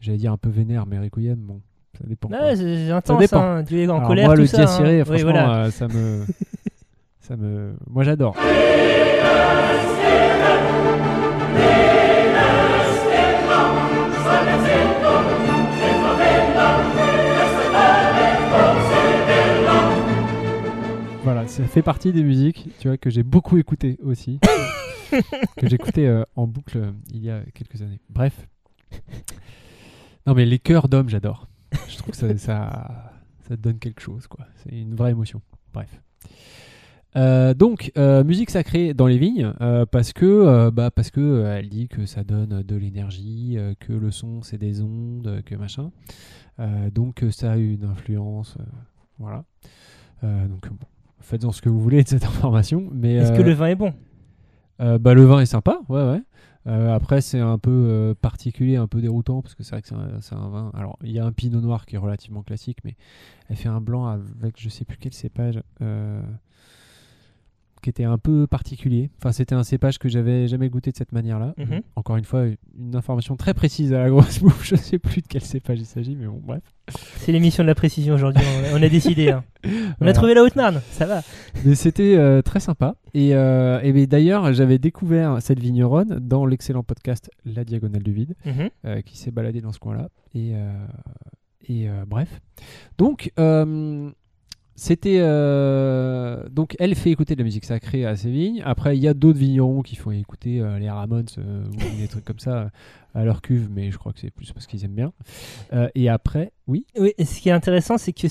J'allais 0.00 0.16
dire 0.18 0.32
un 0.32 0.38
peu 0.38 0.48
vénère, 0.48 0.86
mais 0.86 0.98
Requiem, 0.98 1.36
bon, 1.36 1.60
ça 1.98 2.04
dépend. 2.06 2.28
Ouais, 2.30 2.56
c'est 2.56 2.90
intense. 2.90 3.18
dépend. 3.20 3.42
Hein. 3.42 3.62
Dieu 3.62 3.80
est 3.80 3.88
en 3.88 3.96
Alors, 3.96 4.08
colère. 4.08 4.26
moi, 4.26 4.34
tout 4.34 4.40
le 4.42 4.46
ça, 4.46 4.62
hein. 4.62 4.66
ciré, 4.66 4.98
Oui, 5.00 5.04
franchement, 5.06 5.30
voilà. 5.32 5.64
euh, 5.64 5.70
ça 5.70 5.86
me. 5.88 6.24
ça 7.20 7.36
me. 7.36 7.74
Moi 7.90 8.04
j'adore. 8.04 8.36
ça 21.48 21.64
fait 21.64 21.82
partie 21.82 22.12
des 22.12 22.22
musiques, 22.22 22.68
tu 22.78 22.88
vois, 22.88 22.98
que 22.98 23.10
j'ai 23.10 23.22
beaucoup 23.22 23.56
écouté 23.56 23.98
aussi, 24.02 24.38
que 25.56 25.68
j'écoutais 25.68 26.06
euh, 26.06 26.24
en 26.36 26.46
boucle 26.46 26.76
euh, 26.76 26.92
il 27.10 27.24
y 27.24 27.30
a 27.30 27.40
quelques 27.54 27.82
années. 27.82 28.00
Bref. 28.10 28.46
Non 30.26 30.34
mais 30.34 30.44
les 30.44 30.58
chœurs 30.58 30.88
d'hommes, 30.88 31.08
j'adore. 31.08 31.48
Je 31.88 31.96
trouve 31.96 32.10
que 32.10 32.36
ça, 32.36 32.36
ça, 32.36 33.56
donne 33.56 33.78
quelque 33.78 34.00
chose, 34.00 34.26
quoi. 34.26 34.46
C'est 34.56 34.70
une 34.70 34.94
vraie 34.94 35.12
émotion. 35.12 35.40
Bref. 35.72 35.88
Euh, 37.16 37.54
donc, 37.54 37.92
euh, 37.96 38.22
musique 38.24 38.50
sacrée 38.50 38.92
dans 38.92 39.06
les 39.06 39.16
vignes, 39.16 39.52
euh, 39.60 39.86
parce 39.86 40.12
que, 40.12 40.70
bah, 40.70 40.90
parce 40.90 41.10
que 41.10 41.46
elle 41.46 41.68
dit 41.68 41.88
que 41.88 42.04
ça 42.04 42.24
donne 42.24 42.62
de 42.62 42.76
l'énergie, 42.76 43.56
que 43.80 43.92
le 43.92 44.10
son 44.10 44.42
c'est 44.42 44.58
des 44.58 44.82
ondes, 44.82 45.42
que 45.46 45.54
machin. 45.54 45.90
Donc 46.92 47.24
ça 47.30 47.52
a 47.52 47.56
une 47.56 47.84
influence, 47.84 48.58
voilà. 49.18 49.44
Donc 50.22 50.68
bon, 50.68 50.86
faites-en 51.20 51.52
ce 51.52 51.62
que 51.62 51.68
vous 51.68 51.80
voulez 51.80 52.02
de 52.02 52.08
cette 52.08 52.24
information, 52.24 52.88
mais 52.92 53.14
Est-ce 53.14 53.32
que 53.32 53.40
euh, 53.40 53.44
le 53.44 53.52
vin 53.52 53.66
est 53.66 53.74
bon? 53.74 53.92
euh, 54.80 54.98
bah, 54.98 55.14
le 55.14 55.24
vin 55.24 55.40
est 55.40 55.46
sympa, 55.46 55.80
ouais, 55.88 56.02
ouais. 56.02 56.22
Euh, 56.66 56.94
après, 56.94 57.20
c'est 57.20 57.40
un 57.40 57.56
peu 57.58 57.70
euh, 57.70 58.14
particulier, 58.14 58.76
un 58.76 58.86
peu 58.86 59.00
déroutant, 59.00 59.40
parce 59.40 59.54
que 59.54 59.62
c'est 59.62 59.70
vrai 59.70 59.82
que 59.82 59.88
c'est 60.20 60.34
un, 60.34 60.48
vin. 60.48 60.70
Alors, 60.74 60.98
il 61.02 61.12
y 61.12 61.18
a 61.18 61.24
un 61.24 61.32
pinot 61.32 61.60
noir 61.60 61.86
qui 61.86 61.94
est 61.94 61.98
relativement 61.98 62.42
classique, 62.42 62.78
mais 62.84 62.96
elle 63.48 63.56
fait 63.56 63.68
un 63.68 63.80
blanc 63.80 64.06
avec 64.06 64.60
je 64.60 64.68
sais 64.68 64.84
plus 64.84 64.98
quel 64.98 65.14
cépage, 65.14 65.62
euh, 65.80 66.20
qui 67.80 67.90
était 67.90 68.04
un 68.04 68.18
peu 68.18 68.46
particulier. 68.46 69.10
Enfin, 69.18 69.32
c'était 69.32 69.54
un 69.54 69.62
cépage 69.62 69.98
que 69.98 70.08
j'avais 70.08 70.48
jamais 70.48 70.68
goûté 70.68 70.90
de 70.90 70.96
cette 70.96 71.12
manière-là. 71.12 71.54
Mhm. 71.58 71.80
Encore 71.96 72.16
une 72.16 72.24
fois, 72.24 72.44
une 72.78 72.96
information 72.96 73.36
très 73.36 73.54
précise 73.54 73.92
à 73.92 73.98
la 74.00 74.08
grosse 74.10 74.38
bouffe. 74.42 74.64
Je 74.64 74.76
sais 74.76 74.98
plus 74.98 75.22
de 75.22 75.26
quel 75.28 75.42
cépage 75.42 75.78
il 75.80 75.86
s'agit, 75.86 76.16
mais 76.16 76.26
bon, 76.26 76.40
bref. 76.44 76.62
C'est 77.16 77.32
l'émission 77.32 77.62
de 77.62 77.68
la 77.68 77.74
précision 77.74 78.14
aujourd'hui. 78.14 78.42
on, 78.72 78.82
a- 78.82 78.88
décidé. 78.88 79.30
hein. 79.30 79.44
On 80.00 80.06
a 80.06 80.12
trouvé 80.12 80.34
la 80.34 80.42
Haute-Marne. 80.42 80.80
Ça 80.90 81.04
va. 81.06 81.22
Mais 81.64 81.74
c'était 81.74 82.14
euh, 82.16 82.40
très 82.42 82.60
sympa. 82.60 82.96
Et, 83.14 83.34
euh, 83.34 83.80
et 83.82 84.06
d'ailleurs, 84.06 84.52
j'avais 84.54 84.78
découvert 84.78 85.42
cette 85.42 85.58
vigneronne 85.58 86.18
dans 86.20 86.46
l'excellent 86.46 86.82
podcast 86.84 87.30
La 87.44 87.64
Diagonale 87.64 88.02
du 88.02 88.12
Vide. 88.12 88.34
Mhm. 88.46 88.70
euh, 88.86 89.00
qui 89.02 89.18
s'est 89.18 89.30
baladé 89.30 89.60
dans 89.60 89.72
ce 89.72 89.78
coin-là. 89.78 90.08
Et, 90.34 90.52
euh, 90.54 90.86
et 91.68 91.88
bref. 92.06 92.40
Donc, 92.96 93.30
euh, 93.38 94.10
c'était. 94.78 95.18
euh, 95.20 96.48
donc, 96.50 96.74
elle 96.78 96.94
fait 96.94 97.10
écouter 97.10 97.34
de 97.34 97.40
la 97.40 97.44
musique 97.44 97.64
sacrée 97.64 98.06
à 98.06 98.16
ses 98.16 98.30
vignes. 98.30 98.62
Après, 98.64 98.96
il 98.96 99.02
y 99.02 99.08
a 99.08 99.14
d'autres 99.14 99.38
vignerons 99.38 99.82
qui 99.82 99.96
font 99.96 100.10
écouter 100.10 100.60
euh, 100.60 100.78
les 100.78 100.88
Ramones 100.88 101.26
euh, 101.38 101.64
ou 101.66 102.00
des 102.00 102.08
trucs 102.08 102.24
comme 102.24 102.38
ça 102.38 102.70
à 103.14 103.24
leur 103.24 103.42
cuve, 103.42 103.68
mais 103.74 103.90
je 103.90 103.98
crois 103.98 104.12
que 104.12 104.20
c'est 104.20 104.30
plus 104.30 104.52
parce 104.52 104.66
qu'ils 104.66 104.84
aiment 104.84 104.94
bien. 104.94 105.12
Et 105.94 106.08
après, 106.08 106.52
oui? 106.68 106.86
Oui, 106.98 107.12
ce 107.18 107.40
qui 107.40 107.48
est 107.48 107.52
intéressant, 107.52 107.98
c'est 107.98 108.12
que 108.12 108.28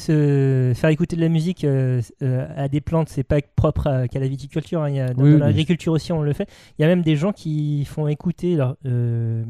faire 0.76 0.90
écouter 0.90 1.16
de 1.16 1.22
la 1.22 1.30
musique 1.30 1.66
à 1.66 2.68
des 2.70 2.80
plantes, 2.80 3.10
c'est 3.10 3.24
pas 3.24 3.40
propre 3.56 3.88
à- 3.88 4.08
qu'à 4.08 4.20
la 4.20 4.28
viticulture. 4.28 4.84
hein. 4.84 4.90
Il 4.90 4.96
y 4.96 5.00
a, 5.02 5.14
dans 5.14 5.24
Oui, 5.24 5.30
dans 5.32 5.36
oui, 5.36 5.42
l'agriculture 5.42 5.92
aussi, 5.94 6.14
on 6.14 6.22
le 6.22 6.32
fait. 6.32 6.48
Il 6.78 6.84
y 6.84 6.86
a 6.86 6.88
même 6.88 7.02
des 7.02 7.16
gens 7.18 7.34
qui 7.34 7.84
font 7.86 8.08
écouter 8.08 8.56
leur, 8.56 8.78
de 8.86 9.44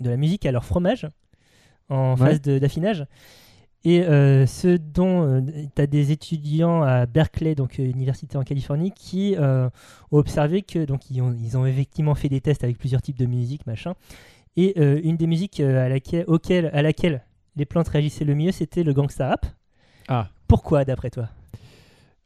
la 0.00 0.16
musique 0.16 0.44
à 0.44 0.52
leur 0.52 0.64
fromage 0.64 1.06
en 1.88 2.10
Ouais. 2.12 2.16
phase 2.18 2.42
de- 2.42 2.58
d'affinage. 2.58 3.06
Et 3.84 4.02
euh, 4.02 4.46
ce 4.46 4.76
dont 4.76 5.46
tu 5.76 5.82
as 5.82 5.86
des 5.86 6.10
étudiants 6.10 6.82
à 6.82 7.06
Berkeley, 7.06 7.54
donc 7.54 7.78
euh, 7.78 7.84
université 7.84 8.36
en 8.36 8.42
Californie, 8.42 8.90
qui 8.90 9.36
euh, 9.36 9.68
ont 10.10 10.18
observé 10.18 10.62
que 10.62 10.84
donc 10.84 11.08
ils 11.10 11.22
ont, 11.22 11.32
ils 11.40 11.56
ont 11.56 11.66
effectivement 11.66 12.16
fait 12.16 12.28
des 12.28 12.40
tests 12.40 12.64
avec 12.64 12.78
plusieurs 12.78 13.00
types 13.00 13.18
de 13.18 13.26
musique, 13.26 13.66
machin. 13.66 13.94
Et 14.56 14.74
euh, 14.78 15.00
une 15.04 15.16
des 15.16 15.26
musiques 15.26 15.60
euh, 15.60 15.84
à 15.84 15.88
laquelle, 15.88 16.24
auquel, 16.26 16.70
à 16.72 16.82
laquelle 16.82 17.22
les 17.54 17.64
plantes 17.64 17.88
réagissaient 17.88 18.24
le 18.24 18.34
mieux, 18.34 18.52
c'était 18.52 18.82
le 18.82 18.92
gangsta 18.92 19.28
rap. 19.28 19.46
Ah. 20.08 20.30
Pourquoi, 20.48 20.84
d'après 20.84 21.10
toi? 21.10 21.28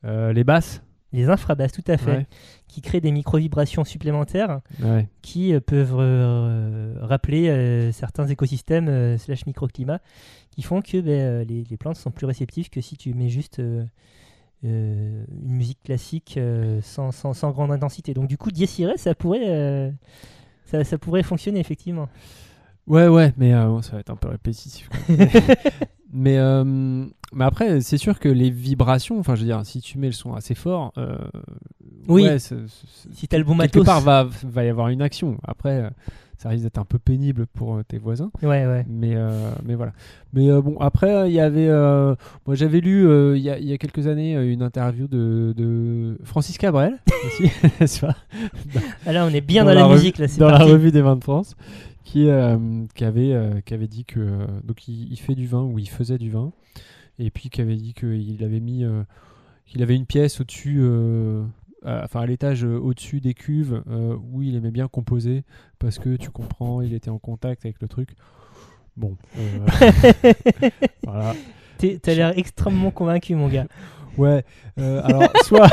Euh, 0.05 0.33
les 0.33 0.45
basses 0.45 0.83
Les 1.13 1.29
infrabasses, 1.29 1.73
tout 1.73 1.83
à 1.89 1.97
fait, 1.97 2.11
Ouais. 2.19 2.27
qui 2.69 2.83
créent 2.83 3.01
des 3.01 3.11
micro-vibrations 3.11 3.85
supplémentaires 3.85 4.61
Ouais. 4.83 5.09
qui 5.23 5.53
euh, 5.53 5.59
peuvent 5.61 5.97
euh, 5.99 6.95
rappeler 7.01 7.49
euh, 7.49 7.91
certains 7.91 8.27
écosystèmes 8.29 9.19
slash 9.19 9.45
microclimats 9.47 10.01
qui 10.51 10.63
font 10.63 10.81
que 10.83 11.01
ben, 11.01 11.47
les, 11.49 11.65
les 11.69 11.77
plantes 11.77 11.97
sont 11.97 12.11
plus 12.13 12.27
réceptives 12.27 12.71
que 12.71 12.81
si 12.81 12.97
tu 12.97 13.13
mets 13.15 13.29
juste 13.29 13.61
une 14.63 15.25
musique 15.43 15.83
classique 15.83 16.39
sans, 16.83 17.11
sans, 17.13 17.33
sans 17.33 17.51
grande 17.51 17.73
intensité. 17.73 18.15
Donc 18.15 18.29
du 18.29 18.37
coup, 18.37 18.51
Dies 18.51 18.71
Irae, 18.79 18.97
ça 18.97 19.15
pourrait, 19.15 19.93
ça, 20.67 20.85
ça 20.85 20.99
pourrait 20.99 21.23
fonctionner 21.23 21.59
effectivement. 21.61 22.09
Ouais, 22.87 23.09
ouais, 23.09 23.33
mais 23.37 23.53
bon, 23.53 23.83
ça 23.83 23.93
va 23.93 24.01
être 24.01 24.11
un 24.11 24.17
peu 24.17 24.29
répétitif. 24.29 24.89
mais, 26.13 26.37
mais 27.33 27.45
après, 27.45 27.81
c'est 27.81 27.99
sûr 27.99 28.19
que 28.19 28.29
les 28.29 28.51
vibrations, 28.51 29.19
enfin, 29.19 29.35
je 29.35 29.41
veux 29.41 29.47
dire, 29.47 29.61
si 29.65 29.81
tu 29.81 29.99
mets 29.99 30.09
le 30.09 30.13
son 30.13 30.35
assez 30.35 30.55
fort, 30.55 30.93
euh, 30.99 31.17
Oui. 32.09 32.25
ouais, 32.25 32.39
c'est- 32.39 32.57
c'est- 32.67 33.09
si 33.13 33.29
t'as 33.29 33.39
le 33.39 33.45
bon 33.45 33.57
quelque 33.57 33.79
matos. 33.79 33.85
part 33.85 34.01
va, 34.01 34.29
va 34.45 34.65
y 34.65 34.69
avoir 34.69 34.89
une 34.89 35.03
action. 35.03 35.37
Après, 35.47 35.83
euh, 35.85 35.91
ça 36.39 36.49
risque 36.49 36.65
d'être 36.65 36.79
un 36.79 36.85
peu 36.85 36.99
pénible 36.99 37.47
pour 37.47 37.77
euh, 37.77 37.83
tes 37.87 37.99
voisins, 37.99 38.31
Ouais, 38.43 38.67
ouais. 38.67 38.85
mais, 38.89 39.15
mais 39.65 39.75
voilà. 39.75 39.93
Mais 40.33 40.49
bon, 40.61 40.77
après, 40.81 41.31
il 41.31 41.35
y 41.35 41.41
avait, 41.41 41.69
moi 42.47 42.55
j'avais 42.55 42.81
lu 42.81 43.07
il 43.37 43.43
y, 43.43 43.51
a, 43.51 43.59
y 43.59 43.73
a 43.73 43.79
quelques 43.79 44.07
années 44.07 44.35
une 44.35 44.63
interview 44.63 45.07
de, 45.07 45.53
de 45.57 46.19
Francis 46.25 46.57
Cabrel, 46.59 46.99
aussi, 47.27 47.45
n'est-ce 47.81 48.01
pas? 48.01 48.17
Ah, 49.07 49.13
là, 49.13 49.27
on 49.27 49.31
est 49.31 49.41
bien 49.41 49.65
dans, 49.65 49.75
la 49.75 49.87
musique 49.89 50.19
là. 50.19 50.29
C'est 50.29 50.41
dans 50.41 50.49
parti. 50.49 50.67
la 50.67 50.73
revue 50.73 50.91
des 50.93 51.03
vins 51.03 51.17
de 51.17 51.23
France, 51.23 51.55
qui, 52.05 52.29
qui, 52.95 53.05
avait, 53.05 53.63
qui 53.67 53.75
avait 53.75 53.87
dit 53.87 54.05
que 54.05 54.21
donc 54.65 54.89
il, 54.89 55.13
il 55.13 55.17
fait 55.19 55.35
du 55.35 55.47
vin 55.47 55.63
ou 55.63 55.79
il 55.79 55.89
faisait 55.89 56.19
du 56.19 56.31
vin, 56.31 56.51
et 57.21 57.31
puis 57.31 57.51
qui 57.51 57.61
avait 57.61 57.77
dit 57.77 57.93
qu'il 57.95 58.43
avait 58.43 58.61
mis, 58.61 58.85
euh, 58.85 59.03
qu'il 59.67 59.83
avait 59.83 59.95
une 59.97 60.07
pièce 60.07 60.41
au-dessus, 60.41 60.79
euh, 60.81 61.45
enfin 61.85 62.21
à 62.21 62.27
l'étage 62.27 62.65
euh, 62.65 62.79
au-dessus 62.79 63.21
des 63.21 63.35
cuves 63.35 63.83
euh, 63.91 64.17
où 64.33 64.43
il 64.43 64.57
aimait 64.57 64.71
bien 64.71 64.89
composer 64.89 65.45
parce 65.79 65.99
que 65.99 66.17
tu 66.17 66.31
comprends, 66.31 66.81
il 66.81 66.95
était 66.95 67.11
en 67.11 67.19
contact 67.19 67.65
avec 67.65 67.81
le 67.81 67.89
truc. 67.89 68.11
Bon, 68.97 69.17
euh, 69.39 69.67
voilà. 71.05 71.35
T'as 71.79 72.15
l'air 72.15 72.37
extrêmement 72.37 72.91
convaincu, 72.91 73.35
mon 73.35 73.49
gars. 73.49 73.67
Ouais, 74.19 74.45
euh, 74.79 75.01
alors 75.05 75.31
soit, 75.45 75.69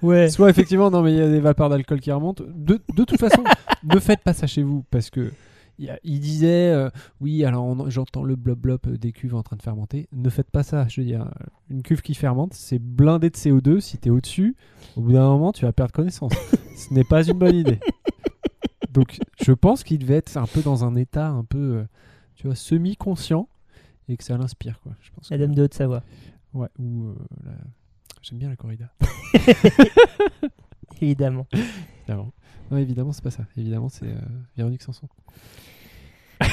Ouais. 0.00 0.30
soit 0.30 0.48
effectivement, 0.48 0.90
non 0.90 1.02
mais 1.02 1.12
il 1.12 1.18
y 1.18 1.22
a 1.22 1.28
des 1.28 1.40
vapeurs 1.40 1.68
d'alcool 1.68 2.00
qui 2.00 2.10
remontent. 2.12 2.44
De, 2.46 2.80
de 2.94 3.04
toute 3.04 3.18
façon, 3.18 3.42
ne 3.82 3.98
faites 3.98 4.20
pas 4.22 4.32
ça 4.32 4.46
chez 4.46 4.62
vous 4.62 4.84
parce 4.90 5.10
que 5.10 5.32
il 5.78 6.20
disait, 6.20 6.70
euh, 6.70 6.90
oui, 7.20 7.44
alors 7.44 7.88
j'entends 7.90 8.24
le 8.24 8.34
blob 8.36 8.58
blob 8.58 8.80
des 8.96 9.12
cuves 9.12 9.34
en 9.34 9.42
train 9.42 9.56
de 9.56 9.62
fermenter. 9.62 10.08
Ne 10.12 10.28
faites 10.30 10.50
pas 10.50 10.62
ça. 10.62 10.86
Je 10.88 11.00
veux 11.00 11.06
dire, 11.06 11.30
une 11.70 11.82
cuve 11.82 12.02
qui 12.02 12.14
fermente, 12.14 12.54
c'est 12.54 12.78
blindé 12.78 13.30
de 13.30 13.36
CO2. 13.36 13.80
Si 13.80 13.98
t'es 13.98 14.10
au-dessus, 14.10 14.56
au 14.96 15.02
bout 15.02 15.12
d'un 15.12 15.28
moment, 15.28 15.52
tu 15.52 15.64
vas 15.64 15.72
perdre 15.72 15.92
connaissance. 15.92 16.32
Ce 16.76 16.92
n'est 16.94 17.04
pas 17.04 17.22
une 17.26 17.38
bonne 17.38 17.54
idée. 17.56 17.78
Donc, 18.92 19.18
je 19.44 19.52
pense 19.52 19.84
qu'il 19.84 19.98
devait 19.98 20.14
être 20.16 20.36
un 20.36 20.46
peu 20.46 20.62
dans 20.62 20.84
un 20.84 20.96
état 20.96 21.28
un 21.28 21.44
peu, 21.44 21.58
euh, 21.58 21.84
tu 22.34 22.46
vois, 22.46 22.56
semi-conscient 22.56 23.48
et 24.08 24.16
que 24.16 24.24
ça 24.24 24.36
l'inspire, 24.36 24.80
quoi. 24.80 24.92
Je 25.00 25.10
pense. 25.12 25.30
La 25.30 25.38
dame 25.38 25.54
de 25.54 25.62
Haute-Savoie. 25.62 26.02
Ouais, 26.54 26.68
ou 26.78 27.04
euh, 27.08 27.14
la- 27.44 27.52
j'aime 28.22 28.38
bien 28.38 28.48
la 28.48 28.56
corrida. 28.56 28.90
Évidemment. 31.00 31.46
Évidemment. 31.52 32.32
Non, 32.70 32.76
évidemment, 32.78 33.12
c'est 33.12 33.22
pas 33.22 33.30
ça. 33.30 33.44
Évidemment, 33.56 33.88
c'est 33.88 34.06
euh, 34.06 34.18
Véronique 34.56 34.82
Sanson. 34.82 35.08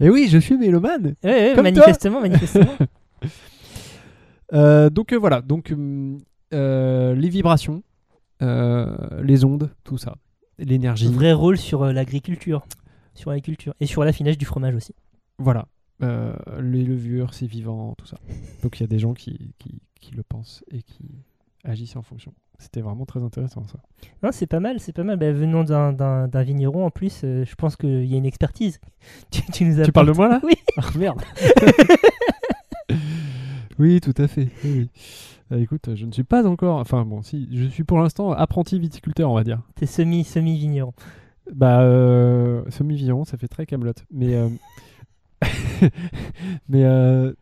Et 0.00 0.10
oui, 0.10 0.28
je 0.30 0.38
suis 0.38 0.56
mélomane. 0.56 1.14
Ouais, 1.24 1.30
ouais, 1.48 1.52
Comme 1.54 1.64
manifestement, 1.64 2.20
manifestement. 2.20 2.76
Euh, 4.52 4.90
donc 4.90 5.12
euh, 5.12 5.16
voilà, 5.16 5.42
donc 5.42 5.74
euh, 6.54 7.14
les 7.16 7.28
vibrations, 7.28 7.82
euh, 8.42 8.96
les 9.20 9.44
ondes, 9.44 9.72
tout 9.82 9.98
ça, 9.98 10.18
l'énergie. 10.56 11.08
Vrai 11.08 11.32
rôle 11.32 11.58
sur 11.58 11.82
euh, 11.82 11.92
l'agriculture, 11.92 12.64
sur 13.14 13.30
l'agriculture 13.30 13.74
et 13.80 13.86
sur 13.86 14.04
l'affinage 14.04 14.38
du 14.38 14.44
fromage 14.44 14.76
aussi. 14.76 14.94
Voilà. 15.38 15.66
Euh, 16.00 16.32
les 16.60 16.84
levures, 16.84 17.34
c'est 17.34 17.46
vivant, 17.48 17.96
tout 17.98 18.06
ça. 18.06 18.18
Donc 18.62 18.78
il 18.78 18.82
y 18.82 18.84
a 18.84 18.86
des 18.86 19.00
gens 19.00 19.14
qui, 19.14 19.52
qui, 19.58 19.80
qui 20.00 20.14
le 20.14 20.22
pensent 20.22 20.62
et 20.70 20.82
qui 20.82 21.24
agissent 21.66 21.96
en 21.96 22.02
fonction. 22.02 22.32
C'était 22.58 22.80
vraiment 22.80 23.04
très 23.04 23.22
intéressant 23.22 23.66
ça. 23.66 23.78
Non, 24.22 24.30
c'est 24.32 24.46
pas 24.46 24.60
mal, 24.60 24.80
c'est 24.80 24.92
pas 24.94 25.04
mal. 25.04 25.18
Bah, 25.18 25.30
venant 25.32 25.62
d'un- 25.64 25.92
d'un 25.92 26.26
d'un 26.28 26.42
vigneron 26.42 26.86
en 26.86 26.90
plus, 26.90 27.20
euh, 27.24 27.44
je 27.44 27.54
pense 27.54 27.76
qu'il 27.76 28.06
y 28.06 28.14
a 28.14 28.16
une 28.18 28.24
expertise. 28.26 28.80
tu, 29.30 29.42
tu 29.52 29.64
nous 29.64 29.84
Tu 29.84 29.92
parles 29.92 30.06
de 30.08 30.12
moi 30.12 30.28
là 30.28 30.40
Oui. 30.44 30.54
Ah 30.78 30.86
merde. 30.96 31.20
oui, 33.78 34.00
tout 34.00 34.14
à 34.16 34.26
fait. 34.26 34.48
oui, 34.64 34.70
oui. 34.78 34.90
Euh, 35.52 35.60
écoute, 35.60 35.90
je 35.94 36.06
ne 36.06 36.12
suis 36.12 36.24
pas 36.24 36.46
encore. 36.46 36.78
Enfin 36.78 37.04
bon, 37.04 37.22
si, 37.22 37.48
je 37.52 37.64
suis 37.68 37.84
pour 37.84 37.98
l'instant 37.98 38.32
apprenti 38.32 38.78
viticulteur, 38.78 39.30
on 39.30 39.34
va 39.34 39.44
dire. 39.44 39.60
T'es 39.74 39.86
semi 39.86 40.24
semi 40.24 40.58
vigneron. 40.58 40.92
Bah, 41.54 41.82
euh, 41.82 42.64
semi-vigneron, 42.70 43.24
ça 43.24 43.36
fait 43.36 43.46
très 43.46 43.66
camelote. 43.66 44.04
Mais, 44.10 44.34
euh, 44.34 44.48
mais 46.68 46.82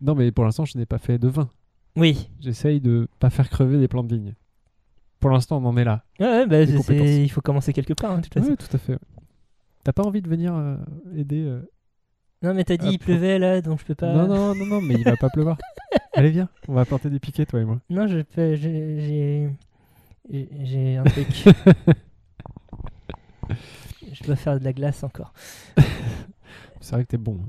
non, 0.02 0.14
mais 0.14 0.30
pour 0.32 0.44
l'instant, 0.44 0.64
je 0.66 0.76
n'ai 0.76 0.84
pas 0.86 0.98
fait 0.98 1.18
de 1.18 1.28
vin. 1.28 1.48
Oui. 1.96 2.28
J'essaye 2.40 2.80
de 2.80 3.08
pas 3.18 3.30
faire 3.30 3.48
crever 3.48 3.78
des 3.78 3.88
plants 3.88 4.04
de 4.04 4.14
vigne. 4.14 4.34
Pour 5.20 5.30
l'instant, 5.30 5.58
on 5.62 5.66
en 5.66 5.76
est 5.76 5.84
là. 5.84 6.04
Ouais, 6.20 6.26
ouais, 6.26 6.46
bah, 6.46 6.62
il 6.62 7.30
faut 7.30 7.40
commencer 7.40 7.72
quelque 7.72 7.94
part. 7.94 8.12
hein, 8.12 8.18
de 8.18 8.22
toute 8.24 8.34
façon. 8.34 8.50
Oui, 8.50 8.56
tout 8.56 8.74
à 8.74 8.78
fait. 8.78 8.98
T'as 9.84 9.92
pas 9.92 10.02
envie 10.02 10.22
de 10.22 10.28
venir 10.28 10.54
euh, 10.54 10.76
aider 11.14 11.44
euh, 11.44 11.60
Non, 12.42 12.54
mais 12.54 12.64
t'as 12.64 12.76
dit 12.76 12.86
Ah, 12.88 12.92
il 12.92 12.98
pleuvait 12.98 13.38
là, 13.38 13.60
donc 13.60 13.80
je 13.80 13.84
peux 13.84 13.94
pas. 13.94 14.12
Non, 14.12 14.26
non, 14.26 14.54
non, 14.54 14.66
non, 14.66 14.80
mais 14.80 14.94
il 14.94 15.04
va 15.04 15.16
pas 15.16 15.28
pleuvoir. 15.30 15.58
Allez, 16.14 16.30
viens, 16.30 16.48
on 16.68 16.74
va 16.74 16.84
planter 16.84 17.10
des 17.10 17.18
piquets, 17.20 17.46
toi 17.46 17.60
et 17.60 17.64
moi. 17.64 17.80
Non, 17.90 18.06
je 18.06 18.20
peux. 18.20 18.54
j'ai- 18.54 19.00
J'ai. 19.00 19.50
j'ai- 20.30 20.48
J'ai 20.64 20.96
un 20.96 21.04
truc. 21.04 21.28
je 24.12 24.24
dois 24.24 24.36
faire 24.36 24.58
de 24.58 24.64
la 24.64 24.72
glace 24.72 25.02
encore. 25.04 25.32
C'est 26.80 26.94
vrai 26.94 27.04
que 27.04 27.10
t'es 27.10 27.16
bon. 27.18 27.40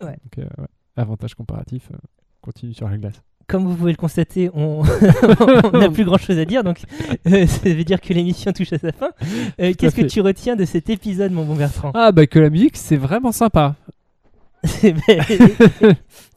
hein. 0.00 0.06
Ouais. 0.06 0.16
Donc, 0.22 0.38
euh, 0.38 0.62
ouais. 0.62 0.68
Avantage 0.96 1.34
comparatif, 1.34 1.90
euh, 1.92 1.96
continue 2.40 2.74
sur 2.74 2.88
la 2.88 2.98
glace. 2.98 3.22
Comme 3.48 3.64
vous 3.66 3.74
pouvez 3.74 3.92
le 3.92 3.96
constater, 3.96 4.50
on 4.54 4.82
on 5.72 5.78
n'a 5.78 5.88
plus 5.88 6.04
grand 6.04 6.18
chose 6.18 6.38
à 6.38 6.44
dire, 6.44 6.62
donc 6.62 6.80
euh, 7.26 7.46
ça 7.48 7.68
veut 7.70 7.82
dire 7.84 7.98
que 8.00 8.12
l'émission 8.12 8.52
touche 8.52 8.72
à 8.74 8.78
sa 8.78 8.92
fin. 8.92 9.08
Euh, 9.58 9.72
Qu'est-ce 9.76 9.96
que 9.96 10.06
tu 10.06 10.20
retiens 10.20 10.54
de 10.54 10.66
cet 10.66 10.90
épisode, 10.90 11.32
mon 11.32 11.44
bon 11.46 11.54
Bertrand? 11.56 11.90
Ah, 11.94 12.12
bah 12.12 12.26
que 12.26 12.38
la 12.38 12.50
musique, 12.50 12.76
c'est 12.76 12.98
vraiment 12.98 13.32
sympa. 13.32 13.74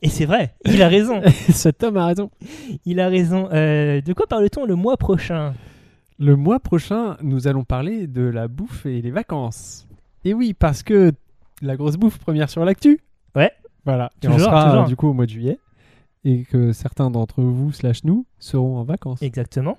Et 0.01 0.09
c'est 0.09 0.25
vrai, 0.25 0.53
il 0.65 0.81
a 0.81 0.87
raison. 0.87 1.21
Cet 1.49 1.83
homme 1.83 1.97
a 1.97 2.05
raison. 2.05 2.29
Il 2.85 2.99
a 2.99 3.07
raison. 3.09 3.49
Euh, 3.51 3.99
de 4.01 4.13
quoi 4.13 4.27
parle-t-on 4.27 4.65
le 4.65 4.75
mois 4.75 4.95
prochain? 4.97 5.53
Le 6.19 6.35
mois 6.35 6.59
prochain, 6.59 7.17
nous 7.21 7.47
allons 7.47 7.63
parler 7.63 8.07
de 8.07 8.21
la 8.21 8.47
bouffe 8.47 8.85
et 8.85 9.01
les 9.01 9.11
vacances. 9.11 9.87
Et 10.23 10.33
oui, 10.33 10.53
parce 10.53 10.83
que 10.83 11.11
la 11.61 11.75
grosse 11.75 11.97
bouffe 11.97 12.19
première 12.19 12.49
sur 12.49 12.63
l'actu. 12.63 12.99
Ouais. 13.35 13.51
Voilà. 13.85 14.11
Et 14.23 14.27
on 14.27 14.33
Toujours, 14.33 14.49
sera 14.49 14.69
toujours. 14.69 14.85
du 14.85 14.95
coup 14.95 15.07
au 15.09 15.13
mois 15.13 15.25
de 15.25 15.31
juillet. 15.31 15.57
Et 16.23 16.43
que 16.43 16.71
certains 16.71 17.09
d'entre 17.09 17.41
vous, 17.41 17.71
slash 17.71 18.03
nous, 18.03 18.25
seront 18.39 18.77
en 18.77 18.83
vacances. 18.83 19.21
Exactement. 19.23 19.77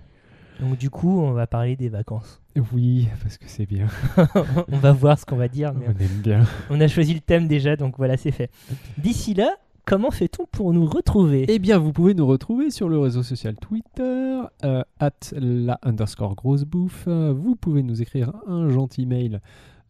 Donc 0.61 0.77
du 0.77 0.91
coup, 0.91 1.21
on 1.21 1.33
va 1.33 1.47
parler 1.47 1.77
des 1.77 1.89
vacances. 1.89 2.41
Oui, 2.73 3.09
parce 3.23 3.39
que 3.39 3.45
c'est 3.49 3.67
bien. 3.67 3.87
on 4.69 4.77
va 4.79 4.93
voir 4.93 5.19
ce 5.19 5.25
qu'on 5.25 5.37
va 5.37 5.49
dire, 5.49 5.73
mais 5.75 5.87
On 5.89 5.99
aime 6.01 6.21
bien. 6.23 6.45
on 6.71 6.81
a 6.81 6.89
choisi 6.89 7.15
le 7.15 7.21
thème 7.21 7.49
déjà, 7.49 7.77
donc 7.77 7.97
voilà, 7.97 8.17
c'est 8.17 8.31
fait. 8.33 8.51
D'ici 8.99 9.35
là, 9.35 9.57
comment 9.87 10.11
fait-on 10.11 10.47
pour 10.51 10.73
nous 10.73 10.85
retrouver? 10.87 11.47
Eh 11.49 11.59
bien, 11.59 11.79
vous 11.79 11.93
pouvez 11.93 12.15
nous 12.15 12.27
retrouver 12.27 12.71
sur 12.71 12.89
le 12.89 12.99
réseau 12.99 13.23
social 13.23 13.55
Twitter, 13.57 14.41
euh, 14.65 14.83
at 15.01 15.11
la 15.33 15.79
underscore 15.83 16.35
grosse 16.35 16.65
bouffe. 16.65 17.07
Vous 17.09 17.57
pouvez 17.57 17.83
nous 17.83 18.03
écrire 18.03 18.33
un 18.47 18.69
gentil 18.69 19.07
mail, 19.07 19.41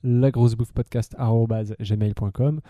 lagrossebouffepodcast.gmail.com. 0.05 2.61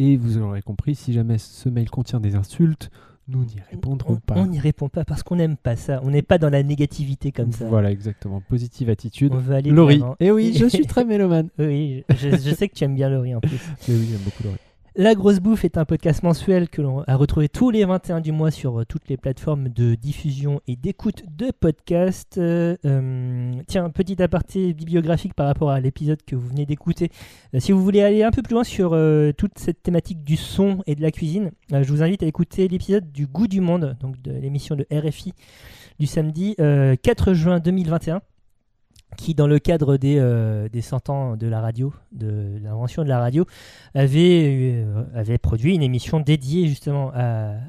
Et 0.00 0.16
vous 0.16 0.38
aurez 0.38 0.62
compris, 0.62 0.94
si 0.96 1.12
jamais 1.12 1.38
ce 1.38 1.68
mail 1.68 1.88
contient 1.90 2.18
des 2.20 2.34
insultes, 2.34 2.90
nous 3.28 3.44
n'y 3.44 3.56
répondrons 3.70 4.14
On- 4.14 4.16
pas. 4.16 4.34
On 4.36 4.46
n'y 4.46 4.58
répond 4.60 4.88
pas 4.88 5.04
parce 5.04 5.22
qu'on 5.22 5.36
n'aime 5.36 5.56
pas 5.56 5.76
ça. 5.76 6.00
On 6.04 6.10
n'est 6.10 6.22
pas 6.22 6.38
dans 6.38 6.50
la 6.50 6.62
négativité 6.62 7.32
comme 7.32 7.52
ça. 7.52 7.64
Voilà, 7.66 7.90
exactement. 7.90 8.42
Positive 8.48 8.90
attitude. 8.90 9.32
On 9.34 9.38
veut 9.38 9.54
aller 9.54 9.70
Laurie. 9.70 10.02
Et 10.20 10.30
oui, 10.30 10.54
je 10.56 10.66
suis 10.68 10.86
très 10.86 11.04
mélomane. 11.04 11.48
Oui, 11.58 12.04
je, 12.10 12.30
je 12.30 12.54
sais 12.54 12.68
que 12.68 12.74
tu 12.74 12.84
aimes 12.84 12.94
bien 12.94 13.08
Laurie 13.08 13.34
en 13.34 13.40
plus. 13.40 13.60
Mais 13.88 13.94
oui, 13.94 14.08
j'aime 14.10 14.20
beaucoup 14.24 14.42
Laurie. 14.44 14.58
La 14.96 15.16
Grosse 15.16 15.40
Bouffe 15.40 15.64
est 15.64 15.76
un 15.76 15.84
podcast 15.84 16.22
mensuel 16.22 16.68
que 16.68 16.80
l'on 16.80 17.02
a 17.08 17.16
retrouvé 17.16 17.48
tous 17.48 17.70
les 17.70 17.84
21 17.84 18.20
du 18.20 18.30
mois 18.30 18.52
sur 18.52 18.78
euh, 18.78 18.84
toutes 18.84 19.08
les 19.08 19.16
plateformes 19.16 19.68
de 19.68 19.96
diffusion 19.96 20.60
et 20.68 20.76
d'écoute 20.76 21.24
de 21.36 21.50
podcasts. 21.50 22.38
Euh, 22.38 22.76
euh, 22.84 23.52
tiens, 23.66 23.90
petit 23.90 24.22
aparté 24.22 24.72
bibliographique 24.72 25.34
par 25.34 25.48
rapport 25.48 25.72
à 25.72 25.80
l'épisode 25.80 26.22
que 26.24 26.36
vous 26.36 26.46
venez 26.46 26.64
d'écouter. 26.64 27.10
Si 27.58 27.72
vous 27.72 27.82
voulez 27.82 28.02
aller 28.02 28.22
un 28.22 28.30
peu 28.30 28.42
plus 28.42 28.54
loin 28.54 28.62
sur 28.62 28.96
toute 29.36 29.58
cette 29.58 29.82
thématique 29.82 30.22
du 30.22 30.36
son 30.36 30.78
et 30.86 30.94
de 30.94 31.02
la 31.02 31.10
cuisine, 31.10 31.50
je 31.72 31.90
vous 31.90 32.04
invite 32.04 32.22
à 32.22 32.26
écouter 32.26 32.68
l'épisode 32.68 33.10
du 33.10 33.26
Goût 33.26 33.48
du 33.48 33.60
Monde, 33.60 33.96
donc 34.00 34.22
de 34.22 34.30
l'émission 34.30 34.76
de 34.76 34.86
RFI 34.92 35.34
du 35.98 36.06
samedi 36.06 36.54
euh, 36.60 36.96
4 37.00 37.34
juin 37.34 37.60
2021 37.60 38.20
qui, 39.16 39.34
dans 39.34 39.46
le 39.46 39.58
cadre 39.58 39.96
des, 39.96 40.16
euh, 40.18 40.68
des 40.68 40.80
100 40.80 41.10
ans 41.10 41.36
de 41.36 41.46
la 41.46 41.60
radio, 41.60 41.92
de 42.12 42.58
l'invention 42.62 43.02
de 43.02 43.08
la 43.08 43.18
radio, 43.18 43.46
avait, 43.94 44.84
euh, 44.84 45.04
avait 45.14 45.38
produit 45.38 45.74
une 45.74 45.82
émission 45.82 46.20
dédiée 46.20 46.66
justement 46.66 47.10
à, 47.14 47.60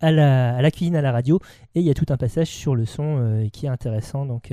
la, 0.00 0.56
à 0.56 0.62
la 0.62 0.70
cuisine 0.70 0.96
à 0.96 1.02
la 1.02 1.12
radio. 1.12 1.40
Et 1.74 1.80
il 1.80 1.86
y 1.86 1.90
a 1.90 1.94
tout 1.94 2.06
un 2.08 2.16
passage 2.16 2.48
sur 2.48 2.74
le 2.74 2.84
son 2.84 3.18
euh, 3.18 3.48
qui 3.48 3.66
est 3.66 3.70
intéressant. 3.70 4.26
Donc 4.26 4.52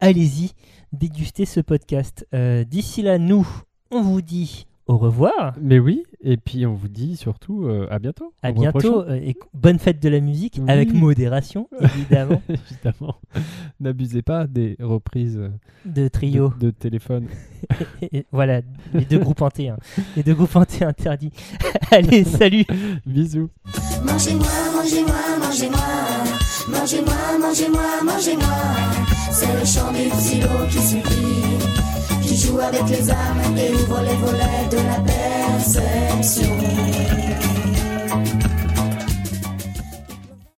allez-y, 0.00 0.52
dégustez 0.92 1.44
ce 1.44 1.60
podcast. 1.60 2.26
D'ici 2.66 3.02
là, 3.02 3.18
nous, 3.18 3.46
on 3.90 4.02
vous 4.02 4.22
dit 4.22 4.66
au 4.86 4.98
revoir. 4.98 5.54
Mais 5.60 5.78
oui, 5.78 6.02
et 6.22 6.36
puis 6.36 6.66
on 6.66 6.74
vous 6.74 6.88
dit 6.88 7.16
surtout 7.16 7.64
euh, 7.66 7.86
à 7.90 7.98
bientôt. 7.98 8.32
À 8.42 8.52
bientôt 8.52 9.02
euh, 9.02 9.14
et 9.14 9.36
bonne 9.54 9.78
fête 9.78 10.00
de 10.02 10.08
la 10.08 10.20
musique 10.20 10.58
Oui. 10.60 10.70
avec 10.70 10.92
modération, 10.92 11.68
évidemment, 11.80 12.42
Évidemment. 12.48 13.16
N'abusez 13.80 14.22
pas 14.22 14.46
des 14.46 14.76
reprises 14.80 15.38
euh, 15.38 15.48
de 15.84 16.08
trio. 16.08 16.52
de 16.60 16.70
téléphone. 16.70 17.26
Et- 18.02 18.18
et 18.18 18.26
voilà, 18.32 18.60
les 18.92 19.04
deux 19.04 19.18
groupes 19.18 19.40
hantés. 19.42 19.68
hein. 19.68 19.76
Les 20.16 20.22
deux 20.22 20.34
groupes 20.34 20.56
hantés 20.56 20.84
interdits. 20.84 21.30
Allez, 21.90 22.24
salut 22.24 22.64
Bisous. 23.06 23.48
Mangez-moi, 24.04 24.46
mangez-moi, 24.74 25.38
mangez-moi. 25.40 25.78
Mangez-moi, 26.68 27.38
mangez-moi, 27.40 27.82
mangez-moi. 28.04 28.54
C'est 29.30 29.52
le 29.58 29.64
chant 29.64 29.92
qui 30.68 30.78
suffit 30.78 31.81
joue 32.46 32.58
avec 32.60 32.88
les 32.88 33.10
âmes 33.10 33.56
et 33.56 33.72
ouvre 33.74 34.00
les 34.02 34.16
volets 34.16 34.68
de 34.70 34.76
la 34.76 34.98
perception. 35.00 36.52